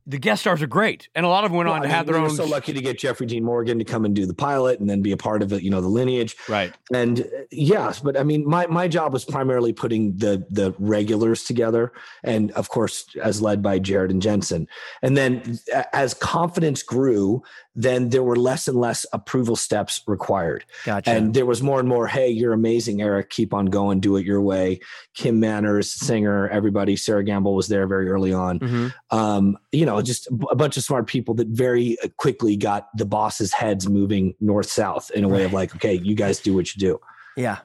The 0.06 0.18
guest 0.18 0.42
stars 0.42 0.60
are 0.60 0.66
great, 0.66 1.08
and 1.14 1.24
a 1.24 1.28
lot 1.30 1.44
of 1.44 1.50
them 1.50 1.56
went 1.56 1.68
Well, 1.68 1.76
on 1.76 1.80
I 1.80 1.84
to 1.84 1.88
mean, 1.88 1.96
have 1.96 2.06
their 2.06 2.16
we 2.16 2.20
were 2.20 2.28
own. 2.28 2.36
so 2.36 2.44
lucky 2.44 2.74
to 2.74 2.80
get 2.82 2.98
Jeffrey 2.98 3.26
Dean 3.26 3.42
Morgan 3.42 3.78
to 3.78 3.84
come 3.86 4.04
and 4.04 4.14
do 4.14 4.26
the 4.26 4.34
pilot 4.34 4.78
and 4.78 4.88
then 4.90 5.00
be 5.00 5.12
a 5.12 5.16
part 5.16 5.42
of 5.42 5.50
it, 5.54 5.62
you 5.62 5.70
know, 5.70 5.80
the 5.80 5.88
lineage. 5.88 6.36
right. 6.46 6.74
and 6.92 7.20
uh, 7.20 7.24
yes 7.50 8.00
but 8.00 8.18
i 8.18 8.22
mean 8.22 8.46
my 8.46 8.66
my 8.66 8.86
job 8.86 9.12
was 9.14 9.24
primarily 9.24 9.72
putting 9.72 10.14
the 10.18 10.44
the 10.50 10.74
regulars 10.78 11.44
together 11.44 11.92
and 12.22 12.50
of 12.52 12.68
course 12.68 13.06
as 13.22 13.40
led 13.40 13.62
by 13.62 13.78
jared 13.78 14.10
and 14.10 14.20
jensen 14.20 14.66
and 15.02 15.16
then 15.16 15.58
as 15.92 16.12
confidence 16.14 16.82
grew 16.82 17.42
then 17.76 18.10
there 18.10 18.22
were 18.22 18.36
less 18.36 18.68
and 18.68 18.78
less 18.78 19.04
approval 19.12 19.56
steps 19.56 20.00
required 20.06 20.64
Gotcha. 20.84 21.10
and 21.10 21.34
there 21.34 21.44
was 21.46 21.62
more 21.62 21.80
and 21.80 21.88
more 21.88 22.06
hey 22.06 22.28
you're 22.30 22.52
amazing 22.52 23.02
eric 23.02 23.30
keep 23.30 23.52
on 23.52 23.66
going 23.66 23.98
do 24.00 24.16
it 24.16 24.24
your 24.24 24.40
way 24.40 24.78
kim 25.14 25.40
manners 25.40 25.90
singer 25.90 26.48
everybody 26.50 26.94
Sera 26.96 27.24
Gamble 27.24 27.54
was 27.54 27.68
there 27.68 27.86
very 27.86 28.08
early 28.08 28.32
on 28.32 28.58
Mhm. 28.60 28.94
um, 29.10 29.58
you 29.72 29.84
know, 29.86 30.00
just 30.02 30.28
a 30.50 30.54
bunch 30.56 30.76
of 30.76 30.84
smart 30.84 31.06
people 31.08 31.34
that 31.34 31.48
very 31.48 31.96
uh, 32.04 32.08
quickly 32.16 32.56
got 32.56 32.88
the 32.96 33.04
boss's 33.04 33.52
heads 33.52 33.88
moving 33.88 34.34
north 34.40 34.68
south 34.70 35.10
in 35.10 35.24
a 35.24 35.28
way 35.28 35.42
of 35.44 35.52
like, 35.52 35.74
okay, 35.74 35.94
you 35.94 36.14
guys 36.14 36.38
do 36.38 36.54
what 36.54 36.74
you 36.74 36.78
do. 36.80 37.00
Yeah. 37.36 37.58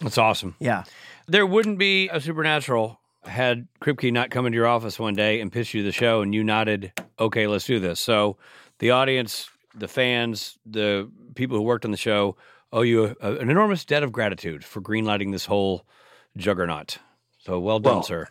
That's 0.00 0.18
awesome. 0.18 0.56
Yeah. 0.58 0.82
There 1.28 1.46
wouldn't 1.46 1.78
be 1.78 2.08
a 2.08 2.20
supernatural 2.20 2.98
had 3.24 3.68
Kripke 3.80 4.12
not 4.12 4.30
come 4.30 4.46
into 4.46 4.56
your 4.56 4.66
office 4.66 4.98
one 4.98 5.14
day 5.14 5.40
and 5.40 5.52
pitched 5.52 5.74
you 5.74 5.84
the 5.84 5.92
show, 5.92 6.22
and 6.22 6.34
you 6.34 6.42
nodded, 6.42 6.92
"Okay, 7.20 7.46
let's 7.46 7.64
do 7.64 7.78
this." 7.78 8.00
So 8.00 8.36
the 8.82 8.90
audience, 8.90 9.48
the 9.76 9.86
fans, 9.86 10.58
the 10.66 11.08
people 11.36 11.56
who 11.56 11.62
worked 11.62 11.84
on 11.84 11.92
the 11.92 11.96
show 11.96 12.36
owe 12.72 12.82
you 12.82 13.14
a, 13.20 13.34
an 13.36 13.48
enormous 13.48 13.84
debt 13.84 14.02
of 14.02 14.10
gratitude 14.10 14.64
for 14.64 14.82
greenlighting 14.82 15.30
this 15.30 15.46
whole 15.46 15.86
juggernaut. 16.36 16.98
So 17.38 17.60
well 17.60 17.78
done, 17.78 17.94
Well, 17.94 18.02
sir. 18.02 18.28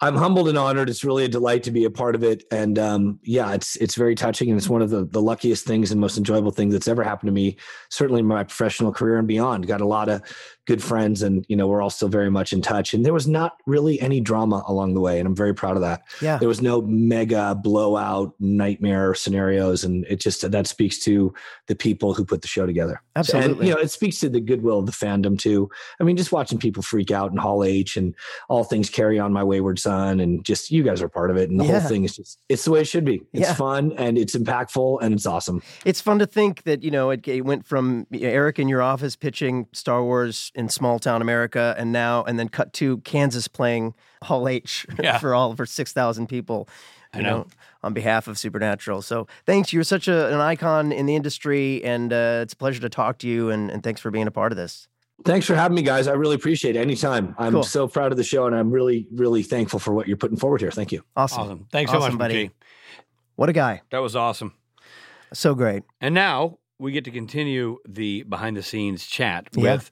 I'm 0.00 0.16
humbled 0.16 0.48
and 0.48 0.58
honored. 0.58 0.90
It's 0.90 1.04
really 1.04 1.24
a 1.24 1.28
delight 1.28 1.62
to 1.62 1.70
be 1.70 1.84
a 1.84 1.90
part 1.90 2.14
of 2.14 2.24
it. 2.24 2.44
And 2.50 2.78
um, 2.78 3.20
yeah, 3.22 3.52
it's 3.54 3.76
it's 3.76 3.94
very 3.94 4.14
touching, 4.14 4.50
and 4.50 4.58
it's 4.58 4.68
one 4.68 4.82
of 4.82 4.90
the 4.90 5.06
the 5.06 5.22
luckiest 5.22 5.66
things 5.66 5.92
and 5.92 6.00
most 6.00 6.18
enjoyable 6.18 6.50
things 6.50 6.72
that's 6.72 6.88
ever 6.88 7.04
happened 7.04 7.28
to 7.28 7.32
me, 7.32 7.56
certainly 7.90 8.20
in 8.20 8.26
my 8.26 8.42
professional 8.42 8.92
career 8.92 9.18
and 9.18 9.28
beyond. 9.28 9.66
Got 9.66 9.80
a 9.80 9.86
lot 9.86 10.08
of 10.08 10.22
good 10.66 10.82
friends, 10.82 11.22
and 11.22 11.46
you 11.48 11.56
know 11.56 11.68
we're 11.68 11.80
all 11.80 11.90
still 11.90 12.08
very 12.08 12.30
much 12.30 12.52
in 12.52 12.60
touch. 12.60 12.92
And 12.92 13.04
there 13.04 13.12
was 13.12 13.28
not 13.28 13.56
really 13.66 14.00
any 14.00 14.20
drama 14.20 14.64
along 14.66 14.94
the 14.94 15.00
way, 15.00 15.20
and 15.20 15.28
I'm 15.28 15.36
very 15.36 15.54
proud 15.54 15.76
of 15.76 15.82
that. 15.82 16.02
Yeah. 16.20 16.38
There 16.38 16.48
was 16.48 16.60
no 16.60 16.82
mega 16.82 17.54
blowout 17.54 18.34
nightmare 18.40 19.14
scenarios, 19.14 19.84
and 19.84 20.04
it 20.06 20.20
just 20.20 20.50
that 20.50 20.66
speaks 20.66 20.98
to 21.04 21.32
the 21.68 21.76
people 21.76 22.14
who 22.14 22.24
put 22.24 22.42
the 22.42 22.48
show 22.48 22.66
together. 22.66 23.00
And 23.14 23.20
Absolutely. 23.20 23.68
you 23.68 23.74
know, 23.74 23.80
it 23.80 23.92
speaks 23.92 24.18
to 24.20 24.28
the 24.28 24.40
goodwill 24.40 24.80
of 24.80 24.86
the 24.86 24.92
fandom 24.92 25.38
too. 25.38 25.70
I 26.00 26.04
mean, 26.04 26.16
just 26.16 26.32
watching 26.32 26.58
people 26.58 26.82
freak 26.82 27.12
out 27.12 27.30
in 27.30 27.38
Hall 27.38 27.62
H 27.62 27.96
and 27.96 28.14
all 28.48 28.64
things 28.64 28.90
carry 28.90 29.20
on 29.20 29.32
my 29.32 29.44
wayward 29.44 29.78
son, 29.84 30.18
and 30.20 30.44
just 30.44 30.70
you 30.72 30.82
guys 30.82 31.00
are 31.00 31.08
part 31.08 31.30
of 31.30 31.36
it, 31.36 31.48
and 31.50 31.60
the 31.60 31.64
Yeah. 31.64 31.78
whole 31.80 31.88
thing 31.88 32.02
is 32.04 32.16
just 32.16 32.40
it's 32.48 32.64
the 32.64 32.72
way 32.72 32.80
it 32.80 32.86
should 32.88 33.04
be. 33.04 33.22
It's 33.32 33.48
Yeah. 33.48 33.54
fun 33.54 33.92
and 33.96 34.18
it's 34.18 34.34
impactful 34.36 34.98
and 35.02 35.14
it's 35.14 35.26
awesome. 35.26 35.62
It's 35.84 36.00
fun 36.00 36.18
to 36.18 36.26
think 36.26 36.64
that 36.64 36.82
you 36.82 36.90
know 36.90 37.10
it, 37.10 37.26
it 37.28 37.44
went 37.44 37.64
from 37.66 38.06
Eric 38.12 38.58
in 38.58 38.66
your 38.68 38.82
office 38.82 39.14
pitching 39.16 39.66
Star 39.72 40.02
Wars 40.02 40.50
in 40.56 40.68
small 40.68 40.98
town 40.98 41.22
America, 41.22 41.74
and 41.78 41.92
now 41.92 42.24
and 42.24 42.38
then 42.38 42.48
cut 42.48 42.72
to 42.74 42.98
Kansas 42.98 43.46
playing 43.46 43.94
Hall 44.24 44.48
H 44.48 44.86
Yeah. 45.02 45.18
for 45.18 45.34
all 45.34 45.50
of 45.52 45.56
for 45.56 45.66
six 45.66 45.92
thousand 45.92 46.26
people. 46.28 46.68
I 47.12 47.18
You 47.18 47.22
know. 47.24 47.46
on 47.84 47.92
behalf 47.94 48.26
of 48.26 48.36
Supernatural. 48.38 49.00
So 49.02 49.28
thanks. 49.46 49.72
You're 49.72 49.84
such 49.84 50.08
a, 50.08 50.32
an 50.34 50.40
icon 50.40 50.90
in 50.90 51.06
the 51.06 51.14
industry, 51.14 51.84
and 51.84 52.12
uh, 52.12 52.40
it's 52.42 52.54
a 52.54 52.56
pleasure 52.56 52.80
to 52.80 52.88
talk 52.88 53.18
to 53.18 53.28
you. 53.28 53.50
And, 53.50 53.70
and 53.70 53.82
thanks 53.84 54.00
for 54.00 54.10
being 54.10 54.26
a 54.26 54.32
part 54.32 54.50
of 54.50 54.56
this. 54.56 54.88
Thanks 55.24 55.46
for 55.46 55.54
having 55.54 55.74
me, 55.74 55.82
guys. 55.82 56.06
I 56.08 56.12
really 56.12 56.34
appreciate 56.34 56.76
it. 56.76 56.80
Anytime. 56.80 57.34
I'm 57.38 57.52
Cool. 57.52 57.62
so 57.62 57.86
proud 57.88 58.10
of 58.12 58.18
the 58.18 58.24
show, 58.24 58.46
and 58.46 58.54
I'm 58.54 58.70
really, 58.70 59.06
really 59.12 59.42
thankful 59.42 59.78
for 59.78 59.92
what 59.94 60.08
you're 60.08 60.16
putting 60.16 60.36
forward 60.36 60.60
here. 60.60 60.70
Thank 60.70 60.92
you. 60.92 61.02
Awesome. 61.16 61.40
Awesome. 61.42 61.66
Thanks 61.70 61.90
so 61.92 61.98
much, 62.00 62.18
buddy. 62.18 62.48
buddy. 62.48 62.50
What 63.36 63.48
a 63.48 63.52
guy. 63.52 63.82
That 63.90 63.98
was 63.98 64.16
awesome. 64.16 64.54
So 65.32 65.54
great. 65.54 65.82
And 66.00 66.14
now 66.14 66.58
we 66.78 66.92
get 66.92 67.04
to 67.04 67.10
continue 67.10 67.78
the 67.88 68.24
behind 68.24 68.56
the 68.56 68.62
scenes 68.62 69.06
chat 69.06 69.48
Yeah. 69.54 69.62
with 69.74 69.90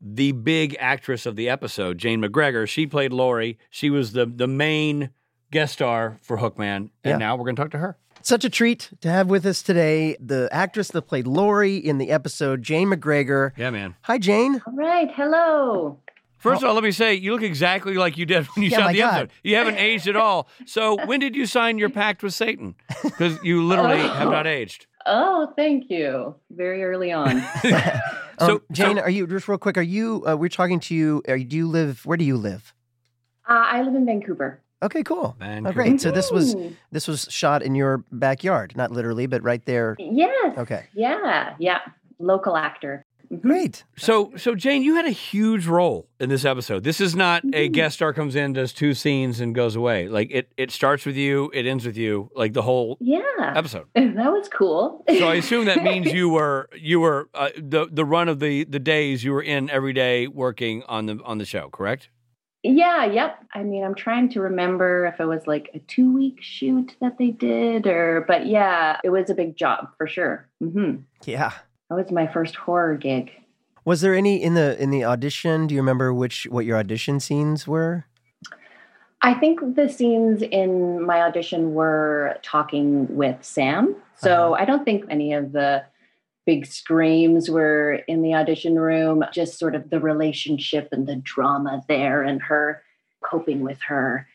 the 0.00 0.32
big 0.32 0.76
actress 0.80 1.26
of 1.26 1.36
the 1.36 1.48
episode, 1.48 1.98
Jane 1.98 2.22
McGregor. 2.22 2.66
She 2.68 2.86
played 2.86 3.12
Lori. 3.12 3.58
She 3.70 3.90
was 3.90 4.12
the 4.12 4.24
the 4.26 4.46
main 4.46 5.10
guest 5.50 5.74
star 5.74 6.18
for 6.22 6.38
Hookman. 6.38 6.76
And 6.76 6.90
Yeah. 7.04 7.16
now 7.18 7.36
we're 7.36 7.44
going 7.44 7.56
to 7.56 7.62
talk 7.62 7.70
to 7.72 7.78
her. 7.78 7.98
Such 8.22 8.44
a 8.44 8.50
treat 8.50 8.90
to 9.00 9.08
have 9.10 9.28
with 9.28 9.46
us 9.46 9.62
today 9.62 10.16
the 10.20 10.48
actress 10.52 10.88
that 10.88 11.02
played 11.02 11.26
Lori 11.26 11.76
in 11.76 11.98
the 11.98 12.10
episode, 12.10 12.62
Jane 12.62 12.88
McGregor. 12.90 13.52
Yeah, 13.56 13.70
man. 13.70 13.94
Hi, 14.02 14.18
Jane. 14.18 14.60
All 14.66 14.74
right. 14.74 15.10
Hello. 15.14 15.98
First 16.36 16.62
of 16.62 16.68
all, 16.68 16.74
let 16.74 16.84
me 16.84 16.90
say 16.90 17.14
you 17.14 17.32
look 17.32 17.42
exactly 17.42 17.94
like 17.94 18.16
you 18.16 18.24
did 18.26 18.46
when 18.46 18.62
you 18.64 18.70
Yeah, 18.70 18.78
shot 18.78 18.92
the 18.92 18.98
God. 18.98 19.08
episode. 19.14 19.30
You 19.42 19.56
haven't 19.56 19.76
aged 19.76 20.06
at 20.08 20.16
all. 20.16 20.48
So 20.66 21.04
when 21.06 21.20
did 21.20 21.34
you 21.36 21.44
sign 21.46 21.76
your 21.78 21.90
pact 21.90 22.22
with 22.22 22.34
Satan? 22.34 22.74
Because 23.02 23.38
you 23.42 23.62
literally 23.66 23.98
have 23.98 24.30
not 24.30 24.46
aged. 24.46 24.86
Oh, 25.06 25.52
thank 25.56 25.90
you. 25.90 26.34
Very 26.50 26.82
early 26.84 27.12
on. 27.12 27.42
Um, 28.42 28.48
So- 28.48 28.62
Jane, 28.72 28.96
so- 28.96 29.02
are 29.02 29.10
you 29.10 29.26
just 29.26 29.48
real 29.48 29.58
quick? 29.58 29.76
Are 29.76 29.82
you? 29.82 30.24
Uh, 30.26 30.34
we're 30.34 30.48
talking 30.48 30.80
to 30.80 30.94
you. 30.94 31.22
Are? 31.28 31.36
Do 31.38 31.56
you 31.58 31.68
live? 31.68 32.06
Where 32.06 32.16
do 32.16 32.24
you 32.24 32.38
live? 32.38 32.72
uh, 33.46 33.52
I 33.52 33.82
live 33.82 33.94
in 33.94 34.06
Vancouver. 34.06 34.60
Okay, 34.82 35.02
cool. 35.02 35.36
Oh, 35.40 35.72
great. 35.72 36.00
So 36.00 36.10
this 36.10 36.30
was 36.30 36.56
this 36.90 37.06
was 37.06 37.26
shot 37.30 37.62
in 37.62 37.74
your 37.74 38.04
backyard, 38.12 38.74
not 38.76 38.90
literally, 38.90 39.26
but 39.26 39.42
right 39.42 39.64
there. 39.66 39.96
Yes. 39.98 40.56
Okay, 40.58 40.86
Yeah. 40.94 41.54
Yeah. 41.58 41.78
Local 42.18 42.56
actor. 42.56 43.04
Mhm. 43.32 43.42
great. 43.42 43.84
So, 43.96 44.32
so 44.36 44.56
Jane, 44.56 44.82
you 44.82 44.96
had 44.96 45.04
a 45.06 45.10
huge 45.12 45.68
role 45.68 46.08
in 46.18 46.28
this 46.30 46.44
episode. 46.44 46.82
This 46.82 47.00
is 47.00 47.14
not 47.14 47.44
a 47.54 47.68
Mhm. 47.68 47.72
guest 47.72 47.94
star 47.94 48.12
comes 48.12 48.34
in, 48.34 48.54
does 48.54 48.72
two 48.72 48.92
scenes, 48.92 49.38
and 49.40 49.54
goes 49.54 49.76
away. 49.76 50.08
Like 50.08 50.32
it, 50.32 50.48
it 50.56 50.72
starts 50.72 51.06
with 51.06 51.14
you, 51.16 51.48
it 51.54 51.64
ends 51.64 51.86
with 51.86 51.96
you, 51.96 52.30
like 52.34 52.54
the 52.54 52.62
whole 52.62 52.96
Yeah. 53.00 53.20
episode. 53.38 53.86
That 53.94 54.32
was 54.32 54.48
cool. 54.48 55.04
So 55.08 55.28
I 55.28 55.36
assume 55.36 55.66
that 55.66 55.84
means 55.84 56.12
you 56.12 56.28
were 56.28 56.68
you 56.76 56.98
were 56.98 57.28
uh, 57.34 57.50
the 57.56 57.86
the 57.90 58.04
run 58.04 58.28
of 58.28 58.40
the 58.40 58.64
the 58.64 58.80
days 58.80 59.22
you 59.22 59.30
were 59.32 59.42
in 59.42 59.70
every 59.70 59.92
day 59.92 60.26
working 60.26 60.82
on 60.88 61.06
the 61.06 61.20
on 61.24 61.38
the 61.38 61.44
show, 61.44 61.68
correct? 61.68 62.08
Yeah. 62.62 63.04
Yep. 63.04 63.44
I 63.54 63.62
mean, 63.62 63.84
I'm 63.84 63.94
trying 63.94 64.28
to 64.30 64.40
remember 64.40 65.06
if 65.06 65.20
it 65.20 65.26
was 65.26 65.46
like 65.46 65.70
a 65.74 65.78
two 65.80 66.12
week 66.12 66.38
shoot 66.40 66.96
that 67.00 67.18
they 67.18 67.30
did 67.30 67.86
or, 67.86 68.24
but 68.26 68.46
yeah, 68.46 68.98
it 69.02 69.10
was 69.10 69.30
a 69.30 69.34
big 69.34 69.56
job 69.56 69.88
for 69.96 70.06
sure. 70.06 70.48
Mm-hmm. 70.62 71.02
Yeah. 71.24 71.52
That 71.88 71.96
was 71.96 72.10
my 72.10 72.26
first 72.26 72.54
horror 72.54 72.96
gig. 72.96 73.30
Was 73.84 74.02
there 74.02 74.14
any 74.14 74.42
in 74.42 74.54
the 74.54 74.80
in 74.80 74.90
the 74.90 75.04
audition? 75.04 75.66
Do 75.66 75.74
you 75.74 75.80
remember 75.80 76.12
which 76.12 76.46
what 76.50 76.64
your 76.64 76.76
audition 76.76 77.18
scenes 77.18 77.66
were? 77.66 78.04
I 79.22 79.34
think 79.34 79.76
the 79.76 79.88
scenes 79.88 80.42
in 80.42 81.04
my 81.04 81.22
audition 81.22 81.74
were 81.74 82.38
talking 82.42 83.14
with 83.14 83.36
Sam. 83.42 83.96
So 84.16 84.54
I 84.54 84.64
don't 84.64 84.84
think 84.84 85.04
any 85.10 85.32
of 85.32 85.52
the 85.52 85.84
big 86.46 86.66
screams 86.66 87.50
were 87.50 87.94
in 88.08 88.22
the 88.22 88.34
audition 88.34 88.78
room, 88.78 89.24
just 89.32 89.58
sort 89.58 89.74
of 89.74 89.90
the 89.90 90.00
relationship 90.00 90.88
and 90.92 91.06
the 91.06 91.16
drama 91.16 91.82
there 91.88 92.22
and 92.22 92.42
her 92.42 92.82
coping 93.22 93.60
with 93.60 93.78
her 93.82 94.26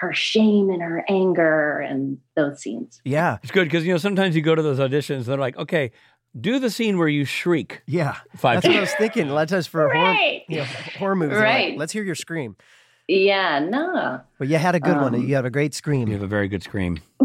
her 0.00 0.12
shame 0.12 0.70
and 0.70 0.82
her 0.82 1.04
anger 1.08 1.78
and 1.78 2.18
those 2.34 2.60
scenes. 2.60 3.00
Yeah. 3.04 3.38
It's 3.42 3.52
good 3.52 3.64
because 3.64 3.86
you 3.86 3.92
know 3.92 3.98
sometimes 3.98 4.34
you 4.34 4.42
go 4.42 4.54
to 4.54 4.60
those 4.62 4.78
auditions, 4.80 5.16
and 5.18 5.24
they're 5.26 5.38
like, 5.38 5.56
okay, 5.56 5.92
do 6.38 6.58
the 6.58 6.68
scene 6.68 6.98
where 6.98 7.06
you 7.08 7.24
shriek 7.24 7.82
Yeah. 7.86 8.16
five 8.36 8.56
That's 8.56 8.66
what 8.66 8.76
I 8.76 8.80
was 8.80 8.92
thinking. 8.94 9.30
A 9.30 9.32
lot 9.34 9.42
of 9.42 9.48
times 9.50 9.68
for 9.68 9.88
horror, 9.88 10.04
Right. 10.10 10.42
you 10.48 10.58
know, 10.58 10.64
horror 10.98 11.14
movies, 11.14 11.38
they're 11.38 11.46
like, 11.46 11.54
Right. 11.54 11.78
let's 11.78 11.92
hear 11.92 12.02
your 12.02 12.16
scream. 12.16 12.56
Yeah, 13.06 13.60
no. 13.60 14.20
But 14.38 14.48
you 14.48 14.56
had 14.56 14.74
a 14.74 14.80
good 14.80 14.96
one. 14.96 15.14
Um, 15.14 15.26
You 15.28 15.36
have 15.36 15.44
a 15.44 15.50
great 15.50 15.74
scream. 15.74 16.08
You 16.08 16.14
have 16.14 16.22
a 16.22 16.26
very 16.26 16.48
good 16.48 16.62
scream. 16.64 16.98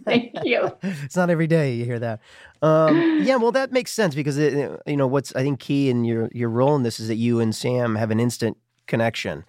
Thank 0.04 0.32
you. 0.44 0.70
it's 0.82 1.16
not 1.16 1.30
every 1.30 1.46
day 1.46 1.74
you 1.74 1.84
hear 1.84 1.98
that. 1.98 2.20
Um, 2.62 3.22
yeah, 3.22 3.36
well, 3.36 3.52
that 3.52 3.72
makes 3.72 3.92
sense 3.92 4.14
because 4.14 4.38
it, 4.38 4.80
you 4.86 4.96
know 4.96 5.06
what's 5.06 5.34
I 5.34 5.42
think 5.42 5.60
key 5.60 5.88
in 5.90 6.04
your 6.04 6.28
your 6.32 6.48
role 6.50 6.74
in 6.76 6.82
this 6.82 7.00
is 7.00 7.08
that 7.08 7.16
you 7.16 7.40
and 7.40 7.54
Sam 7.54 7.94
have 7.96 8.10
an 8.10 8.20
instant 8.20 8.56
connection 8.86 9.44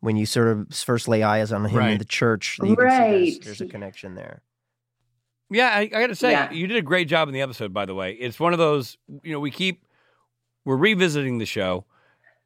when 0.00 0.16
you 0.16 0.26
sort 0.26 0.48
of 0.48 0.66
first 0.74 1.08
lay 1.08 1.22
eyes 1.22 1.52
on 1.52 1.64
him 1.66 1.80
in 1.82 1.98
the 1.98 2.04
church. 2.04 2.56
that 2.60 2.66
you 2.68 2.76
can 2.76 2.90
see 2.90 2.96
there's, 2.98 3.00
Right. 3.34 3.44
there's 3.44 3.60
a 3.60 3.66
connection 3.66 4.14
there. 4.14 4.42
Yeah, 5.50 5.68
I, 5.68 5.80
I 5.80 5.86
got 5.88 6.06
to 6.06 6.14
say, 6.14 6.30
Yeah. 6.30 6.50
you 6.52 6.66
did 6.66 6.76
a 6.76 6.82
great 6.82 7.08
job 7.08 7.28
in 7.28 7.34
the 7.34 7.40
episode. 7.42 7.74
By 7.74 7.84
the 7.84 7.94
way, 7.94 8.12
it's 8.12 8.38
one 8.40 8.52
of 8.52 8.58
those. 8.58 8.96
You 9.22 9.32
know, 9.32 9.40
we 9.40 9.50
keep 9.50 9.84
we're 10.64 10.76
revisiting 10.76 11.38
the 11.38 11.46
show. 11.46 11.84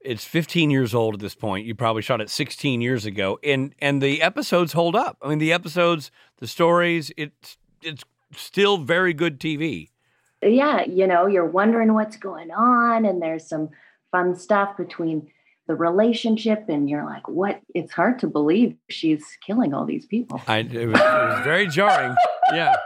It's 0.04 0.24
15 0.24 0.70
years 0.70 0.94
old 0.94 1.14
at 1.14 1.20
this 1.20 1.34
point. 1.34 1.66
You 1.66 1.74
probably 1.74 2.02
shot 2.02 2.20
it 2.20 2.28
16 2.30 2.80
years 2.80 3.06
ago, 3.06 3.38
and 3.42 3.74
and 3.80 4.02
the 4.02 4.20
episodes 4.22 4.72
hold 4.74 4.94
up. 4.94 5.16
I 5.22 5.28
mean, 5.28 5.38
the 5.38 5.52
episodes, 5.52 6.10
the 6.38 6.46
stories, 6.46 7.10
it's 7.16 7.56
it's 7.82 8.04
still 8.36 8.76
very 8.78 9.14
good 9.14 9.40
TV. 9.40 9.88
yeah, 10.42 10.82
you 10.84 11.06
know, 11.06 11.26
you're 11.26 11.46
wondering 11.46 11.94
what's 11.94 12.16
going 12.18 12.50
on, 12.50 13.04
and 13.06 13.22
there's 13.22 13.48
some 13.48 13.70
fun 14.12 14.36
stuff 14.36 14.76
between 14.76 15.28
the 15.66 15.74
relationship, 15.74 16.66
and 16.68 16.90
you're 16.90 17.04
like, 17.04 17.26
what? 17.26 17.60
It's 17.74 17.92
hard 17.92 18.18
to 18.18 18.26
believe 18.26 18.76
she's 18.90 19.24
killing 19.46 19.72
all 19.72 19.86
these 19.86 20.04
people. 20.04 20.42
I 20.46 20.58
it 20.58 20.86
was, 20.86 21.00
it 21.00 21.04
was 21.04 21.40
very 21.44 21.66
jarring. 21.68 22.14
Yeah, 22.52 22.76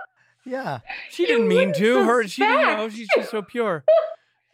Yeah. 0.47 0.79
she 1.11 1.27
didn't 1.27 1.49
mean 1.49 1.73
to. 1.75 1.91
wouldn't 1.95 2.07
Her, 2.09 2.29
she 2.29 2.43
didn't 2.43 2.61
know. 2.77 2.89
She's 2.89 3.09
just 3.17 3.31
so 3.33 3.43
pure. 3.43 3.85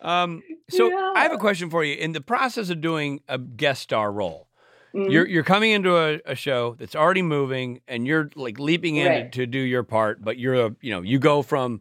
Um, 0.05 0.43
so 0.69 0.89
Yeah. 0.91 1.13
I 1.17 1.23
have 1.23 1.33
a 1.33 1.39
question 1.39 1.71
for 1.71 1.83
you. 1.83 1.95
In 1.97 2.13
the 2.13 2.21
process 2.21 2.71
of 2.71 2.81
doing 2.81 3.21
a 3.29 3.39
guest 3.39 3.83
star 3.83 4.13
role, 4.13 4.49
Mhm. 4.95 5.11
you're 5.11 5.27
you're 5.27 5.43
coming 5.45 5.73
into 5.73 5.97
a, 5.97 6.21
a 6.27 6.35
show 6.37 6.77
that's 6.79 6.95
already 6.95 7.23
moving, 7.23 7.81
and 7.89 8.07
you're 8.07 8.31
like 8.37 8.59
leaping 8.61 8.97
in 8.97 9.07
Right. 9.09 9.33
to, 9.33 9.39
to 9.41 9.47
do 9.47 9.59
your 9.59 9.83
part. 9.83 10.23
But 10.23 10.39
you're 10.39 10.67
a 10.67 10.77
you 10.81 10.91
know 10.93 11.01
you 11.03 11.19
go 11.19 11.43
from 11.43 11.81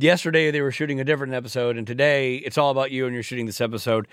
yesterday 0.00 0.50
they 0.50 0.60
were 0.62 0.72
shooting 0.72 1.00
a 1.00 1.04
different 1.04 1.34
episode, 1.34 1.76
and 1.76 1.86
today 1.86 2.36
it's 2.36 2.58
all 2.58 2.70
about 2.70 2.90
you, 2.90 3.06
and 3.06 3.14
you're 3.14 3.22
shooting 3.22 3.46
this 3.46 3.60
episode. 3.60 4.08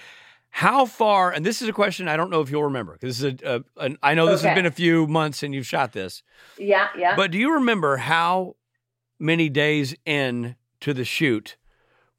How 0.54 0.86
far? 0.86 1.32
And 1.32 1.46
this 1.46 1.62
is 1.62 1.70
a 1.70 1.74
question 1.74 2.10
I 2.10 2.18
don't 2.18 2.30
know 2.30 2.42
if 2.42 2.52
you'll 2.52 2.66
remember 2.66 2.94
because 2.94 3.20
this 3.20 3.34
is 3.34 3.42
a, 3.42 3.64
a 3.80 3.86
an, 3.86 3.98
I 4.04 4.14
know 4.16 4.26
this 4.26 4.42
has 4.42 4.54
been 4.54 4.66
a 4.66 4.72
few 4.72 5.08
months 5.08 5.44
and 5.44 5.56
you've 5.56 5.66
shot 5.66 5.94
this. 5.94 6.24
yeah, 6.58 6.90
yeah. 6.98 7.16
But 7.16 7.32
do 7.32 7.38
you 7.38 7.54
remember 7.54 7.96
how 7.98 8.58
many 9.18 9.48
days 9.48 9.96
in 10.06 10.58
to 10.82 10.94
the 10.94 11.06
shoot 11.06 11.56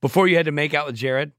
before 0.02 0.28
you 0.28 0.36
had 0.36 0.44
to 0.44 0.52
make 0.52 0.74
out 0.74 0.84
with 0.86 0.96
Jared? 0.96 1.32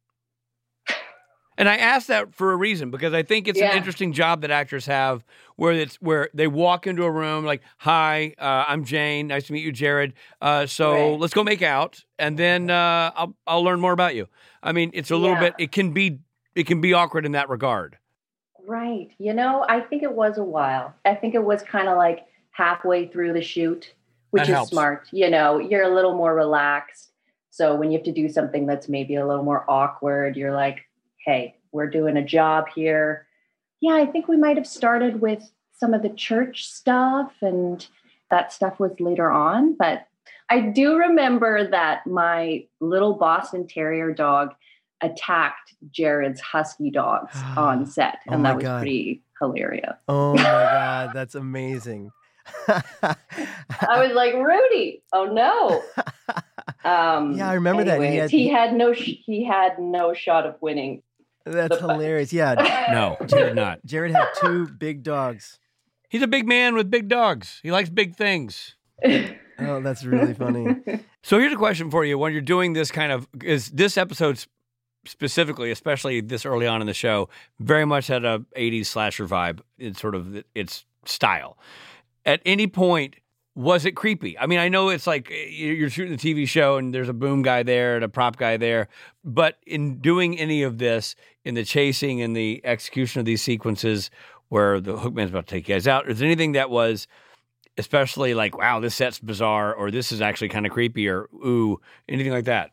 And 1.55 1.69
I 1.69 1.77
ask 1.77 2.07
that 2.07 2.33
for 2.33 2.51
a 2.51 2.55
reason 2.55 2.89
because 2.89 3.13
I 3.13 3.21
think 3.21 3.47
it's 3.47 3.61
an 3.61 3.77
interesting 3.77 4.11
job 4.11 4.41
that 4.41 4.49
actors 4.49 4.87
have 4.87 5.23
where 5.55 5.71
it's 5.71 5.97
where 5.97 6.29
they 6.33 6.47
walk 6.47 6.87
into 6.87 7.03
a 7.03 7.11
room 7.11 7.45
like, 7.45 7.61
"Hi, 7.77 8.33
uh, 8.39 8.65
I'm 8.67 8.83
Jane. 8.83 9.27
Nice 9.27 9.45
to 9.47 9.53
meet 9.53 9.63
you, 9.63 9.71
Jared. 9.71 10.15
Uh, 10.41 10.65
so 10.65 11.11
Right. 11.11 11.19
let's 11.19 11.35
go 11.35 11.43
make 11.43 11.61
out, 11.61 12.03
and 12.17 12.39
then 12.39 12.71
uh, 12.71 13.11
I'll 13.15 13.35
I'll 13.45 13.63
learn 13.63 13.79
more 13.79 13.91
about 13.91 14.15
you." 14.15 14.27
I 14.63 14.71
mean, 14.71 14.89
it's 14.95 15.11
a 15.11 15.15
little 15.15 15.35
Yeah. 15.35 15.41
bit. 15.51 15.53
It 15.59 15.71
can 15.71 15.93
be 15.93 16.21
it 16.55 16.65
can 16.65 16.81
be 16.81 16.91
awkward 16.93 17.23
in 17.23 17.33
that 17.33 17.49
regard. 17.49 17.99
Right. 18.65 19.09
You 19.19 19.33
know, 19.35 19.63
I 19.69 19.79
think 19.81 20.01
it 20.01 20.11
was 20.11 20.39
a 20.39 20.43
while. 20.43 20.95
I 21.05 21.13
think 21.13 21.35
it 21.35 21.43
was 21.43 21.61
kind 21.61 21.87
of 21.87 21.97
like 21.97 22.25
halfway 22.49 23.07
through 23.09 23.33
the 23.33 23.43
shoot, 23.43 23.93
which 24.31 24.41
That 24.47 24.49
is 24.49 24.55
helps. 24.55 24.71
smart. 24.71 25.07
You 25.11 25.29
know, 25.29 25.59
you're 25.59 25.83
a 25.83 25.93
little 25.93 26.15
more 26.15 26.33
relaxed. 26.33 27.11
So 27.53 27.75
when 27.75 27.91
you 27.91 27.99
have 27.99 28.05
to 28.05 28.11
do 28.11 28.29
something 28.29 28.65
that's 28.65 28.89
maybe 28.89 29.13
a 29.13 29.27
little 29.27 29.43
more 29.43 29.63
awkward, 29.69 30.35
you're 30.35 30.55
like, 30.55 30.85
hey, 31.23 31.55
we're 31.71 31.87
doing 31.87 32.17
a 32.17 32.25
job 32.25 32.65
here. 32.73 33.27
Yeah, 33.79 33.93
I 33.93 34.07
think 34.07 34.27
we 34.27 34.37
might 34.37 34.57
have 34.57 34.65
started 34.65 35.21
with 35.21 35.51
some 35.71 35.93
of 35.93 36.01
the 36.01 36.09
church 36.09 36.65
stuff 36.65 37.31
and 37.43 37.85
that 38.31 38.51
stuff 38.51 38.79
was 38.79 38.99
later 38.99 39.29
on. 39.31 39.75
But 39.77 40.07
I 40.49 40.61
do 40.61 40.97
remember 40.97 41.69
that 41.69 42.07
my 42.07 42.65
little 42.79 43.13
Boston 43.13 43.67
Terrier 43.67 44.11
dog 44.15 44.55
attacked 45.01 45.75
Jared's 45.91 46.41
husky 46.41 46.89
dogs 46.89 47.35
on 47.55 47.85
set. 47.85 48.17
Oh 48.27 48.33
And 48.33 48.41
my 48.41 48.49
that 48.49 48.55
was 48.55 48.63
God. 48.63 48.79
pretty 48.79 49.21
hilarious. 49.39 49.93
Oh 50.07 50.33
my 50.33 50.41
God, 50.43 51.11
that's 51.13 51.35
amazing. 51.35 52.09
I 52.67 53.15
was 53.99 54.13
like, 54.15 54.33
Rudy, 54.33 55.03
oh 55.13 55.25
no. 55.25 55.83
Um, 56.85 57.33
Yeah, 57.37 57.49
I 57.49 57.53
remember 57.53 57.83
that. 57.85 58.01
He 58.01 58.15
had- 58.17 58.29
He 58.31 58.47
had, 58.49 58.73
no. 58.73 58.93
Sh- 58.93 59.19
he 59.25 59.43
had 59.45 59.79
no 59.79 60.13
shot 60.13 60.45
of 60.45 60.55
winning. 60.61 61.01
That's 61.45 61.77
hilarious. 61.79 62.31
Yeah, 62.31 62.53
No, 62.91 63.17
Jared 63.27 63.55
not. 63.55 63.85
Jared 63.85 64.11
had 64.13 64.27
two 64.39 64.67
big 64.67 65.03
dogs. 65.03 65.59
He's 66.09 66.21
a 66.21 66.27
big 66.27 66.47
man 66.47 66.75
with 66.75 66.89
big 66.89 67.07
dogs. 67.09 67.59
He 67.63 67.71
likes 67.71 67.89
big 67.89 68.15
things. 68.15 68.75
Oh, 69.59 69.81
that's 69.81 70.05
really 70.05 70.33
funny. 70.45 70.67
So 71.21 71.39
here's 71.39 71.51
a 71.53 71.57
question 71.57 71.91
for 71.91 72.05
you: 72.05 72.17
When 72.17 72.31
you're 72.31 72.41
doing 72.41 72.73
this 72.73 72.91
kind 72.91 73.11
of, 73.11 73.27
is 73.43 73.69
this 73.71 73.97
episode 73.97 74.43
specifically, 75.05 75.71
especially 75.71 76.21
this 76.21 76.45
early 76.45 76.65
on 76.67 76.79
in 76.81 76.87
the 76.87 76.93
show, 76.93 77.27
very 77.59 77.85
much 77.85 78.07
had 78.07 78.23
a 78.23 78.39
'80s 78.55 78.85
slasher 78.85 79.27
vibe. 79.27 79.59
It's 79.77 79.99
sort 79.99 80.15
of 80.15 80.43
its 80.55 80.85
style. 81.05 81.57
At 82.25 82.41
any 82.45 82.67
point, 82.67 83.15
was 83.55 83.85
it 83.85 83.91
creepy? 83.91 84.37
I 84.37 84.47
mean, 84.47 84.59
I 84.59 84.69
know 84.69 84.89
it's 84.89 85.07
like 85.07 85.29
eh, 85.31 85.47
you're 85.49 85.89
shooting 85.89 86.13
a 86.13 86.17
TV 86.17 86.47
show 86.47 86.77
and 86.77 86.93
there's 86.93 87.09
a 87.09 87.13
boom 87.13 87.41
guy 87.41 87.63
there 87.63 87.95
and 87.95 88.03
a 88.03 88.09
prop 88.09 88.37
guy 88.37 88.57
there, 88.57 88.87
but 89.23 89.57
in 89.65 89.99
doing 89.99 90.39
any 90.39 90.63
of 90.63 90.77
this, 90.77 91.15
in 91.45 91.55
the 91.55 91.63
chasing 91.63 92.21
and 92.21 92.35
the 92.35 92.61
execution 92.63 93.19
of 93.19 93.25
these 93.25 93.41
sequences 93.41 94.09
where 94.49 94.79
the 94.79 94.97
hookman's 94.97 95.31
about 95.31 95.47
to 95.47 95.55
take 95.55 95.67
you 95.67 95.75
guys 95.75 95.87
out, 95.87 96.09
is 96.09 96.19
there 96.19 96.25
anything 96.25 96.53
that 96.53 96.69
was 96.69 97.07
especially 97.77 98.33
like, 98.33 98.57
wow, 98.57 98.79
this 98.79 98.95
set's 98.95 99.19
bizarre, 99.19 99.73
or 99.73 99.91
this 99.91 100.11
is 100.11 100.21
actually 100.21 100.49
kind 100.49 100.65
of 100.65 100.71
creepy, 100.71 101.07
or 101.07 101.23
ooh, 101.33 101.79
anything 102.07 102.31
like 102.31 102.45
that? 102.45 102.71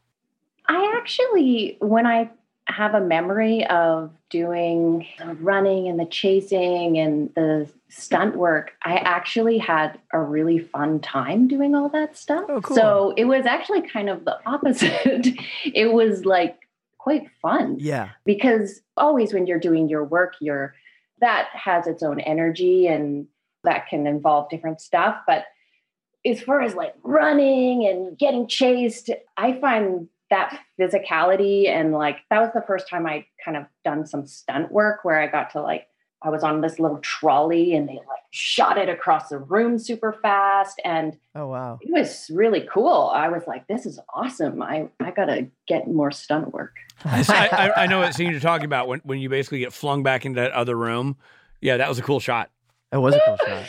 I 0.69 0.95
actually, 0.97 1.77
when 1.81 2.07
I 2.07 2.31
have 2.71 2.95
a 2.95 3.01
memory 3.01 3.67
of 3.67 4.11
doing 4.31 5.07
running 5.41 5.89
and 5.89 5.99
the 5.99 6.07
chasing 6.07 6.99
and 6.99 7.35
the 7.35 7.69
stunt 7.89 8.37
work, 8.37 8.73
I 8.83 8.97
actually 8.97 9.59
had 9.59 9.99
a 10.13 10.21
really 10.21 10.59
fun 10.59 11.01
time 11.01 11.49
doing 11.49 11.75
all 11.75 11.89
that 11.91 12.17
stuff. 12.17 12.45
Oh, 12.49 12.61
cool. 12.61 12.77
So 12.77 13.15
it 13.17 13.25
was 13.25 13.47
actually 13.47 13.83
kind 13.83 14.09
of 14.09 14.25
the 14.25 14.39
opposite. 14.47 15.29
it 15.65 15.93
was 15.93 16.25
like 16.25 16.59
quite 16.99 17.29
fun. 17.43 17.77
Yeah. 17.81 18.11
because 18.25 18.83
always 18.97 19.33
when 19.33 19.47
you're 19.47 19.59
doing 19.59 19.89
your 19.89 20.05
work 20.05 20.35
you're 20.41 20.75
that 21.21 21.49
has 21.53 21.87
its 21.87 22.03
own 22.03 22.21
energy 22.21 22.87
and 22.87 23.27
that 23.65 23.89
can 23.89 24.07
involve 24.07 24.49
different 24.51 24.81
stuff 24.81 25.17
but 25.27 25.45
as 26.27 26.41
far 26.43 26.61
as 26.61 26.75
like 26.75 26.95
running 27.03 27.87
and 27.87 28.19
getting 28.19 28.47
chased 28.47 29.11
i 29.37 29.59
find 29.61 30.09
that 30.31 30.59
physicality 30.79 31.69
and 31.69 31.93
like 31.93 32.19
that 32.31 32.41
was 32.41 32.51
the 32.55 32.63
first 32.67 32.89
time 32.89 33.07
i 33.07 33.25
kind 33.45 33.57
of 33.57 33.65
done 33.85 34.07
some 34.07 34.27
stunt 34.27 34.71
work 34.73 35.01
where 35.05 35.21
i 35.21 35.27
got 35.27 35.51
to 35.51 35.61
like 35.61 35.87
i 36.23 36.29
was 36.31 36.43
on 36.45 36.61
this 36.61 36.79
little 36.79 36.99
trolley 36.99 37.75
and 37.75 37.89
they 37.89 37.95
like 37.95 38.23
shot 38.31 38.79
it 38.79 38.89
across 38.89 39.29
the 39.29 39.39
room 39.39 39.79
super 39.79 40.13
fast 40.23 40.81
and 40.85 41.17
Oh 41.35 41.49
wow. 41.49 41.79
it 41.81 41.91
was 41.93 42.31
really 42.33 42.67
cool 42.73 43.11
i 43.15 43.29
was 43.29 43.43
like 43.47 43.67
this 43.67 43.87
is 43.87 43.99
awesome 44.15 44.63
i 44.63 44.89
i 45.01 45.11
gotta 45.11 45.49
get 45.67 45.89
more 45.89 46.11
stunt 46.11 46.53
work 46.53 46.77
I, 47.05 47.25
I, 47.51 47.83
I 47.85 47.87
know 47.87 48.01
what 48.01 48.15
scene 48.15 48.31
you're 48.31 48.41
talking 48.41 48.67
about 48.67 48.87
when, 48.87 49.01
when 49.05 49.21
you 49.21 49.29
basically 49.31 49.61
get 49.61 49.73
flung 49.73 50.03
back 50.03 50.27
into 50.27 50.39
that 50.43 50.51
other 50.53 50.77
room. 50.77 51.17
Yeah, 51.63 51.79
that 51.79 51.89
was 51.89 51.99
a 51.99 52.03
cool 52.03 52.21
shot. 52.21 52.51
That 52.93 53.01
was 53.01 53.15
a 53.15 53.21
cool 53.25 53.37
shot. 53.47 53.65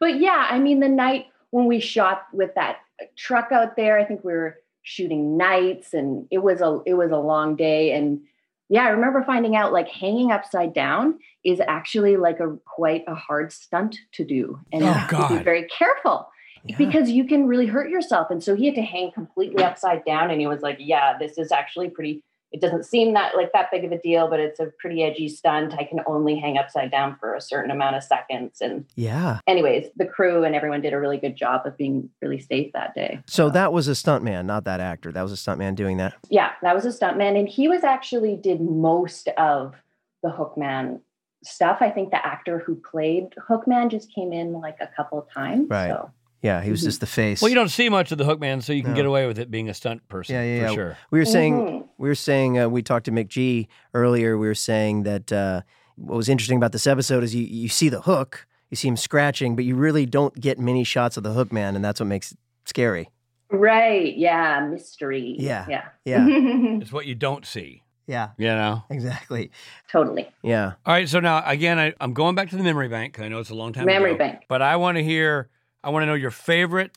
But 0.00 0.18
yeah, 0.18 0.48
I 0.50 0.58
mean, 0.58 0.80
the 0.80 0.88
night 0.88 1.26
when 1.50 1.66
we 1.66 1.78
shot 1.78 2.22
with 2.32 2.50
that 2.56 2.78
truck 3.16 3.52
out 3.52 3.76
there, 3.76 4.00
I 4.00 4.04
think 4.04 4.24
we 4.24 4.32
were 4.32 4.56
shooting 4.82 5.36
nights, 5.36 5.94
and 5.94 6.26
it 6.30 6.38
was 6.38 6.60
a 6.60 6.80
it 6.86 6.94
was 6.94 7.10
a 7.10 7.16
long 7.16 7.56
day. 7.56 7.92
And 7.92 8.20
yeah, 8.68 8.82
I 8.84 8.88
remember 8.90 9.22
finding 9.24 9.56
out 9.56 9.72
like 9.72 9.88
hanging 9.88 10.30
upside 10.32 10.72
down 10.74 11.18
is 11.44 11.60
actually 11.60 12.16
like 12.16 12.40
a 12.40 12.56
quite 12.66 13.04
a 13.06 13.14
hard 13.14 13.52
stunt 13.52 13.96
to 14.12 14.24
do, 14.24 14.58
and 14.72 14.82
Oh, 14.82 14.86
you 14.86 14.92
have 14.92 15.28
to 15.28 15.38
be 15.38 15.42
very 15.44 15.66
careful 15.68 16.28
Yeah. 16.64 16.76
because 16.78 17.10
you 17.10 17.24
can 17.26 17.46
really 17.46 17.66
hurt 17.66 17.90
yourself. 17.90 18.30
And 18.30 18.42
so 18.42 18.54
he 18.54 18.66
had 18.66 18.74
to 18.76 18.82
hang 18.82 19.10
completely 19.12 19.62
upside 19.64 20.04
down, 20.04 20.30
and 20.30 20.40
he 20.40 20.46
was 20.46 20.62
like, 20.62 20.76
"Yeah, 20.78 21.18
this 21.18 21.38
is 21.38 21.50
actually 21.52 21.90
pretty." 21.90 22.22
It 22.52 22.60
doesn't 22.60 22.84
seem 22.84 23.14
that 23.14 23.34
like 23.36 23.52
that 23.52 23.70
big 23.70 23.84
of 23.84 23.92
a 23.92 23.98
deal, 23.98 24.28
but 24.28 24.38
it's 24.38 24.60
a 24.60 24.66
pretty 24.78 25.02
edgy 25.02 25.28
stunt. 25.28 25.74
I 25.78 25.84
can 25.84 26.00
only 26.06 26.38
hang 26.38 26.58
upside 26.58 26.90
down 26.90 27.16
for 27.18 27.34
a 27.34 27.40
certain 27.40 27.70
amount 27.70 27.96
of 27.96 28.02
seconds, 28.04 28.60
and 28.60 28.84
Yeah. 28.94 29.38
anyways, 29.46 29.86
the 29.96 30.04
crew 30.06 30.44
and 30.44 30.54
everyone 30.54 30.80
did 30.82 30.92
a 30.92 31.00
really 31.00 31.18
good 31.18 31.34
job 31.36 31.66
of 31.66 31.76
being 31.76 32.10
really 32.20 32.38
safe 32.40 32.72
that 32.74 32.94
day. 32.94 33.20
So 33.26 33.48
that 33.50 33.72
was 33.72 33.88
a 33.88 33.92
stuntman, 33.92 34.44
not 34.44 34.64
that 34.64 34.80
actor. 34.80 35.10
That 35.12 35.22
was 35.22 35.32
a 35.32 35.36
stuntman 35.36 35.74
doing 35.74 35.96
that. 35.96 36.14
Yeah, 36.28 36.50
that 36.62 36.74
was 36.74 36.84
a 36.84 36.90
stuntman, 36.90 37.38
and 37.38 37.48
he 37.48 37.68
was 37.68 37.84
actually 37.84 38.36
did 38.36 38.60
most 38.60 39.28
of 39.38 39.74
the 40.22 40.28
Hookman 40.30 41.00
stuff. 41.42 41.78
I 41.80 41.90
think 41.90 42.10
the 42.10 42.24
actor 42.24 42.58
who 42.60 42.76
played 42.76 43.34
Hookman 43.48 43.90
just 43.90 44.14
came 44.14 44.32
in 44.32 44.52
like 44.52 44.76
a 44.80 44.86
couple 44.94 45.18
of 45.18 45.28
times. 45.30 45.68
Right. 45.68 45.88
So 45.88 46.10
Yeah, 46.42 46.60
he 46.62 46.70
was 46.70 46.80
Mhm. 46.82 46.84
just 46.84 47.00
the 47.00 47.06
face. 47.06 47.40
Well, 47.40 47.48
you 47.48 47.54
don't 47.54 47.68
see 47.68 47.88
much 47.88 48.10
of 48.12 48.18
the 48.18 48.24
Hookman, 48.24 48.62
so 48.64 48.72
you 48.72 48.82
can 48.82 48.90
No. 48.92 48.96
get 48.96 49.06
away 49.06 49.26
with 49.28 49.38
it 49.38 49.50
being 49.50 49.68
a 49.68 49.74
stunt 49.74 50.06
person. 50.08 50.34
Yeah, 50.34 50.42
yeah, 50.42 50.56
for 50.58 50.68
yeah. 50.70 50.74
sure. 50.74 50.98
we 51.12 51.18
were 51.20 51.24
saying 51.24 51.54
Mhm. 51.54 51.88
we 51.98 52.08
were 52.08 52.14
saying 52.16 52.58
uh, 52.58 52.68
we 52.68 52.82
talked 52.82 53.04
to 53.06 53.12
McG 53.12 53.68
earlier. 53.94 54.36
We 54.36 54.46
were 54.48 54.54
saying 54.56 55.04
that 55.04 55.32
uh, 55.32 55.62
what 55.96 56.16
was 56.16 56.28
interesting 56.28 56.56
about 56.56 56.72
this 56.72 56.86
episode 56.86 57.22
is 57.22 57.34
you 57.34 57.44
you 57.44 57.68
see 57.68 57.88
the 57.88 58.00
hook, 58.02 58.46
you 58.70 58.76
see 58.76 58.88
him 58.88 58.96
scratching, 58.96 59.54
but 59.54 59.64
you 59.64 59.76
really 59.76 60.04
don't 60.04 60.34
get 60.40 60.58
many 60.58 60.82
shots 60.84 61.16
of 61.16 61.22
the 61.22 61.30
Hookman, 61.30 61.76
and 61.76 61.84
that's 61.84 62.00
what 62.00 62.06
makes 62.08 62.32
it 62.32 62.38
scary. 62.64 63.08
right, 63.50 64.16
yeah, 64.16 64.66
mystery. 64.68 65.36
Yeah, 65.38 65.66
yeah, 65.68 65.84
yeah. 66.04 66.26
It's 66.80 66.92
what 66.92 67.06
you 67.06 67.14
don't 67.14 67.44
see. 67.46 67.82
Yeah, 68.08 68.30
You 68.36 68.48
know. 68.48 68.82
exactly. 68.90 69.50
totally. 69.90 70.28
Yeah. 70.42 70.72
All 70.84 70.92
right. 70.94 71.08
So 71.08 71.20
now 71.20 71.42
again, 71.46 71.78
I, 71.78 71.94
I'm 72.00 72.14
going 72.14 72.34
back 72.34 72.50
to 72.50 72.56
the 72.56 72.62
memory 72.64 72.88
bank 72.88 73.12
because 73.12 73.24
I 73.24 73.28
know 73.28 73.38
it's 73.38 73.50
a 73.50 73.54
long 73.54 73.72
time 73.72 73.86
Memory 73.86 74.10
ago, 74.12 74.18
bank. 74.18 74.40
But 74.48 74.60
I 74.60 74.74
want 74.76 74.96
to 74.98 75.04
hear. 75.04 75.48
I 75.84 75.90
want 75.90 76.02
to 76.02 76.06
know 76.06 76.14
your 76.14 76.30
favorite 76.30 76.92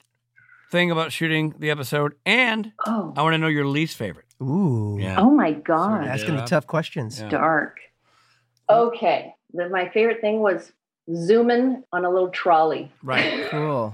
thing 0.72 0.92
about 0.92 1.12
shooting 1.12 1.54
the 1.60 1.70
episode, 1.72 2.16
and 2.26 2.72
Oh, 2.86 3.14
I 3.16 3.22
want 3.22 3.34
to 3.34 3.38
know 3.38 3.48
your 3.48 3.66
least 3.66 3.98
favorite. 3.98 4.26
Ooh. 4.42 4.98
Yeah. 5.00 5.20
oh 5.20 5.30
my 5.32 5.54
God. 5.54 6.06
Asking 6.06 6.36
the 6.36 6.44
tough 6.44 6.68
questions. 6.68 7.20
Yeah. 7.22 7.30
Dark. 7.30 7.78
Okay. 8.70 9.34
The, 9.54 9.70
my 9.70 9.90
favorite 9.90 10.22
thing 10.22 10.42
was 10.42 10.72
zooming 11.14 11.84
on 11.94 12.04
a 12.06 12.10
little 12.10 12.30
trolley. 12.30 12.92
Right. 13.04 13.48
Cool. 13.52 13.94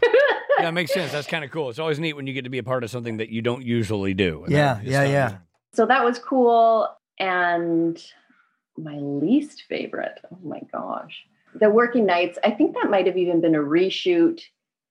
Yeah, 0.59 0.69
it 0.69 0.71
makes 0.73 0.93
sense. 0.93 1.11
That's 1.11 1.27
kind 1.27 1.43
of 1.43 1.49
cool. 1.51 1.69
It's 1.71 1.79
always 1.79 1.99
neat 1.99 2.13
when 2.13 2.27
you 2.27 2.33
get 2.33 2.43
to 2.43 2.49
be 2.49 2.59
a 2.59 2.63
part 2.63 2.83
of 2.83 2.89
something 2.91 3.17
that 3.17 3.29
you 3.29 3.41
don't 3.41 3.63
usually 3.65 4.13
do. 4.13 4.43
And 4.43 4.51
Yeah, 4.53 4.79
yeah, 4.83 5.01
fun. 5.03 5.11
yeah. 5.11 5.37
So 5.73 5.85
that 5.87 6.03
was 6.05 6.19
cool. 6.19 6.87
And 7.19 8.01
my 8.77 8.95
least 8.95 9.63
favorite, 9.67 10.19
oh 10.31 10.37
my 10.43 10.61
gosh. 10.71 11.23
The 11.55 11.69
working 11.69 12.05
nights, 12.05 12.37
I 12.43 12.51
think 12.51 12.75
that 12.75 12.89
might 12.91 13.07
have 13.07 13.17
even 13.17 13.41
been 13.41 13.55
a 13.55 13.59
reshoot. 13.59 14.41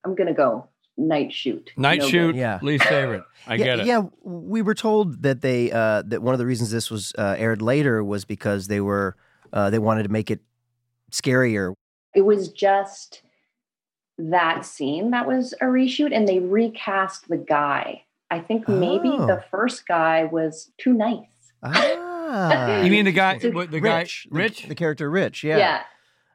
I'm 0.04 0.14
going 0.14 0.26
to 0.28 0.34
go 0.34 0.68
night 0.96 1.32
shoot. 1.32 1.70
Night 1.76 2.00
No 2.00 2.08
shoot, 2.08 2.32
good. 2.32 2.36
Yeah. 2.36 2.58
least 2.62 2.84
favorite. 2.84 3.22
I 3.46 3.54
yeah, 3.54 3.64
get 3.64 3.80
it. 3.80 3.86
Yeah, 3.86 4.02
we 4.22 4.62
were 4.62 4.74
told 4.74 5.22
that 5.22 5.40
they 5.40 5.70
uh, 5.72 6.02
that 6.06 6.22
one 6.22 6.34
of 6.34 6.38
the 6.38 6.46
reasons 6.46 6.70
this 6.70 6.90
was 6.90 7.12
uh, 7.18 7.36
aired 7.38 7.62
later 7.62 8.02
was 8.04 8.24
because 8.24 8.66
they 8.68 8.80
were 8.80 9.16
uh, 9.52 9.70
they 9.70 9.78
wanted 9.78 10.02
to 10.04 10.08
make 10.10 10.30
it 10.30 10.40
scarier. 11.12 11.72
It 12.14 12.22
was 12.22 12.48
just 12.50 13.22
that 14.18 14.64
scene 14.66 15.10
that 15.12 15.26
was 15.26 15.54
a 15.60 15.64
reshoot, 15.66 16.14
and 16.14 16.28
they 16.28 16.38
recast 16.40 17.28
the 17.28 17.36
guy. 17.38 18.04
I 18.30 18.38
think 18.40 18.68
maybe 18.68 19.08
Oh. 19.10 19.26
the 19.26 19.42
first 19.50 19.86
guy 19.88 20.24
was 20.24 20.70
too 20.78 20.92
nice. 20.92 21.26
Ah, 21.62 22.80
You 22.82 22.90
mean 22.90 23.04
the 23.06 23.12
guy, 23.12 23.38
It's 23.42 23.54
what, 23.54 23.70
the 23.70 23.80
guy, 23.80 24.00
Rich, 24.00 24.28
the- 24.30 24.36
Rich? 24.36 24.66
the, 24.68 24.74
character 24.74 25.10
Rich? 25.10 25.42
Yeah. 25.42 25.58
yeah. 25.58 25.82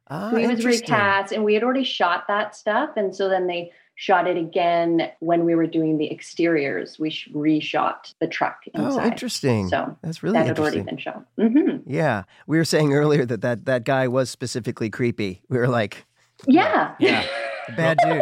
Ah, 0.10 0.30
So 0.32 0.38
he 0.38 0.47
was 0.47 0.58
interesting. 0.58 0.89
recast, 0.93 1.32
and 1.32 1.43
we 1.43 1.53
had 1.53 1.64
already 1.64 1.84
shot 1.84 2.28
that 2.28 2.56
stuff, 2.56 2.91
and 2.95 3.16
so 3.16 3.28
then 3.30 3.47
they 3.47 3.72
shot 3.97 4.28
it 4.28 4.36
again 4.38 5.10
when 5.20 5.45
we 5.45 5.56
were 5.56 5.66
doing 5.68 5.97
the 5.97 6.12
exteriors. 6.12 6.99
We 6.99 7.10
sh- 7.10 7.30
reshot 7.34 8.14
the 8.20 8.28
truck 8.28 8.64
Oh, 8.76 9.01
interesting. 9.03 9.70
So 9.70 9.97
That's 10.01 10.22
really 10.22 10.34
that 10.38 10.47
had 10.47 10.60
already 10.60 10.80
interesting. 10.80 11.24
been 11.38 11.47
shot. 11.47 11.84
hmm 11.86 11.89
Yeah, 11.91 12.24
we 12.45 12.58
were 12.58 12.66
saying 12.66 12.93
earlier 12.93 13.26
that, 13.26 13.41
that 13.41 13.66
that 13.66 13.84
guy 13.86 14.08
was 14.10 14.30
specifically 14.30 14.89
creepy. 14.89 15.41
We 15.49 15.58
were 15.58 15.70
like, 15.70 16.06
Yeah. 16.45 16.93
Yeah. 16.99 17.26
bad 17.78 17.97
dude. 18.03 18.22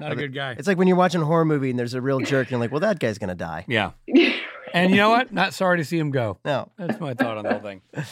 Not 0.00 0.12
a 0.12 0.16
good 0.16 0.34
guy. 0.34 0.52
It's 0.52 0.68
like 0.68 0.76
when 0.78 0.86
you're 0.86 0.96
watching 0.98 1.22
a 1.22 1.24
horror 1.24 1.44
movie 1.46 1.70
and 1.70 1.78
there's 1.78 1.94
a 1.94 2.00
real 2.02 2.20
jerk, 2.20 2.46
and 2.48 2.50
you're 2.52 2.60
like, 2.60 2.70
well, 2.70 2.80
that 2.80 2.98
guy's 3.00 3.18
gonna 3.18 3.34
die. 3.34 3.64
Yeah. 3.68 3.92
And 4.74 4.90
you 4.90 4.96
know 4.98 5.08
what? 5.08 5.32
Not 5.32 5.54
sorry 5.54 5.78
to 5.78 5.84
see 5.84 5.98
him 5.98 6.10
go. 6.10 6.38
No, 6.44 6.68
That's 6.76 7.00
my 7.00 7.14
thought 7.14 7.38
on 7.38 7.44
the 7.44 7.50
whole 7.52 7.60
thing. 7.62 7.80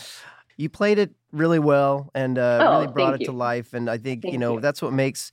you 0.57 0.69
played 0.69 0.99
it 0.99 1.13
really 1.33 1.59
well 1.59 2.11
and 2.15 2.39
uh, 2.39 2.59
Oh, 2.63 2.73
really 2.81 2.93
brought 2.93 3.11
thank 3.11 3.23
it 3.23 3.25
to 3.27 3.33
life. 3.33 3.75
And 3.75 3.89
I 3.91 3.99
think 3.99 4.25
you 4.25 4.39
know 4.39 4.55
you. 4.55 4.61
that's 4.61 4.81
what 4.83 4.93
makes 4.93 5.33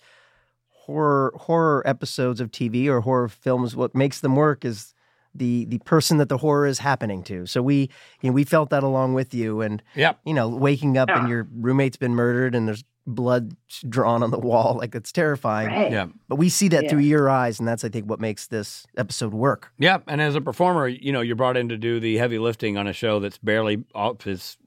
horror 0.69 1.34
horror 1.36 1.84
episodes 1.86 2.41
of 2.41 2.51
TV 2.51 2.88
or 2.88 3.01
horror 3.01 3.28
films. 3.30 3.76
What 3.76 3.95
makes 3.95 4.19
them 4.22 4.36
work 4.36 4.65
is 4.65 4.93
the 5.34 5.65
the 5.65 5.78
person 5.80 6.17
that 6.17 6.30
the 6.30 6.38
horror 6.38 6.65
is 6.67 6.80
happening 6.80 7.24
to. 7.24 7.45
So 7.45 7.61
we 7.61 7.89
you 8.22 8.30
know 8.30 8.34
we 8.34 8.43
felt 8.43 8.69
that 8.72 8.84
along 8.84 9.13
with 9.13 9.34
you, 9.34 9.61
and 9.61 9.82
Yep. 9.95 10.19
you 10.26 10.34
know 10.34 10.49
waking 10.49 10.97
up 10.97 11.09
and 11.09 11.30
your 11.30 11.47
roommate's 11.53 11.97
been 11.97 12.15
murdered 12.15 12.55
and 12.55 12.67
there's 12.67 12.84
blood 13.07 13.55
drawn 13.89 14.22
on 14.22 14.30
the 14.30 14.38
wall 14.39 14.76
like 14.78 14.93
it's 14.93 15.11
terrifying. 15.11 15.67
Right. 15.69 15.91
Yeah. 15.91 16.07
But 16.28 16.36
we 16.36 16.49
see 16.49 16.67
that 16.69 16.84
Yeah. 16.84 16.89
through 16.89 16.99
your 16.99 17.30
eyes, 17.30 17.59
and 17.59 17.67
that's 17.67 17.84
I 17.84 17.89
think 17.89 18.07
what 18.09 18.19
makes 18.19 18.47
this 18.47 18.86
episode 18.97 19.34
work. 19.34 19.72
Yeah. 19.80 19.99
And 20.07 20.22
as 20.22 20.36
a 20.36 20.41
performer, 20.41 20.88
you 20.88 21.11
know, 21.11 21.22
you're 21.22 21.36
brought 21.36 21.57
in 21.57 21.69
to 21.69 21.78
do 21.78 21.99
the 21.99 22.17
heavy 22.17 22.38
lifting 22.38 22.78
on 22.78 22.88
a 22.88 22.93
show 22.93 23.19
that's 23.19 23.38
barely 23.39 23.84
off, 23.95 24.28
is 24.28 24.57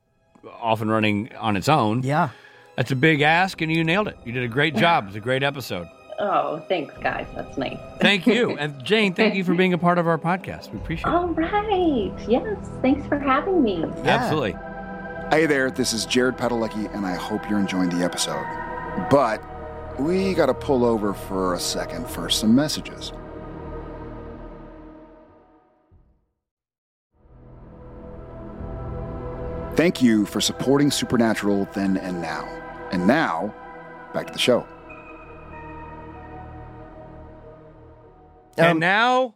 off 0.60 0.80
and 0.80 0.90
running 0.90 1.34
on 1.36 1.56
its 1.56 1.68
own. 1.68 2.02
Yeah. 2.02 2.30
That's 2.76 2.90
a 2.90 2.96
big 2.96 3.20
ask, 3.20 3.60
and 3.60 3.70
you 3.70 3.84
nailed 3.84 4.08
it. 4.08 4.18
You 4.24 4.32
did 4.32 4.42
a 4.42 4.48
great 4.48 4.74
job. 4.74 5.06
It's 5.06 5.16
a 5.16 5.20
great 5.20 5.42
episode. 5.42 5.88
Oh, 6.18 6.60
thanks, 6.68 6.94
guys. 6.98 7.26
That's 7.34 7.56
nice. 7.58 7.78
Thank 8.00 8.26
you. 8.26 8.56
And 8.58 8.82
Jane, 8.84 9.14
thank 9.14 9.34
you 9.34 9.44
for 9.44 9.54
being 9.54 9.72
a 9.72 9.78
part 9.78 9.98
of 9.98 10.06
our 10.06 10.18
podcast. 10.18 10.72
We 10.72 10.78
appreciate 10.78 11.08
it. 11.10 11.14
All 11.14 11.28
right. 11.28 12.12
Yes. 12.28 12.56
Thanks 12.82 13.06
for 13.08 13.18
having 13.18 13.62
me. 13.62 13.80
Yeah. 13.80 14.02
Absolutely. 14.04 14.54
Hey 15.30 15.46
there, 15.46 15.70
this 15.70 15.92
is 15.92 16.04
Jared 16.06 16.36
Padalecki, 16.36 16.94
and 16.94 17.06
I 17.06 17.14
hope 17.14 17.48
you're 17.48 17.58
enjoying 17.58 17.88
the 17.88 18.04
episode. 18.04 18.44
But 19.10 19.42
we 19.98 20.34
got 20.34 20.46
to 20.46 20.54
pull 20.54 20.84
over 20.84 21.14
for 21.14 21.54
a 21.54 21.60
second 21.60 22.08
for 22.08 22.28
some 22.28 22.54
messages. 22.54 23.12
Thank 29.76 30.00
you 30.00 30.24
for 30.26 30.40
supporting 30.40 30.90
Supernatural 30.90 31.68
then 31.74 31.96
and 31.96 32.22
now. 32.22 32.44
And 32.92 33.06
now, 33.06 33.52
back 34.12 34.26
to 34.28 34.32
the 34.32 34.38
show. 34.38 34.66
and 38.56 38.66
Um, 38.72 38.78
now 38.78 39.34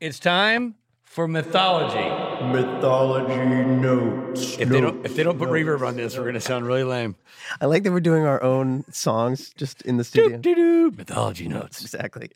it's 0.00 0.20
time 0.20 0.76
for 1.02 1.26
mythology. 1.26 2.08
Mythology 2.46 3.34
notes. 3.64 4.56
If 4.58 4.68
they 4.68 4.80
don't 4.80 5.04
if 5.04 5.16
they 5.16 5.24
don't 5.24 5.36
put 5.38 5.48
reverb 5.48 5.84
on 5.84 5.96
this, 5.96 6.16
we're 6.16 6.26
gonna 6.26 6.40
sound 6.40 6.64
really 6.64 6.84
lame. 6.84 7.16
I 7.60 7.66
like 7.66 7.82
that 7.82 7.90
we're 7.90 7.98
doing 7.98 8.24
our 8.24 8.40
own 8.42 8.84
songs 8.92 9.52
just 9.56 9.82
in 9.82 9.96
the 9.96 10.04
studio. 10.04 10.36
Doo-doo-doo. 10.36 10.92
Mythology 10.96 11.48
notes. 11.48 11.80
Exactly. 11.82 12.30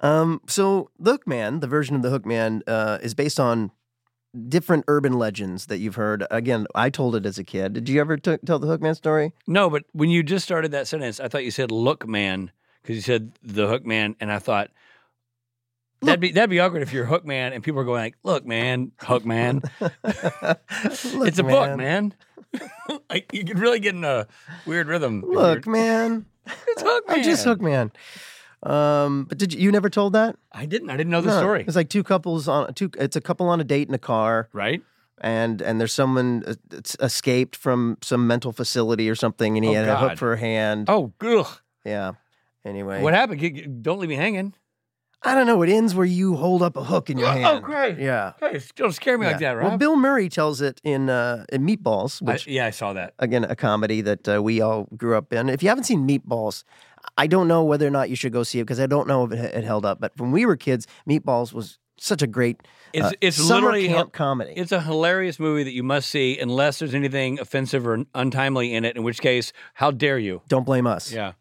Um, 0.00 0.40
so 0.48 0.90
the 0.98 1.18
Hookman, 1.18 1.60
the 1.60 1.68
version 1.68 1.94
of 1.94 2.02
the 2.02 2.08
Hookman, 2.18 2.62
uh, 2.66 2.98
is 3.00 3.14
based 3.14 3.38
on 3.38 3.70
different 4.48 4.84
urban 4.88 5.14
legends 5.14 5.66
that 5.66 5.78
you've 5.78 5.94
heard. 5.94 6.26
Again, 6.30 6.66
I 6.74 6.90
told 6.90 7.16
it 7.16 7.26
as 7.26 7.38
a 7.38 7.44
kid. 7.44 7.72
Did 7.72 7.88
you 7.88 8.00
ever 8.00 8.16
t- 8.16 8.38
tell 8.44 8.58
the 8.58 8.66
Hookman 8.66 8.96
story? 8.96 9.32
No, 9.46 9.70
but 9.70 9.84
when 9.92 10.10
you 10.10 10.22
just 10.22 10.44
started 10.44 10.72
that 10.72 10.88
sentence, 10.88 11.20
I 11.20 11.28
thought 11.28 11.44
you 11.44 11.50
said 11.50 11.70
"look 11.70 12.06
man" 12.06 12.50
because 12.82 12.96
you 12.96 13.02
said 13.02 13.32
the 13.42 13.66
Hookman, 13.66 14.16
and 14.20 14.30
I 14.32 14.38
thought 14.38 14.70
that'd 16.04 16.20
be 16.20 16.32
that'd 16.32 16.50
be 16.50 16.60
awkward 16.60 16.82
if 16.82 16.92
you're 16.92 17.04
hook 17.04 17.24
man 17.24 17.52
and 17.52 17.62
people 17.62 17.80
are 17.80 17.84
going 17.84 18.02
like, 18.02 18.16
"Look, 18.22 18.44
man, 18.44 18.92
hook 19.00 19.24
man." 19.24 19.62
it's 20.04 21.38
a 21.38 21.44
book, 21.44 21.76
man. 21.76 22.14
like 23.10 23.32
you 23.32 23.44
could 23.44 23.58
really 23.58 23.80
get 23.80 23.94
in 23.94 24.04
a 24.04 24.26
weird 24.66 24.86
rhythm. 24.86 25.24
Look, 25.26 25.66
man. 25.66 26.26
it's 26.46 26.82
hook 26.82 27.08
man. 27.08 27.18
I'm 27.18 27.24
just 27.24 27.46
Hookman. 27.46 27.90
Um, 28.64 29.24
but 29.24 29.38
did 29.38 29.52
you, 29.52 29.60
you 29.60 29.72
never 29.72 29.90
told 29.90 30.12
that? 30.14 30.36
I 30.52 30.66
didn't. 30.66 30.90
I 30.90 30.96
didn't 30.96 31.10
know 31.10 31.20
the 31.20 31.28
No, 31.30 31.38
story. 31.38 31.64
It's 31.66 31.76
like 31.76 31.88
two 31.90 32.02
couples 32.02 32.48
on 32.48 32.72
two. 32.74 32.90
It's 32.98 33.16
a 33.16 33.20
couple 33.20 33.48
on 33.48 33.60
a 33.60 33.64
date 33.64 33.88
in 33.88 33.94
a 33.94 33.98
car, 33.98 34.48
Right? 34.52 34.82
and 35.20 35.60
and 35.60 35.78
there's 35.80 35.92
someone 35.92 36.44
uh, 36.46 36.54
that's 36.68 36.96
escaped 37.00 37.56
from 37.56 37.98
some 38.02 38.26
mental 38.26 38.52
facility 38.52 39.08
or 39.10 39.14
something, 39.14 39.56
and 39.56 39.64
he 39.64 39.70
Oh, 39.72 39.74
had 39.74 39.88
a 39.88 39.96
hook 39.96 40.10
God. 40.10 40.18
for 40.18 40.32
a 40.32 40.38
hand. 40.38 40.86
Oh, 40.88 41.12
ugh. 41.20 41.46
Yeah. 41.84 42.12
Anyway, 42.64 43.02
What 43.02 43.12
happened? 43.12 43.40
G- 43.40 43.50
g- 43.50 43.66
Don't 43.66 43.98
leave 44.00 44.08
me 44.08 44.16
hanging. 44.16 44.54
I 45.26 45.34
don't 45.34 45.46
know. 45.46 45.62
It 45.62 45.70
ends 45.70 45.94
where 45.94 46.04
you 46.06 46.36
hold 46.36 46.62
up 46.62 46.76
a 46.76 46.84
hook 46.84 47.08
in 47.08 47.16
your 47.18 47.28
Oh, 47.28 47.30
hand. 47.30 47.64
great. 47.64 47.98
Yeah. 47.98 48.32
Hey, 48.40 48.60
don't 48.76 48.92
scare 48.92 49.16
me 49.16 49.24
like 49.26 49.40
Yeah. 49.40 49.54
that, 49.54 49.58
Rob. 49.58 49.68
Well, 49.68 49.78
Bill 49.78 49.96
Murray 49.96 50.28
tells 50.28 50.60
it 50.60 50.80
in 50.84 51.08
uh, 51.08 51.44
in 51.52 51.64
Meatballs, 51.66 52.22
I- 52.26 52.32
which 52.32 52.46
yeah, 52.46 52.66
I 52.66 52.70
saw 52.70 52.92
that. 52.94 53.14
again 53.18 53.44
a 53.44 53.56
comedy 53.56 54.00
that 54.02 54.28
uh, 54.28 54.42
we 54.42 54.60
all 54.62 54.86
grew 54.96 55.16
up 55.16 55.32
in. 55.32 55.48
If 55.48 55.62
you 55.62 55.68
haven't 55.70 55.84
seen 55.84 56.06
Meatballs, 56.06 56.64
I 57.16 57.26
don't 57.26 57.48
know 57.48 57.64
whether 57.64 57.86
or 57.86 57.90
not 57.90 58.10
you 58.10 58.16
should 58.16 58.32
go 58.32 58.42
see 58.42 58.58
it 58.60 58.64
because 58.64 58.80
I 58.80 58.86
don't 58.86 59.06
know 59.08 59.24
if 59.24 59.32
it, 59.32 59.54
it 59.54 59.64
held 59.64 59.84
up. 59.86 60.00
But 60.00 60.12
when 60.18 60.32
we 60.32 60.46
were 60.46 60.56
kids, 60.56 60.86
Meatballs 61.08 61.52
was 61.52 61.78
such 61.96 62.22
a 62.22 62.26
great 62.26 62.60
It's 62.92 63.06
uh, 63.06 63.10
it's 63.20 63.36
summer 63.36 63.68
literally 63.68 63.86
camp 63.88 64.12
comedy. 64.12 64.52
It's 64.56 64.72
a 64.72 64.80
hilarious 64.80 65.38
movie 65.38 65.62
that 65.62 65.72
you 65.72 65.82
must 65.84 66.10
see 66.10 66.38
unless 66.38 66.80
there's 66.80 66.94
anything 66.94 67.38
offensive 67.38 67.86
or 67.86 68.04
untimely 68.14 68.74
in 68.74 68.84
it. 68.84 68.96
In 68.96 69.02
which 69.04 69.20
case, 69.20 69.52
how 69.74 69.90
dare 69.92 70.18
you? 70.18 70.42
don't 70.48 70.66
blame 70.66 70.86
us. 70.86 71.12
Yeah. 71.12 71.32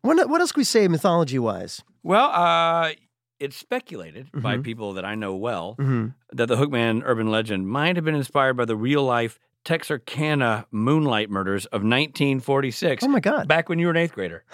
What, 0.00 0.28
what 0.28 0.40
else 0.40 0.50
can 0.52 0.60
we 0.60 0.64
say 0.64 0.88
mythology 0.88 1.38
wise? 1.38 1.82
Well, 2.02 2.30
uh, 2.32 2.92
it's 3.38 3.54
speculated 3.56 4.30
by 4.32 4.56
Mhm. 4.56 4.64
people 4.64 4.94
that 4.94 5.04
I 5.04 5.14
know 5.14 5.36
well 5.36 5.76
Mm-hmm. 5.78 6.08
that 6.32 6.46
the 6.46 6.56
Hookman 6.56 7.02
urban 7.04 7.30
legend 7.30 7.68
might 7.68 7.96
have 7.96 8.04
been 8.04 8.14
inspired 8.14 8.54
by 8.56 8.64
the 8.64 8.76
real 8.76 9.04
life 9.04 9.38
Texarkana 9.64 10.66
moonlight 10.70 11.28
murders 11.30 11.66
of 11.66 11.82
1946. 11.82 13.04
Oh 13.04 13.08
my 13.08 13.20
God. 13.20 13.46
Back 13.46 13.68
when 13.68 13.78
you 13.78 13.86
were 13.86 13.90
an 13.92 13.96
eighth 13.98 14.12
grader. 14.14 14.44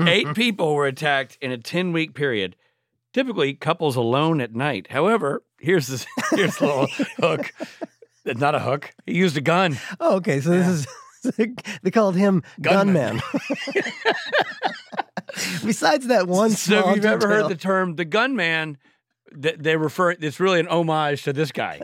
Eight 0.00 0.34
people 0.34 0.74
were 0.74 0.86
attacked 0.86 1.38
in 1.40 1.50
a 1.50 1.58
10 1.58 1.92
week 1.92 2.14
period, 2.14 2.56
typically 3.12 3.54
couples 3.54 3.96
alone 3.96 4.40
at 4.40 4.54
night. 4.54 4.88
However, 4.90 5.42
here's 5.58 5.86
this 5.86 6.06
here's 6.30 6.60
a 6.60 6.66
little 6.66 6.86
hook. 7.18 7.52
It's 8.24 8.40
not 8.40 8.54
a 8.54 8.60
hook. 8.60 8.94
He 9.06 9.14
used 9.14 9.36
a 9.36 9.40
gun. 9.40 9.78
Oh, 10.00 10.16
okay. 10.16 10.40
So 10.40 10.50
this 10.50 10.68
is 10.68 10.86
they 11.82 11.90
called 11.90 12.16
him 12.16 12.42
Gunman. 12.60 13.20
Gunman. 13.20 13.22
Besides 15.64 16.08
that 16.08 16.26
one 16.28 16.50
so 16.50 16.90
if 16.90 16.96
you've 16.96 17.04
ever 17.04 17.28
heard 17.28 17.48
the 17.48 17.56
term 17.56 17.96
the 17.96 18.04
gunman, 18.04 18.76
th- 19.40 19.56
they 19.58 19.76
refer 19.76 20.10
it's 20.10 20.40
really 20.40 20.60
an 20.60 20.68
homage 20.68 21.22
to 21.22 21.32
this 21.32 21.52
guy. 21.52 21.80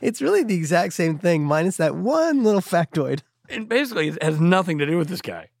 it's 0.00 0.22
really 0.22 0.44
the 0.44 0.54
exact 0.54 0.92
same 0.92 1.18
thing, 1.18 1.44
minus 1.44 1.78
that 1.78 1.96
one 1.96 2.44
little 2.44 2.60
factoid. 2.60 3.22
And 3.52 3.68
basically 3.68 4.08
it 4.08 4.22
has 4.22 4.40
nothing 4.40 4.78
to 4.78 4.86
do 4.86 4.96
with 4.98 5.08
this 5.08 5.22
guy. 5.22 5.48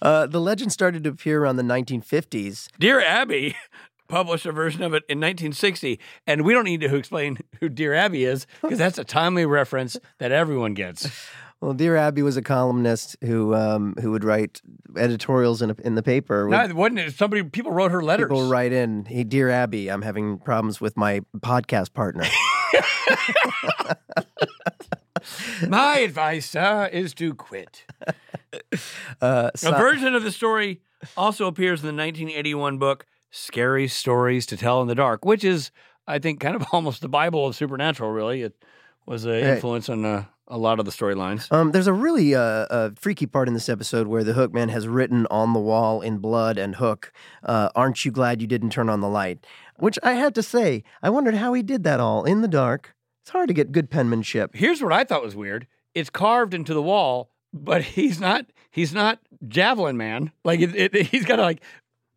Uh, 0.00 0.26
the 0.26 0.40
legend 0.40 0.72
started 0.72 1.04
to 1.04 1.10
appear 1.10 1.42
around 1.42 1.56
the 1.56 1.62
1950s. 1.62 2.68
Dear 2.78 3.00
Abby 3.00 3.54
published 4.08 4.46
a 4.46 4.52
version 4.52 4.82
of 4.82 4.94
it 4.94 5.04
in 5.08 5.18
1960, 5.18 6.00
and 6.26 6.44
we 6.44 6.52
don't 6.52 6.64
need 6.64 6.80
to 6.80 6.96
explain 6.96 7.38
who 7.60 7.68
Dear 7.68 7.94
Abby 7.94 8.24
is 8.24 8.46
because 8.60 8.78
that's 8.78 8.98
a 8.98 9.04
timely 9.04 9.46
reference 9.46 9.96
that 10.18 10.32
everyone 10.32 10.74
gets. 10.74 11.08
Well, 11.60 11.74
Dear 11.74 11.96
Abby 11.96 12.22
was 12.22 12.36
a 12.36 12.42
columnist 12.42 13.16
who 13.22 13.54
um, 13.54 13.94
who 14.00 14.10
would 14.10 14.24
write 14.24 14.60
editorials 14.96 15.62
in 15.62 15.70
a, 15.70 15.76
in 15.84 15.94
the 15.94 16.02
paper. 16.02 16.48
No, 16.48 16.64
it 16.64 16.74
wasn't 16.74 16.98
it? 16.98 17.14
Somebody, 17.14 17.44
people 17.44 17.70
wrote 17.70 17.92
her 17.92 18.02
letters. 18.02 18.26
People 18.26 18.48
write 18.48 18.72
in, 18.72 19.04
"Hey, 19.04 19.22
Dear 19.22 19.48
Abby, 19.48 19.88
I'm 19.88 20.02
having 20.02 20.38
problems 20.38 20.80
with 20.80 20.96
my 20.96 21.20
podcast 21.38 21.94
partner." 21.94 22.24
My 25.68 25.98
advice, 25.98 26.50
sir, 26.50 26.88
is 26.92 27.14
to 27.14 27.34
quit. 27.34 27.84
Uh, 29.20 29.50
A 29.64 29.70
version 29.72 30.14
of 30.14 30.22
the 30.24 30.32
story 30.32 30.80
also 31.16 31.46
appears 31.46 31.80
in 31.80 31.86
the 31.86 32.02
1981 32.02 32.78
book 32.78 33.06
Scary 33.30 33.88
Stories 33.88 34.46
to 34.46 34.56
Tell 34.56 34.82
in 34.82 34.88
the 34.88 34.94
Dark, 34.94 35.24
which 35.24 35.44
is, 35.44 35.70
I 36.06 36.18
think, 36.18 36.40
kind 36.40 36.56
of 36.56 36.64
almost 36.72 37.00
the 37.02 37.08
Bible 37.08 37.46
of 37.46 37.54
supernatural, 37.54 38.10
really. 38.10 38.42
It 38.42 38.54
was 39.06 39.24
an 39.24 39.32
Right. 39.32 39.42
influence 39.44 39.88
on 39.88 40.04
uh, 40.04 40.24
a 40.48 40.58
lot 40.58 40.78
of 40.80 40.84
the 40.86 40.92
storylines. 40.92 41.50
Um, 41.52 41.70
there's 41.72 41.86
a 41.86 41.92
really 41.92 42.34
uh, 42.34 42.40
uh, 42.40 42.90
freaky 42.98 43.26
part 43.26 43.48
in 43.48 43.54
this 43.54 43.68
episode 43.68 44.06
where 44.08 44.24
the 44.24 44.32
Hookman 44.32 44.70
has 44.70 44.86
written 44.88 45.26
on 45.30 45.52
the 45.54 45.60
wall 45.60 46.00
in 46.02 46.18
blood 46.18 46.58
and 46.58 46.76
Hook, 46.76 47.12
uh, 47.44 47.70
"Aren't 47.74 48.04
you 48.04 48.10
glad 48.10 48.40
you 48.42 48.46
didn't 48.48 48.70
turn 48.70 48.88
on 48.88 49.00
the 49.00 49.08
light?" 49.08 49.44
Which 49.78 49.98
I 50.02 50.12
had 50.12 50.34
to 50.36 50.42
say, 50.42 50.84
I 51.02 51.10
wondered 51.10 51.34
how 51.34 51.52
he 51.54 51.62
did 51.62 51.82
that 51.84 51.98
all 52.00 52.24
in 52.24 52.42
the 52.42 52.48
dark. 52.48 52.94
It's 53.22 53.30
hard 53.30 53.48
to 53.48 53.54
get 53.54 53.72
good 53.72 53.90
penmanship. 53.90 54.54
Here's 54.54 54.82
what 54.82 54.92
I 54.92 55.04
thought 55.04 55.22
was 55.22 55.36
weird. 55.36 55.66
It's 55.94 56.10
carved 56.10 56.54
into 56.54 56.74
the 56.74 56.82
wall, 56.82 57.30
but 57.52 57.82
he's 57.96 58.20
not 58.20 58.46
he's 58.70 58.92
not 58.92 59.18
javelin 59.48 59.96
man. 59.96 60.32
Like 60.44 60.60
it, 60.60 60.74
it, 60.94 61.06
he's 61.06 61.24
got 61.24 61.36
to 61.36 61.42
like 61.42 61.62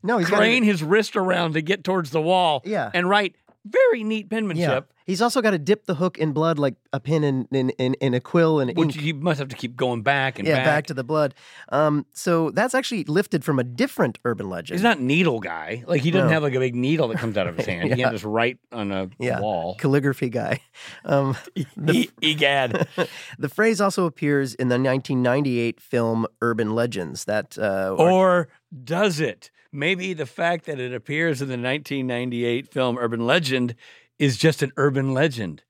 No, 0.03 0.17
he's 0.17 0.27
crane 0.29 0.63
his 0.63 0.83
wrist 0.83 1.15
around 1.15 1.53
to 1.53 1.61
get 1.61 1.83
towards 1.83 2.09
the 2.11 2.21
wall 2.21 2.61
Yeah. 2.65 2.91
and 2.93 3.09
write 3.09 3.35
very 3.65 4.03
neat 4.03 4.29
penmanship. 4.29 4.91
He's 5.05 5.21
also 5.21 5.41
got 5.41 5.51
to 5.51 5.57
dip 5.59 5.85
the 5.85 5.95
hook 5.95 6.17
in 6.17 6.33
blood 6.33 6.59
like 6.59 6.75
a 6.91 6.99
pin 6.99 7.23
in 7.23 7.47
in, 7.51 7.69
in, 7.71 7.93
in 7.95 8.13
a 8.13 8.19
quill 8.19 8.59
and 8.59 8.75
Which 8.77 8.95
ink. 8.97 9.01
you 9.05 9.13
must 9.15 9.39
have 9.39 9.47
to 9.49 9.55
keep 9.55 9.75
going 9.75 10.01
back 10.01 10.39
and 10.39 10.47
yeah, 10.47 10.55
back. 10.57 10.65
back. 10.65 10.85
to 10.87 10.93
the 10.93 11.03
blood. 11.03 11.33
Um, 11.69 12.05
so 12.13 12.49
that's 12.51 12.75
actually 12.75 13.03
lifted 13.05 13.43
from 13.45 13.59
a 13.59 13.63
different 13.63 14.19
urban 14.25 14.49
legend. 14.49 14.77
He's 14.77 14.83
not 14.83 14.99
needle 14.99 15.39
guy. 15.39 15.83
Like 15.87 16.01
he 16.01 16.11
doesn't 16.11 16.27
No. 16.27 16.33
have 16.33 16.43
like 16.43 16.53
a 16.55 16.59
big 16.59 16.75
needle 16.75 17.07
that 17.09 17.17
comes 17.17 17.37
out 17.37 17.47
of 17.47 17.55
his 17.57 17.65
hand. 17.71 17.83
He 17.83 17.89
Yeah. 17.89 17.95
can't 17.95 18.11
just 18.13 18.25
write 18.25 18.57
on 18.71 18.91
a 18.91 19.09
Yeah. 19.19 19.39
wall. 19.39 19.75
calligraphy 19.75 20.29
guy. 20.29 20.59
Um, 21.05 21.35
E- 21.55 22.09
egad. 22.21 22.87
the 23.39 23.49
phrase 23.49 23.79
also 23.79 24.05
appears 24.05 24.53
in 24.55 24.67
the 24.67 24.75
1998 24.75 25.79
film 25.79 26.25
Urban 26.41 26.73
Legends. 26.75 27.25
That 27.25 27.57
uh, 27.57 27.95
or 27.97 28.49
does 28.83 29.19
it? 29.19 29.51
Maybe 29.71 30.13
the 30.13 30.25
fact 30.25 30.65
that 30.65 30.79
it 30.79 30.93
appears 30.93 31.41
in 31.41 31.47
the 31.47 31.53
1998 31.57 32.67
film 32.71 32.97
Urban 32.97 33.25
Legend 33.25 33.75
is 34.19 34.37
just 34.37 34.61
an 34.63 34.71
urban 34.77 35.13
legend. 35.13 35.63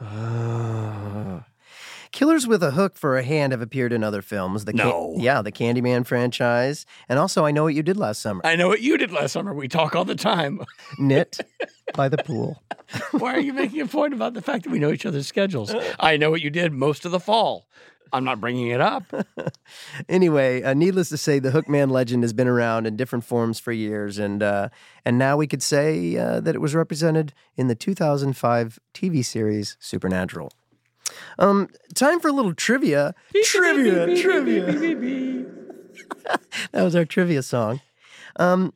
Ah. 0.00 1.46
Killers 2.12 2.46
with 2.46 2.62
a 2.62 2.70
Hook 2.70 2.96
for 2.96 3.16
a 3.18 3.24
Hand 3.24 3.52
have 3.52 3.60
appeared 3.60 3.92
in 3.92 4.04
other 4.04 4.22
films. 4.22 4.66
The 4.66 4.72
No. 4.72 5.14
yeah, 5.18 5.42
the 5.42 5.50
Candyman 5.50 6.06
franchise, 6.06 6.86
and 7.08 7.18
also 7.18 7.44
I 7.44 7.50
Know 7.50 7.64
What 7.64 7.74
You 7.74 7.82
Did 7.82 7.96
Last 7.96 8.20
Summer. 8.22 8.40
I 8.44 8.54
know 8.54 8.68
what 8.68 8.80
you 8.80 8.96
did 8.96 9.10
last 9.10 9.32
summer. 9.32 9.52
We 9.52 9.66
talk 9.66 9.96
all 9.96 10.04
the 10.04 10.14
time. 10.14 10.60
Knit 10.98 11.40
by 11.96 12.08
the 12.08 12.18
pool. 12.18 12.62
Why 13.10 13.34
are 13.34 13.40
you 13.40 13.52
making 13.52 13.80
a 13.80 13.86
point 13.86 14.14
about 14.14 14.34
the 14.34 14.42
fact 14.42 14.62
that 14.62 14.70
we 14.70 14.78
know 14.78 14.92
each 14.92 15.06
other's 15.06 15.26
schedules? 15.26 15.74
I 15.98 16.16
know 16.16 16.30
what 16.30 16.40
you 16.40 16.50
did 16.50 16.72
most 16.72 17.04
of 17.04 17.10
the 17.10 17.18
fall. 17.18 17.66
I'm 18.12 18.24
not 18.24 18.40
bringing 18.40 18.68
it 18.68 18.80
up. 18.80 19.04
Anyway, 20.08 20.62
uh, 20.62 20.74
needless 20.74 21.08
to 21.08 21.16
say, 21.16 21.38
the 21.38 21.50
Hookman 21.50 21.90
legend 21.90 22.22
has 22.22 22.32
been 22.32 22.46
around 22.48 22.86
in 22.86 22.96
different 22.96 23.24
forms 23.24 23.58
for 23.58 23.72
years, 23.72 24.18
and 24.18 24.42
uh, 24.42 24.68
and 25.04 25.18
now 25.18 25.36
we 25.36 25.46
could 25.46 25.62
say 25.62 26.16
uh, 26.16 26.40
that 26.40 26.54
it 26.54 26.60
was 26.60 26.74
represented 26.74 27.32
in 27.56 27.68
the 27.68 27.74
2005 27.74 28.78
TV 28.92 29.24
series 29.24 29.76
Supernatural. 29.80 30.52
Um, 31.38 31.68
time 31.94 32.20
for 32.20 32.28
a 32.28 32.32
little 32.32 32.54
trivia. 32.54 33.14
trivia, 33.44 34.16
trivia. 34.20 35.46
that 36.72 36.82
was 36.82 36.94
our 36.94 37.04
trivia 37.04 37.42
song. 37.42 37.80
Um, 38.36 38.72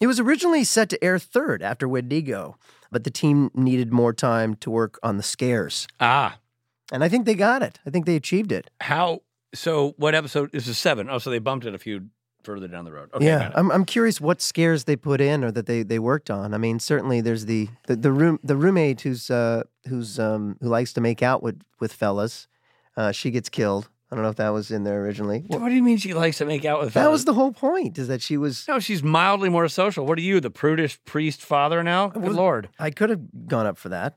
it 0.00 0.06
was 0.06 0.20
originally 0.20 0.64
set 0.64 0.88
to 0.90 1.02
air 1.04 1.18
third 1.18 1.62
after 1.62 1.88
Wendigo, 1.88 2.56
but 2.90 3.04
the 3.04 3.10
team 3.10 3.50
needed 3.54 3.92
more 3.92 4.12
time 4.12 4.54
to 4.56 4.70
work 4.70 4.98
on 5.02 5.16
the 5.16 5.22
scares, 5.22 5.86
Ah, 6.00 6.38
and 6.92 7.02
I 7.04 7.08
think 7.08 7.26
they 7.26 7.34
got 7.34 7.62
it. 7.62 7.78
I 7.86 7.90
think 7.90 8.06
they 8.06 8.16
achieved 8.16 8.52
it. 8.52 8.70
how? 8.80 9.22
So 9.54 9.94
what 9.96 10.14
episode? 10.14 10.52
This 10.52 10.66
is 10.66 10.76
seven. 10.76 11.08
Oh, 11.08 11.18
so 11.18 11.30
they 11.30 11.38
bumped 11.38 11.64
it 11.64 11.74
a 11.74 11.78
few 11.78 12.08
further 12.42 12.68
down 12.68 12.84
the 12.84 12.92
road. 12.92 13.10
Okay, 13.14 13.24
yeah. 13.26 13.52
I'm 13.54 13.70
I'm 13.70 13.84
curious 13.84 14.20
what 14.20 14.42
scares 14.42 14.84
they 14.84 14.96
put 14.96 15.20
in 15.20 15.42
or 15.44 15.50
that 15.50 15.66
they, 15.66 15.82
they 15.82 15.98
worked 15.98 16.30
on. 16.30 16.52
I 16.52 16.58
mean, 16.58 16.78
certainly 16.78 17.20
there's 17.20 17.46
the 17.46 17.68
the, 17.86 17.96
the 17.96 18.12
room 18.12 18.38
the 18.42 18.56
roommate 18.56 19.00
who's 19.00 19.30
uh 19.30 19.62
who's 19.88 20.18
um 20.18 20.56
who 20.60 20.68
likes 20.68 20.92
to 20.94 21.00
make 21.00 21.22
out 21.22 21.42
with 21.42 21.62
with 21.80 21.92
fellas. 21.92 22.48
Uh, 22.96 23.12
she 23.12 23.30
gets 23.30 23.48
killed. 23.48 23.88
I 24.10 24.14
don't 24.14 24.22
know 24.22 24.30
if 24.30 24.36
that 24.36 24.50
was 24.50 24.70
in 24.70 24.84
there 24.84 25.02
originally. 25.02 25.44
What 25.48 25.68
do 25.68 25.74
you 25.74 25.82
mean 25.82 25.96
she 25.96 26.14
likes 26.14 26.38
to 26.38 26.44
make 26.44 26.64
out 26.64 26.78
with? 26.80 26.94
That 26.94 27.00
fellas? 27.00 27.12
was 27.12 27.24
the 27.24 27.34
whole 27.34 27.52
point. 27.52 27.98
Is 27.98 28.06
that 28.08 28.22
she 28.22 28.36
was. 28.36 28.66
No, 28.68 28.78
she's 28.78 29.02
mildly 29.02 29.48
more 29.48 29.66
social. 29.68 30.06
What 30.06 30.16
are 30.18 30.22
you, 30.22 30.38
the 30.38 30.50
prudish 30.50 30.98
priest 31.04 31.42
father 31.42 31.82
now? 31.82 32.08
Good 32.08 32.32
lord. 32.32 32.68
I 32.78 32.90
could 32.90 33.10
have 33.10 33.48
gone 33.48 33.66
up 33.66 33.78
for 33.78 33.88
that. 33.88 34.16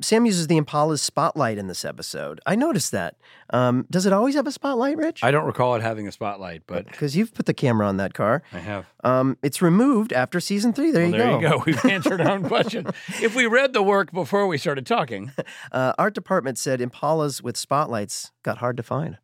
Sam 0.00 0.26
uses 0.26 0.46
the 0.46 0.56
Impala's 0.56 1.02
spotlight 1.02 1.58
in 1.58 1.66
this 1.66 1.84
episode. 1.84 2.40
I 2.46 2.54
noticed 2.54 2.92
that. 2.92 3.16
Um, 3.50 3.86
does 3.90 4.06
it 4.06 4.12
always 4.12 4.34
have 4.34 4.46
a 4.46 4.52
spotlight, 4.52 4.96
Rich? 4.96 5.24
I 5.24 5.30
don't 5.30 5.44
recall 5.46 5.74
it 5.74 5.82
having 5.82 6.06
a 6.08 6.12
spotlight, 6.12 6.62
but 6.66 6.86
Because 6.86 7.16
you've 7.16 7.32
put 7.34 7.46
the 7.46 7.54
camera 7.54 7.86
on 7.86 7.96
that 7.98 8.14
car. 8.14 8.42
I 8.52 8.58
have. 8.58 8.86
Um, 9.04 9.36
it's 9.42 9.60
removed 9.62 10.12
after 10.12 10.40
season 10.40 10.72
three. 10.72 10.90
There, 10.90 11.02
Well, 11.04 11.12
you, 11.12 11.18
there 11.18 11.30
go. 11.30 11.40
you 11.40 11.48
go. 11.58 11.62
We've 11.66 11.84
answered 11.86 12.20
our 12.20 12.30
own 12.30 12.44
question. 12.44 12.86
If 13.22 13.34
we 13.34 13.46
read 13.46 13.72
the 13.72 13.82
work 13.82 14.12
before 14.12 14.46
we 14.46 14.58
started 14.58 14.86
talking, 14.86 15.32
Uh, 15.72 15.92
art 15.98 16.14
department 16.14 16.56
said 16.58 16.80
Impalas 16.80 17.42
with 17.42 17.56
spotlights 17.56 18.32
got 18.42 18.58
hard 18.58 18.76
to 18.78 18.82
find. 18.82 19.18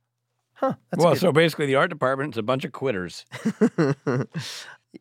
Huh. 0.54 0.74
That's 0.90 1.02
well, 1.02 1.16
so 1.16 1.32
basically 1.32 1.66
the 1.66 1.74
art 1.74 1.90
department's 1.90 2.36
a 2.36 2.42
bunch 2.42 2.64
of 2.64 2.72
quitters. 2.72 3.24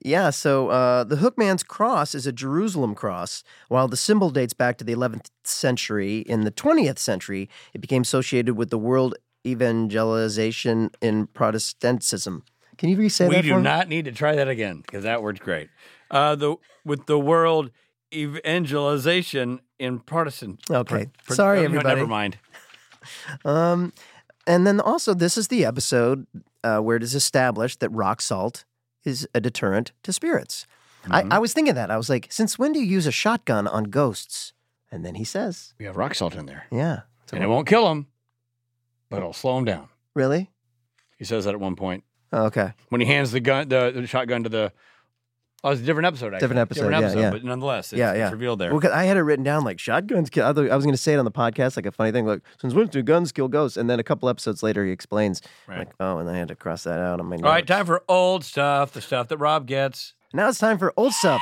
yeah, 0.02 0.30
so 0.30 0.70
uh, 0.70 1.04
the 1.04 1.18
Hookman's 1.18 1.64
cross 1.64 2.16
is 2.16 2.26
a 2.28 2.32
Jerusalem 2.32 2.96
cross, 2.96 3.44
while 3.68 3.88
the 3.88 3.98
symbol 3.98 4.30
dates 4.30 4.54
back 4.54 4.78
to 4.78 4.84
the 4.84 4.94
11th 4.94 5.28
century. 5.44 6.20
In 6.20 6.42
the 6.44 6.52
20th 6.52 6.98
century, 7.00 7.50
it 7.74 7.82
became 7.82 8.02
associated 8.04 8.56
with 8.56 8.70
the 8.70 8.78
world 8.78 9.16
evangelization 9.46 10.92
in 11.02 11.28
Protestantism. 11.28 12.44
Can 12.78 12.90
you 12.90 12.98
re-say 12.98 13.28
we 13.28 13.36
that 13.36 13.42
do 13.44 13.50
for 13.50 13.58
me? 13.58 13.64
not 13.64 13.88
need 13.88 14.06
to 14.06 14.12
try 14.12 14.36
that 14.36 14.48
again 14.48 14.82
because 14.82 15.04
that 15.04 15.22
word's 15.22 15.40
great. 15.40 15.70
Uh, 16.10 16.36
the 16.36 16.56
with 16.84 17.06
the 17.06 17.20
world 17.20 17.72
evangelization 18.14 19.60
in 19.80 20.00
Protestant. 20.00 20.62
Okay. 20.70 21.08
Pro- 21.26 21.36
Sorry, 21.36 21.64
everybody. 21.64 21.96
Never 21.96 22.08
mind. 22.08 22.38
Um, 23.44 23.92
and 24.48 24.66
then 24.66 24.80
also, 24.80 25.14
this 25.14 25.38
is 25.38 25.50
the 25.50 25.66
episode 25.66 26.26
uh, 26.64 26.80
where 26.80 26.96
it 26.96 27.04
is 27.04 27.16
established 27.16 27.82
that 27.82 27.90
rock 27.90 28.22
salt 28.22 28.64
is 29.04 29.28
a 29.34 29.40
deterrent 29.42 29.92
to 30.04 30.14
spirits. 30.14 30.66
Mm-hmm. 31.04 31.32
I, 31.32 31.36
I 31.36 31.40
was 31.40 31.54
thinking 31.54 31.76
that. 31.76 31.92
I 31.92 31.98
was 31.98 32.10
like, 32.10 32.28
since 32.32 32.58
when 32.58 32.72
do 32.72 32.80
you 32.80 32.86
use 32.86 33.06
a 33.08 33.12
shotgun 33.12 33.68
on 33.68 33.86
ghosts? 33.86 34.54
And 34.92 35.04
then 35.06 35.16
he 35.16 35.24
says, 35.24 35.74
We 35.80 35.86
have 35.86 35.98
rock 35.98 36.16
salt 36.16 36.36
in 36.36 36.46
there, 36.46 36.66
yeah. 36.72 37.02
So- 37.26 37.36
and 37.36 37.44
it 37.44 37.48
won't 37.48 37.68
kill 37.68 37.88
them, 37.88 38.08
but 39.10 39.18
it'll 39.18 39.34
slow 39.34 39.56
them 39.56 39.66
down. 39.66 39.90
really? 40.16 40.50
He 41.18 41.26
says 41.26 41.46
that 41.46 41.54
at 41.54 41.60
one 41.60 41.76
point 41.76 42.04
Oh, 42.34 42.46
okay. 42.46 42.74
when 42.90 43.00
he 43.00 43.08
hands 43.08 43.32
the 43.32 43.40
gun, 43.40 43.70
the, 43.70 43.92
the 43.96 44.08
shotgun 44.08 44.44
to 44.44 44.50
the. 44.50 44.72
Oh, 45.66 45.70
it's 45.72 45.80
a 45.82 45.84
different 45.86 46.08
episode. 46.08 46.34
Actually. 46.34 46.40
Different 46.40 46.60
episode, 46.60 46.90
yeah, 46.92 47.14
yeah. 47.22 47.32
but 47.32 47.44
nonetheless, 47.46 47.94
it's, 47.94 47.98
Yeah, 48.00 48.12
it's 48.14 48.32
revealed 48.34 48.60
there. 48.60 48.72
Well, 48.72 48.82
'cause 48.82 48.92
I 48.92 49.06
had 49.06 49.16
it 49.16 49.22
written 49.22 49.46
down 49.46 49.64
like 49.64 49.80
shotguns 49.80 50.30
kill. 50.30 50.46
I 50.46 50.52
thought- 50.52 50.70
I 50.70 50.76
was 50.76 50.84
going 50.84 50.94
to 50.94 51.02
say 51.02 51.14
it 51.14 51.20
on 51.20 51.26
the 51.26 51.32
podcast, 51.32 51.78
like 51.78 51.86
a 51.86 51.92
funny 51.92 52.12
thing, 52.12 52.26
like 52.26 52.42
since 52.60 52.74
when 52.74 52.88
do 52.88 53.02
guns 53.02 53.32
kill 53.32 53.48
ghosts? 53.48 53.78
And 53.78 53.90
then 53.90 53.98
a 54.00 54.04
couple 54.04 54.28
episodes 54.28 54.62
later, 54.62 54.84
he 54.86 54.92
explains, 54.92 55.42
Right. 55.68 55.80
like, 55.80 55.90
oh, 56.02 56.18
and 56.18 56.30
I 56.30 56.36
had 56.38 56.50
to 56.50 56.56
cross 56.56 56.84
that 56.84 57.00
out 57.00 57.22
on 57.22 57.28
my. 57.28 57.38
notes. 57.38 57.46
All 57.46 57.52
right, 57.52 57.66
time 57.66 57.86
for 57.86 58.04
old 58.10 58.44
stuff, 58.44 58.92
the 58.92 59.00
stuff 59.02 59.30
that 59.30 59.38
Rob 59.38 59.66
gets. 59.66 60.14
Now 60.34 60.50
it's 60.50 60.58
time 60.60 60.78
for 60.80 60.92
old 60.98 61.14
stuff. 61.14 61.42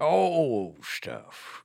Oh, 0.00 0.74
stuff. 0.82 1.64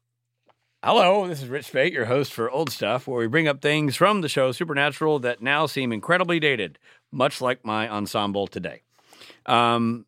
Hello, 0.84 1.28
this 1.28 1.44
is 1.44 1.48
Rich 1.48 1.68
Speight, 1.68 1.94
your 1.94 2.06
host 2.06 2.34
for 2.34 2.50
Old 2.50 2.72
Stuff, 2.72 3.08
where 3.08 3.20
we 3.20 3.28
bring 3.28 3.48
up 3.48 3.62
things 3.62 3.96
from 3.96 4.22
the 4.22 4.28
show 4.28 4.52
Supernatural 4.52 5.20
that 5.20 5.40
now 5.40 5.68
seem 5.68 5.92
incredibly 5.94 6.40
dated, 6.40 6.80
much 7.12 7.40
like 7.40 7.64
my 7.64 7.88
ensemble 7.88 8.48
today. 8.48 8.82
Um, 9.46 10.06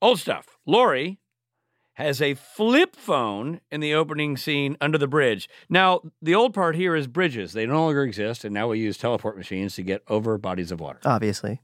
old 0.00 0.18
Stuff. 0.18 0.46
Lori 0.66 1.18
has 1.94 2.22
a 2.22 2.34
flip 2.34 2.96
phone 2.96 3.60
in 3.70 3.80
the 3.80 3.94
opening 3.94 4.36
scene 4.36 4.76
under 4.80 4.96
the 4.96 5.06
bridge. 5.06 5.48
Now, 5.68 6.00
the 6.22 6.34
old 6.34 6.54
part 6.54 6.74
here 6.74 6.96
is 6.96 7.06
bridges. 7.06 7.52
They 7.52 7.66
no 7.66 7.84
longer 7.84 8.02
exist, 8.02 8.44
and 8.44 8.54
now 8.54 8.68
we 8.68 8.78
use 8.78 8.96
teleport 8.96 9.36
machines 9.36 9.74
to 9.76 9.82
get 9.82 10.02
over 10.08 10.38
bodies 10.38 10.72
of 10.72 10.80
water. 10.80 11.00
Obviously, 11.04 11.60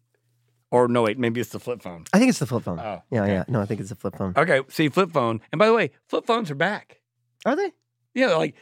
Or 0.71 0.87
no, 0.87 1.03
wait, 1.03 1.19
maybe 1.19 1.41
it's 1.41 1.51
the 1.51 1.59
flip 1.59 1.81
phone. 1.81 2.05
I 2.13 2.19
think 2.19 2.29
it's 2.29 2.41
the 2.41 2.47
flip 2.47 2.65
phone. 2.65 2.79
Oh, 2.79 3.03
yeah, 3.11 3.23
okay. 3.23 3.33
yeah. 3.33 3.45
No, 3.49 3.61
I 3.63 3.65
think 3.65 3.81
it's 3.81 3.89
the 3.89 3.95
flip 3.97 4.17
phone. 4.19 4.35
Okay, 4.37 4.61
see, 4.69 4.91
flip 4.91 5.13
phone. 5.13 5.41
And 5.51 5.59
by 5.59 5.67
the 5.67 5.73
way, 5.75 5.93
flip 6.09 6.27
phones 6.27 6.51
are 6.51 6.55
back. 6.55 7.01
Are 7.47 7.57
they? 7.57 7.73
Yeah, 8.15 8.35
like 8.35 8.55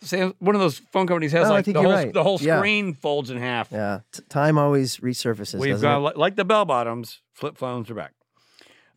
Sam, 0.00 0.34
one 0.38 0.54
of 0.54 0.60
those 0.60 0.78
phone 0.92 1.06
companies 1.06 1.32
has 1.32 1.46
I 1.48 1.50
like 1.50 1.64
think 1.64 1.76
the 1.76 1.82
you're 1.82 1.90
whole 1.90 2.04
right. 2.04 2.12
the 2.12 2.22
whole 2.22 2.38
Yeah. 2.40 2.58
screen 2.58 2.94
folds 2.94 3.30
in 3.30 3.38
half. 3.38 3.68
Yeah. 3.72 4.00
T- 4.12 4.22
time 4.28 4.58
always 4.58 4.98
resurfaces. 4.98 5.58
We've 5.58 5.72
doesn't 5.72 5.82
got 5.88 5.96
it? 5.98 6.00
like, 6.00 6.16
like 6.16 6.36
the 6.36 6.44
bell 6.44 6.64
bottoms, 6.64 7.20
flip 7.32 7.56
phones 7.56 7.90
are 7.90 7.94
back. 7.94 8.12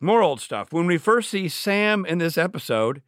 More 0.00 0.22
old 0.22 0.40
stuff. 0.40 0.72
When 0.72 0.86
we 0.86 0.98
first 0.98 1.30
see 1.30 1.48
Sam 1.48 2.04
in 2.06 2.18
this 2.18 2.36
episode, 2.38 3.02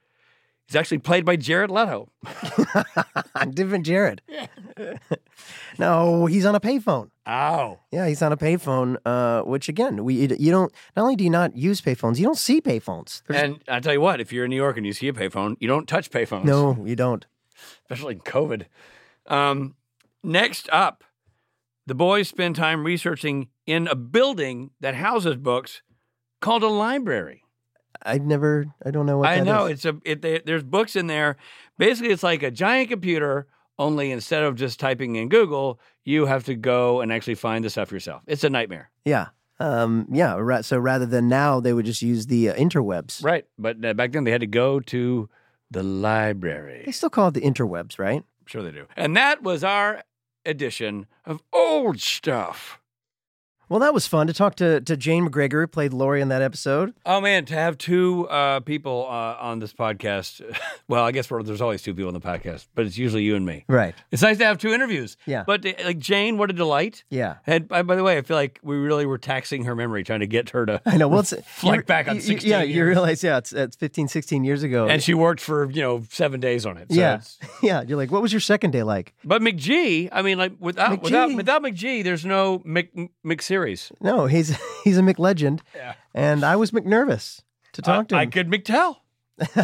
he's 0.66 0.74
actually 0.76 0.99
played 0.99 1.24
by 1.24 1.36
Jared 1.36 1.70
Leto. 1.70 2.09
different 3.55 3.84
Jared. 3.86 4.22
no, 5.78 6.26
he's 6.26 6.45
on 6.47 6.55
a 6.55 6.61
payphone. 6.61 7.11
Oh. 7.26 7.78
Yeah, 7.93 8.09
he's 8.09 8.22
on 8.22 8.32
a 8.32 8.36
payphone. 8.36 8.97
Uh, 9.05 9.43
which 9.43 9.68
again, 9.68 10.05
we 10.05 10.14
you 10.38 10.51
don't. 10.51 10.72
Not 10.97 11.03
only 11.03 11.16
do 11.16 11.24
you 11.24 11.30
not 11.30 11.57
use 11.57 11.80
payphones, 11.80 12.18
you 12.18 12.24
don't 12.24 12.38
see 12.38 12.61
payphones. 12.61 13.22
And 13.28 13.61
I 13.68 13.80
tell 13.80 13.93
you 13.93 14.01
what, 14.01 14.20
if 14.20 14.32
you're 14.32 14.45
in 14.45 14.51
New 14.51 14.57
York 14.57 14.76
and 14.76 14.86
you 14.86 14.93
see 14.93 15.09
a 15.09 15.12
payphone, 15.12 15.57
you 15.61 15.68
don't 15.68 15.86
touch 15.88 16.11
payphones. 16.11 16.45
no, 16.45 16.82
you 16.84 16.97
don't. 16.97 17.26
Especially 17.89 18.15
in 18.15 18.21
COVID. 18.21 18.67
Um, 19.27 19.75
next 20.23 20.69
up, 20.73 21.05
the 21.87 21.95
boys 21.95 22.29
spend 22.29 22.57
time 22.57 22.85
researching 22.85 23.49
in 23.67 23.87
a 23.89 23.95
building 23.95 24.71
that 24.81 24.95
houses 24.95 25.37
books 25.37 25.83
called 26.41 26.63
a 26.63 26.69
library. 26.69 27.43
I've 28.03 28.25
never. 28.25 28.67
I 28.85 28.91
don't 28.91 29.07
know 29.07 29.19
what. 29.19 29.29
I 29.29 29.39
that 29.39 29.45
know 29.45 29.67
is. 29.67 29.73
it's 29.73 29.85
a 29.85 29.99
it, 30.05 30.23
there- 30.23 30.41
there's 30.45 30.63
books 30.65 30.97
in 30.97 31.07
there. 31.07 31.37
Basically, 31.79 32.13
it's 32.13 32.23
like 32.23 32.43
a 32.43 32.51
giant 32.51 32.89
computer. 32.91 33.47
Only 33.79 34.11
instead 34.11 34.43
of 34.43 34.57
just 34.57 34.79
typing 34.79 35.17
in 35.17 35.31
Google, 35.31 35.81
you 36.05 36.27
have 36.27 36.45
to 36.45 36.55
go 36.55 37.01
and 37.01 37.11
actually 37.11 37.37
find 37.37 37.65
the 37.65 37.71
stuff 37.71 37.91
yourself. 37.91 38.21
It's 38.27 38.45
a 38.45 38.51
nightmare, 38.51 38.91
Yeah. 39.07 39.29
Um, 39.59 40.07
yeah. 40.11 40.35
Ra- 40.39 40.61
so 40.61 40.79
rather 40.79 41.07
than 41.07 41.31
now, 41.31 41.61
they 41.61 41.73
would 41.73 41.87
just 41.87 42.03
use 42.03 42.27
the 42.27 42.51
uh, 42.51 42.55
interwebs. 42.57 43.25
right? 43.25 43.47
But 43.59 43.83
uh, 43.83 43.95
back 43.95 44.13
then, 44.13 44.25
they 44.25 44.33
had 44.33 44.43
to 44.43 44.47
go 44.47 44.81
to 44.81 45.31
the 45.71 45.83
library. 45.83 46.83
They 46.87 46.93
still 46.93 47.11
call 47.11 47.29
it 47.29 47.35
the 47.35 47.41
interwebs, 47.43 47.99
right? 47.99 48.25
Sure, 48.47 48.62
they 48.62 48.73
do. 48.73 48.87
And 48.97 49.16
that 49.16 49.43
was 49.43 49.62
our 49.62 50.03
edition 50.45 51.07
of 51.25 51.41
old 51.53 52.01
stuff. 52.01 52.80
Well, 53.71 53.79
that 53.79 53.95
was 53.95 54.05
fun 54.05 54.27
to 54.27 54.33
talk 54.33 54.57
to 54.57 54.81
to 54.81 54.97
Jane 54.97 55.29
McGregor, 55.31 55.61
who 55.62 55.66
played 55.68 55.93
Lori 55.93 56.21
in 56.21 56.29
that 56.29 56.43
episode. 56.43 56.93
Oh 57.07 57.21
man, 57.21 57.45
to 57.45 57.55
have 57.55 57.79
two 57.79 58.29
uh, 58.29 58.59
people 58.61 59.07
uh, 59.09 59.37
on 59.41 59.61
this 59.61 59.73
podcast. 59.73 60.43
Well, 60.89 61.05
I 61.05 61.12
guess 61.12 61.31
we're, 61.31 61.45
there's 61.45 61.61
always 61.61 61.83
two 61.83 61.95
people 61.95 62.09
on 62.09 62.14
the 62.14 62.21
podcast, 62.21 62.66
but 62.75 62.85
it's 62.85 62.99
usually 62.99 63.23
you 63.23 63.37
and 63.37 63.47
me. 63.47 63.64
Right. 63.68 63.95
It's 64.11 64.23
nice 64.23 64.39
to 64.39 64.45
have 64.45 64.59
two 64.59 64.73
interviews. 64.73 65.16
Yeah. 65.25 65.45
But 65.47 65.64
uh, 65.64 65.73
like 65.85 66.01
Jane, 66.01 66.37
what 66.37 66.51
a 66.51 66.53
delight. 66.53 67.05
Yeah. 67.11 67.37
And 67.47 67.68
by, 67.68 67.83
by 67.83 67.95
the 67.95 68.03
way, 68.03 68.18
I 68.18 68.23
feel 68.23 68.37
like 68.37 68.59
we 68.64 68.75
really 68.75 69.07
were 69.07 69.16
taxing 69.18 69.66
her 69.66 69.77
memory 69.77 70.03
trying 70.03 70.18
to 70.18 70.27
get 70.27 70.51
her 70.51 70.66
to. 70.66 70.83
I 70.85 70.97
know. 70.97 71.07
Well, 71.07 71.21
it's 71.21 71.33
Flick 71.47 71.87
back 71.87 72.09
on 72.09 72.16
you- 72.16 72.23
16 72.23 72.51
Yeah, 72.51 72.62
you 72.62 72.85
realize, 72.85 73.23
yeah, 73.23 73.37
it's, 73.39 73.53
it's 73.53 73.77
15, 73.77 74.09
16 74.09 74.43
years 74.43 74.64
ago. 74.64 74.89
And 74.89 75.01
she 75.01 75.14
worked 75.14 75.41
for 75.41 75.71
you 75.71 75.81
know 75.81 76.03
seven 76.11 76.41
days 76.41 76.66
on 76.66 76.77
it. 76.77 76.91
So 76.91 76.99
yeah, 76.99 77.21
yeah. 77.62 77.83
You're 77.83 77.97
like, 77.99 78.11
what 78.11 78.21
was 78.21 78.33
your 78.33 78.41
second 78.41 78.73
day 78.73 78.83
like? 78.83 79.14
But 79.25 79.43
McG, 79.43 80.09
I 80.11 80.23
mean, 80.23 80.39
like 80.39 80.55
without 80.59 81.03
without 81.03 81.31
McG. 81.31 81.37
without 81.37 81.62
McG, 81.62 82.03
there's 82.03 82.25
no 82.25 82.62
Mc 82.64 82.91
McSeries. 83.25 83.60
No, 84.01 84.27
he's 84.27 84.57
he's 84.85 84.99
a 84.99 85.03
McLegend, 85.03 85.61
Yeah. 85.75 85.95
and 86.15 86.45
I 86.45 86.57
was 86.57 86.71
McNervous 86.71 87.43
to 87.73 87.83
talk 87.83 88.09
to 88.09 88.15
him. 88.15 88.21
I 88.21 88.27
could 88.27 88.49
McTell. 88.49 88.97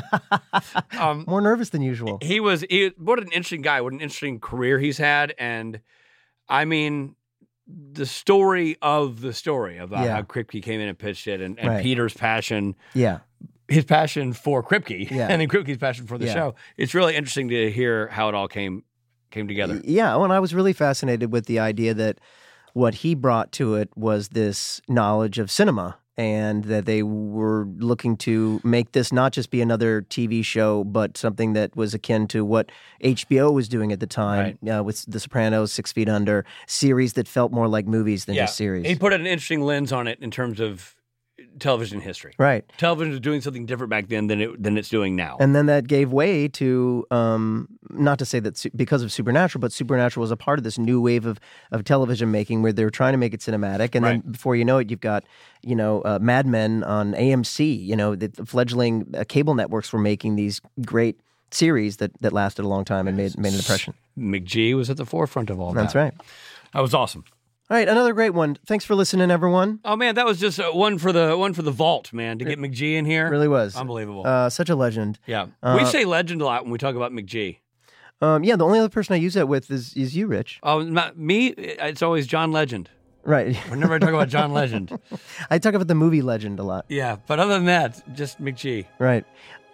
um, 0.99 1.25
More 1.27 1.41
nervous 1.41 1.71
than 1.71 1.83
usual. 1.83 2.19
he 2.23 2.41
was 2.41 2.65
he, 2.71 2.93
what 2.99 3.19
an 3.19 3.27
interesting 3.27 3.61
guy 3.63 3.81
what 3.83 3.93
an 3.93 4.01
interesting 4.01 4.41
career 4.41 4.79
he's 4.79 4.97
had 4.97 5.35
and 5.39 5.81
i 6.49 6.65
mean 6.65 7.15
the 7.67 8.07
story 8.07 8.77
of 8.81 9.21
the 9.21 9.33
story 9.35 9.77
about 9.77 10.05
Yeah. 10.05 10.15
how 10.17 10.23
kripke 10.23 10.63
came 10.63 10.81
in 10.81 10.89
and 10.89 10.99
pitched 10.99 11.27
it 11.27 11.41
and, 11.43 11.59
and 11.59 11.69
Right. 11.69 11.83
peter's 11.83 12.15
passion 12.15 12.75
Yeah, 12.95 13.19
his 13.69 13.85
passion 13.85 14.33
for 14.33 14.63
kripke 14.63 15.11
Yeah. 15.11 15.27
and 15.31 15.41
then 15.43 15.49
kripke's 15.49 15.77
passion 15.79 16.07
for 16.07 16.17
the 16.17 16.27
Yeah. 16.27 16.33
show 16.35 16.55
it's 16.79 16.95
really 16.95 17.15
interesting 17.15 17.49
to 17.51 17.71
hear 17.71 18.09
how 18.09 18.29
it 18.31 18.35
all 18.35 18.49
came 18.49 18.83
came 19.31 19.47
together 19.49 19.81
Yeah, 19.85 20.15
well, 20.15 20.25
and 20.25 20.33
I 20.33 20.41
was 20.41 20.55
really 20.55 20.73
fascinated 20.73 21.33
with 21.33 21.45
the 21.47 21.59
idea 21.59 21.93
that 21.93 22.19
what 22.77 22.97
he 22.97 23.15
brought 23.15 23.53
to 23.53 23.75
it 23.75 23.89
was 23.97 24.29
this 24.29 24.83
knowledge 24.87 25.39
of 25.39 25.51
cinema 25.51 25.97
and 26.19 26.65
that 26.65 26.85
they 26.85 27.03
were 27.03 27.67
looking 27.79 28.19
to 28.19 28.61
make 28.63 28.93
this 28.93 29.13
not 29.13 29.33
just 29.33 29.51
be 29.51 29.63
another 29.63 30.03
TV 30.03 30.45
show, 30.45 30.85
but 30.85 31.17
something 31.17 31.55
that 31.55 31.75
was 31.75 31.95
akin 31.95 32.29
to 32.29 32.45
what 32.45 32.71
HBO 33.03 33.51
was 33.51 33.67
doing 33.67 33.93
at 33.93 34.01
the 34.01 34.07
time 34.07 34.59
uh, 34.71 34.83
with 34.83 35.07
The 35.07 35.19
Sopranos, 35.19 35.73
Six 35.73 35.91
Feet 35.91 36.07
Under, 36.07 36.45
series 36.67 37.15
that 37.15 37.27
felt 37.27 37.51
more 37.51 37.67
like 37.67 37.87
movies 37.87 38.27
than 38.27 38.35
just 38.35 38.59
series. 38.59 38.87
he 38.87 38.95
put 38.95 39.15
an 39.15 39.27
interesting 39.27 39.63
lens 39.63 39.91
on 39.91 40.07
it 40.07 40.19
in 40.21 40.31
terms 40.31 40.61
of 40.61 40.97
television 41.59 42.01
history 42.01 42.35
right. 42.39 42.65
television 42.77 43.11
was 43.11 43.21
doing 43.21 43.41
something 43.41 43.67
different 43.67 43.91
back 43.91 44.09
then 44.09 44.27
than 44.27 44.41
it 44.41 44.63
than 44.63 44.77
it's 44.77 44.89
doing 44.89 45.17
now 45.17 45.37
And 45.41 45.55
then 45.55 45.67
that 45.67 45.87
gave 45.87 46.13
way 46.13 46.49
to, 46.49 47.07
um, 47.11 47.69
not 47.91 48.19
to 48.19 48.25
say 48.25 48.41
that 48.41 48.57
su- 48.57 48.71
because 48.75 49.03
of 49.03 49.13
Supernatural, 49.13 49.61
but 49.61 49.73
Supernatural 49.73 50.21
was 50.23 50.31
a 50.31 50.37
part 50.37 50.59
of 50.59 50.65
this 50.65 50.79
new 50.79 51.01
wave 51.01 51.25
of, 51.27 51.39
of 51.73 51.85
television 51.85 52.31
making 52.31 52.63
where 52.63 52.73
they 52.73 52.85
were 52.85 52.91
trying 52.91 53.13
to 53.13 53.19
make 53.19 53.33
it 53.35 53.41
cinematic. 53.41 53.95
And 53.95 54.05
Right. 54.05 54.23
then 54.23 54.33
before 54.33 54.57
you 54.57 54.65
know 54.65 54.79
it, 54.79 54.91
you've 54.91 55.01
got, 55.01 55.25
you 55.63 55.75
know, 55.77 56.01
uh, 56.03 56.19
Mad 56.21 56.47
Men 56.47 56.83
on 56.85 57.13
AMC. 57.15 57.85
You 57.87 57.97
know, 57.97 58.15
the 58.17 58.29
fledgling 58.45 59.07
uh, 59.17 59.25
cable 59.29 59.55
networks 59.55 59.93
were 59.93 60.01
making 60.01 60.37
these 60.37 60.61
great 60.85 61.21
series 61.51 61.99
that, 61.99 62.11
that 62.21 62.33
lasted 62.33 62.65
a 62.65 62.69
long 62.69 62.85
time 62.85 63.07
and 63.09 63.17
made, 63.17 63.39
made 63.39 63.53
an 63.53 63.59
impression. 63.59 63.95
McG 64.19 64.75
was 64.75 64.91
at 64.91 64.97
the 64.97 65.07
forefront 65.07 65.51
of 65.51 65.61
all 65.61 65.73
That's 65.73 65.93
that 65.93 66.01
That's 66.01 66.17
right. 66.19 66.27
that 66.73 66.81
was 66.81 66.95
awesome 66.95 67.25
All 67.69 67.77
right, 67.77 67.89
another 67.89 68.13
great 68.13 68.31
one. 68.31 68.57
Thanks 68.65 68.85
for 68.85 68.95
listening, 68.95 69.31
everyone. 69.31 69.81
Oh 69.85 69.97
man, 69.97 70.15
that 70.15 70.25
was 70.25 70.39
just 70.39 70.61
uh, 70.61 70.71
one 70.71 70.99
for 70.99 71.11
the 71.11 71.37
one 71.37 71.53
for 71.53 71.63
the 71.63 71.73
vault, 71.73 72.13
man. 72.13 72.39
To 72.39 72.45
get 72.45 72.61
McG 72.61 72.95
in 72.95 73.05
here, 73.05 73.29
really 73.29 73.49
was. 73.49 73.75
unbelievable. 73.75 74.25
Uh, 74.25 74.49
such 74.49 74.71
a 74.71 74.77
legend. 74.77 75.19
yeah, 75.27 75.47
uh, 75.65 75.77
we 75.77 75.85
say 75.85 76.05
legend 76.05 76.43
a 76.43 76.45
lot 76.45 76.63
when 76.63 76.71
we 76.71 76.79
talk 76.79 76.95
about 76.95 77.11
McG. 77.11 77.59
Um, 78.23 78.45
yeah, 78.45 78.57
the 78.57 78.65
only 78.65 78.79
other 78.79 78.89
person 78.89 79.15
I 79.15 79.17
use 79.17 79.35
that 79.35 79.49
with 79.49 79.71
is, 79.71 79.95
is 79.95 80.17
you, 80.17 80.27
Rich. 80.27 80.61
Oh, 80.63 80.81
not 80.81 81.19
me. 81.19 81.49
It's 81.49 82.03
always 82.03 82.27
John 82.27 82.51
Legend. 82.53 82.89
Right. 83.25 83.57
Whenever 83.69 83.95
I 83.95 83.99
talk 83.99 84.11
about 84.11 84.29
John 84.29 84.53
Legend, 84.53 84.97
I 85.51 85.59
talk 85.59 85.75
about 85.75 85.89
the 85.89 85.95
movie 85.95 86.23
Legend 86.23 86.59
a 86.59 86.63
lot. 86.63 86.87
yeah. 86.89 87.17
But 87.27 87.41
other 87.41 87.55
than 87.55 87.67
that, 87.67 88.01
just 88.15 88.41
McG. 88.41 88.87
Right. 88.99 89.25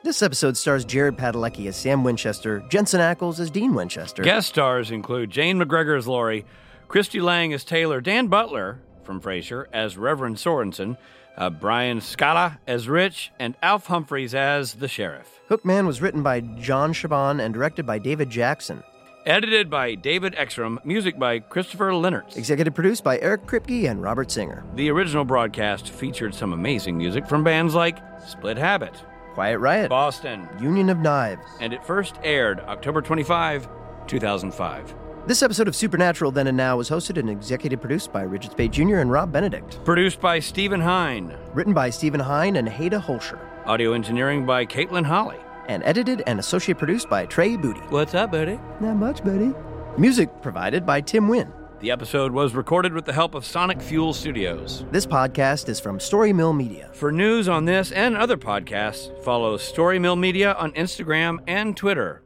This 0.02 0.22
episode 0.22 0.56
stars 0.56 0.84
Jared 0.84 1.16
Padalecki 1.16 1.68
as 1.68 1.76
Sam 1.76 2.02
Winchester, 2.02 2.64
Jensen 2.68 3.00
Ackles 3.00 3.38
as 3.38 3.50
Dean 3.50 3.74
Winchester. 3.74 4.22
Guest 4.24 4.48
stars 4.48 4.90
include 4.90 5.30
Jane 5.30 5.60
McGregor 5.60 5.96
as 5.96 6.08
Lori, 6.08 6.44
Christy 6.92 7.22
Lang 7.22 7.54
as 7.54 7.64
Taylor, 7.64 8.02
Dan 8.02 8.26
Butler 8.26 8.78
from 9.02 9.18
Frasier 9.18 9.64
as 9.72 9.96
Reverend 9.96 10.38
Sorenson, 10.38 10.98
uh, 11.38 11.48
Brian 11.48 12.00
Skala 12.00 12.58
as 12.66 12.86
Rich, 12.86 13.32
and 13.38 13.56
Alf 13.62 13.86
Humphreys 13.86 14.34
as 14.34 14.74
the 14.74 14.88
sheriff. 14.88 15.40
Hookman 15.48 15.86
was 15.86 16.02
written 16.02 16.22
by 16.22 16.40
John 16.40 16.92
Shaban 16.92 17.40
and 17.40 17.54
directed 17.54 17.86
by 17.86 17.98
David 17.98 18.28
Jackson. 18.28 18.82
Edited 19.24 19.70
by 19.70 19.94
David 19.94 20.34
Ekstrom, 20.36 20.78
music 20.84 21.18
by 21.18 21.38
Christopher 21.38 21.92
Lennertz. 21.92 22.36
Executive 22.36 22.74
produced 22.74 23.02
by 23.02 23.18
Eric 23.20 23.46
Kripke 23.46 23.90
and 23.90 24.02
Robert 24.02 24.30
Singer. 24.30 24.62
The 24.74 24.90
original 24.90 25.24
broadcast 25.24 25.88
featured 25.88 26.34
some 26.34 26.52
amazing 26.52 26.98
music 26.98 27.26
from 27.26 27.42
bands 27.42 27.74
like 27.74 28.00
Split 28.28 28.58
Habit, 28.58 29.02
Quiet 29.32 29.60
Riot, 29.60 29.88
Boston, 29.88 30.46
Union 30.60 30.90
of 30.90 30.98
Knives. 30.98 31.40
and 31.58 31.72
it 31.72 31.82
first 31.86 32.16
aired 32.22 32.60
October 32.60 33.00
25, 33.00 33.66
2005. 34.06 34.94
This 35.24 35.40
episode 35.44 35.68
of 35.68 35.76
Supernatural 35.76 36.32
Then 36.32 36.48
and 36.48 36.56
Now 36.56 36.76
was 36.76 36.90
hosted 36.90 37.16
and 37.16 37.30
executive 37.30 37.80
produced 37.80 38.12
by 38.12 38.22
Richard 38.22 38.50
Speight 38.50 38.72
Jr. 38.72 38.96
and 38.96 39.08
Rob 39.08 39.30
Benedict. 39.30 39.78
Produced 39.84 40.20
by 40.20 40.40
Stephen 40.40 40.80
Hine. 40.80 41.36
Written 41.54 41.72
by 41.72 41.90
Stephen 41.90 42.18
Hine 42.18 42.56
and 42.56 42.68
Haida 42.68 42.98
Holscher. 42.98 43.38
Audio 43.64 43.92
engineering 43.92 44.44
by 44.44 44.66
Caitlin 44.66 45.04
Holly. 45.04 45.38
And 45.68 45.84
edited 45.84 46.24
and 46.26 46.40
associate 46.40 46.76
produced 46.76 47.08
by 47.08 47.26
Trey 47.26 47.56
Booty. 47.56 47.78
What's 47.90 48.14
up, 48.14 48.32
buddy? 48.32 48.58
Not 48.80 48.96
much, 48.96 49.22
buddy. 49.22 49.54
Music 49.96 50.28
provided 50.42 50.84
by 50.84 51.00
Tim 51.00 51.28
Wynn. 51.28 51.52
The 51.78 51.92
episode 51.92 52.32
was 52.32 52.56
recorded 52.56 52.92
with 52.92 53.04
the 53.04 53.12
help 53.12 53.36
of 53.36 53.44
Sonic 53.44 53.80
Fuel 53.80 54.12
Studios. 54.12 54.84
This 54.90 55.06
podcast 55.06 55.68
is 55.68 55.78
from 55.78 56.00
Story 56.00 56.32
Mill 56.32 56.52
Media. 56.52 56.90
For 56.94 57.12
news 57.12 57.48
on 57.48 57.64
this 57.64 57.92
and 57.92 58.16
other 58.16 58.36
podcasts, 58.36 59.22
follow 59.22 59.56
Story 59.56 60.00
Mill 60.00 60.16
Media 60.16 60.54
on 60.54 60.72
Instagram 60.72 61.38
and 61.46 61.76
Twitter. 61.76 62.22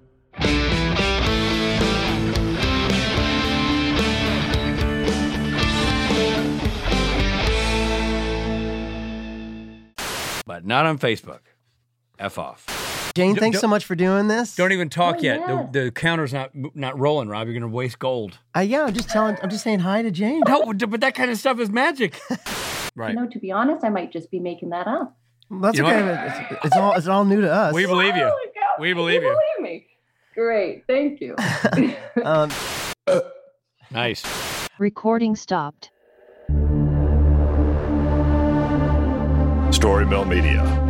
But 10.46 10.64
not 10.64 10.86
on 10.86 10.98
Facebook. 10.98 11.40
F 12.18 12.38
off. 12.38 13.12
Jane, 13.14 13.34
D- 13.34 13.40
thanks 13.40 13.56
don't- 13.56 13.62
so 13.62 13.68
much 13.68 13.84
for 13.84 13.94
doing 13.94 14.28
this. 14.28 14.54
Don't 14.56 14.72
even 14.72 14.88
talk 14.88 15.16
Oh, 15.18 15.22
yet. 15.22 15.40
yeah. 15.40 15.66
The, 15.72 15.84
the 15.84 15.90
counter's 15.90 16.32
not 16.32 16.50
not 16.74 16.98
rolling, 16.98 17.28
Rob. 17.28 17.46
You're 17.48 17.54
gonna 17.58 17.68
waste 17.72 17.98
gold. 17.98 18.38
Uh, 18.56 18.60
yeah, 18.60 18.84
I'm 18.84 18.92
just 18.94 19.08
telling. 19.10 19.36
I'm 19.42 19.50
just 19.50 19.64
saying 19.64 19.80
hi 19.80 20.02
to 20.02 20.10
Jane. 20.10 20.42
No, 20.46 20.72
but 20.72 21.00
that 21.00 21.14
kind 21.14 21.30
of 21.30 21.38
stuff 21.38 21.58
is 21.60 21.70
magic. 21.70 22.20
right. 22.96 23.10
You 23.14 23.16
know, 23.20 23.26
to 23.28 23.38
be 23.38 23.50
honest, 23.52 23.84
I 23.84 23.88
might 23.88 24.12
just 24.12 24.30
be 24.30 24.38
making 24.38 24.70
that 24.70 24.86
up. 24.86 25.16
That's 25.50 25.76
You 25.78 25.84
know 25.84 25.90
okay. 25.90 26.46
It's, 26.52 26.64
it's 26.66 26.76
all. 26.76 26.92
It's 26.94 27.06
all 27.06 27.24
new 27.24 27.40
to 27.40 27.52
us. 27.52 27.74
We 27.74 27.86
believe 27.86 28.16
you. 28.16 28.24
Oh 28.24 28.38
We 28.78 28.92
believe 28.92 29.22
you. 29.22 29.28
believe 29.58 29.72
me. 29.72 29.86
Great, 30.34 30.84
thank 30.86 31.20
you. 31.20 31.34
Um, 32.24 32.50
Nice. 33.90 34.22
Recording 34.78 35.36
stopped. 35.36 35.90
Story 39.76 40.06
Mill 40.06 40.24
Media. 40.24 40.85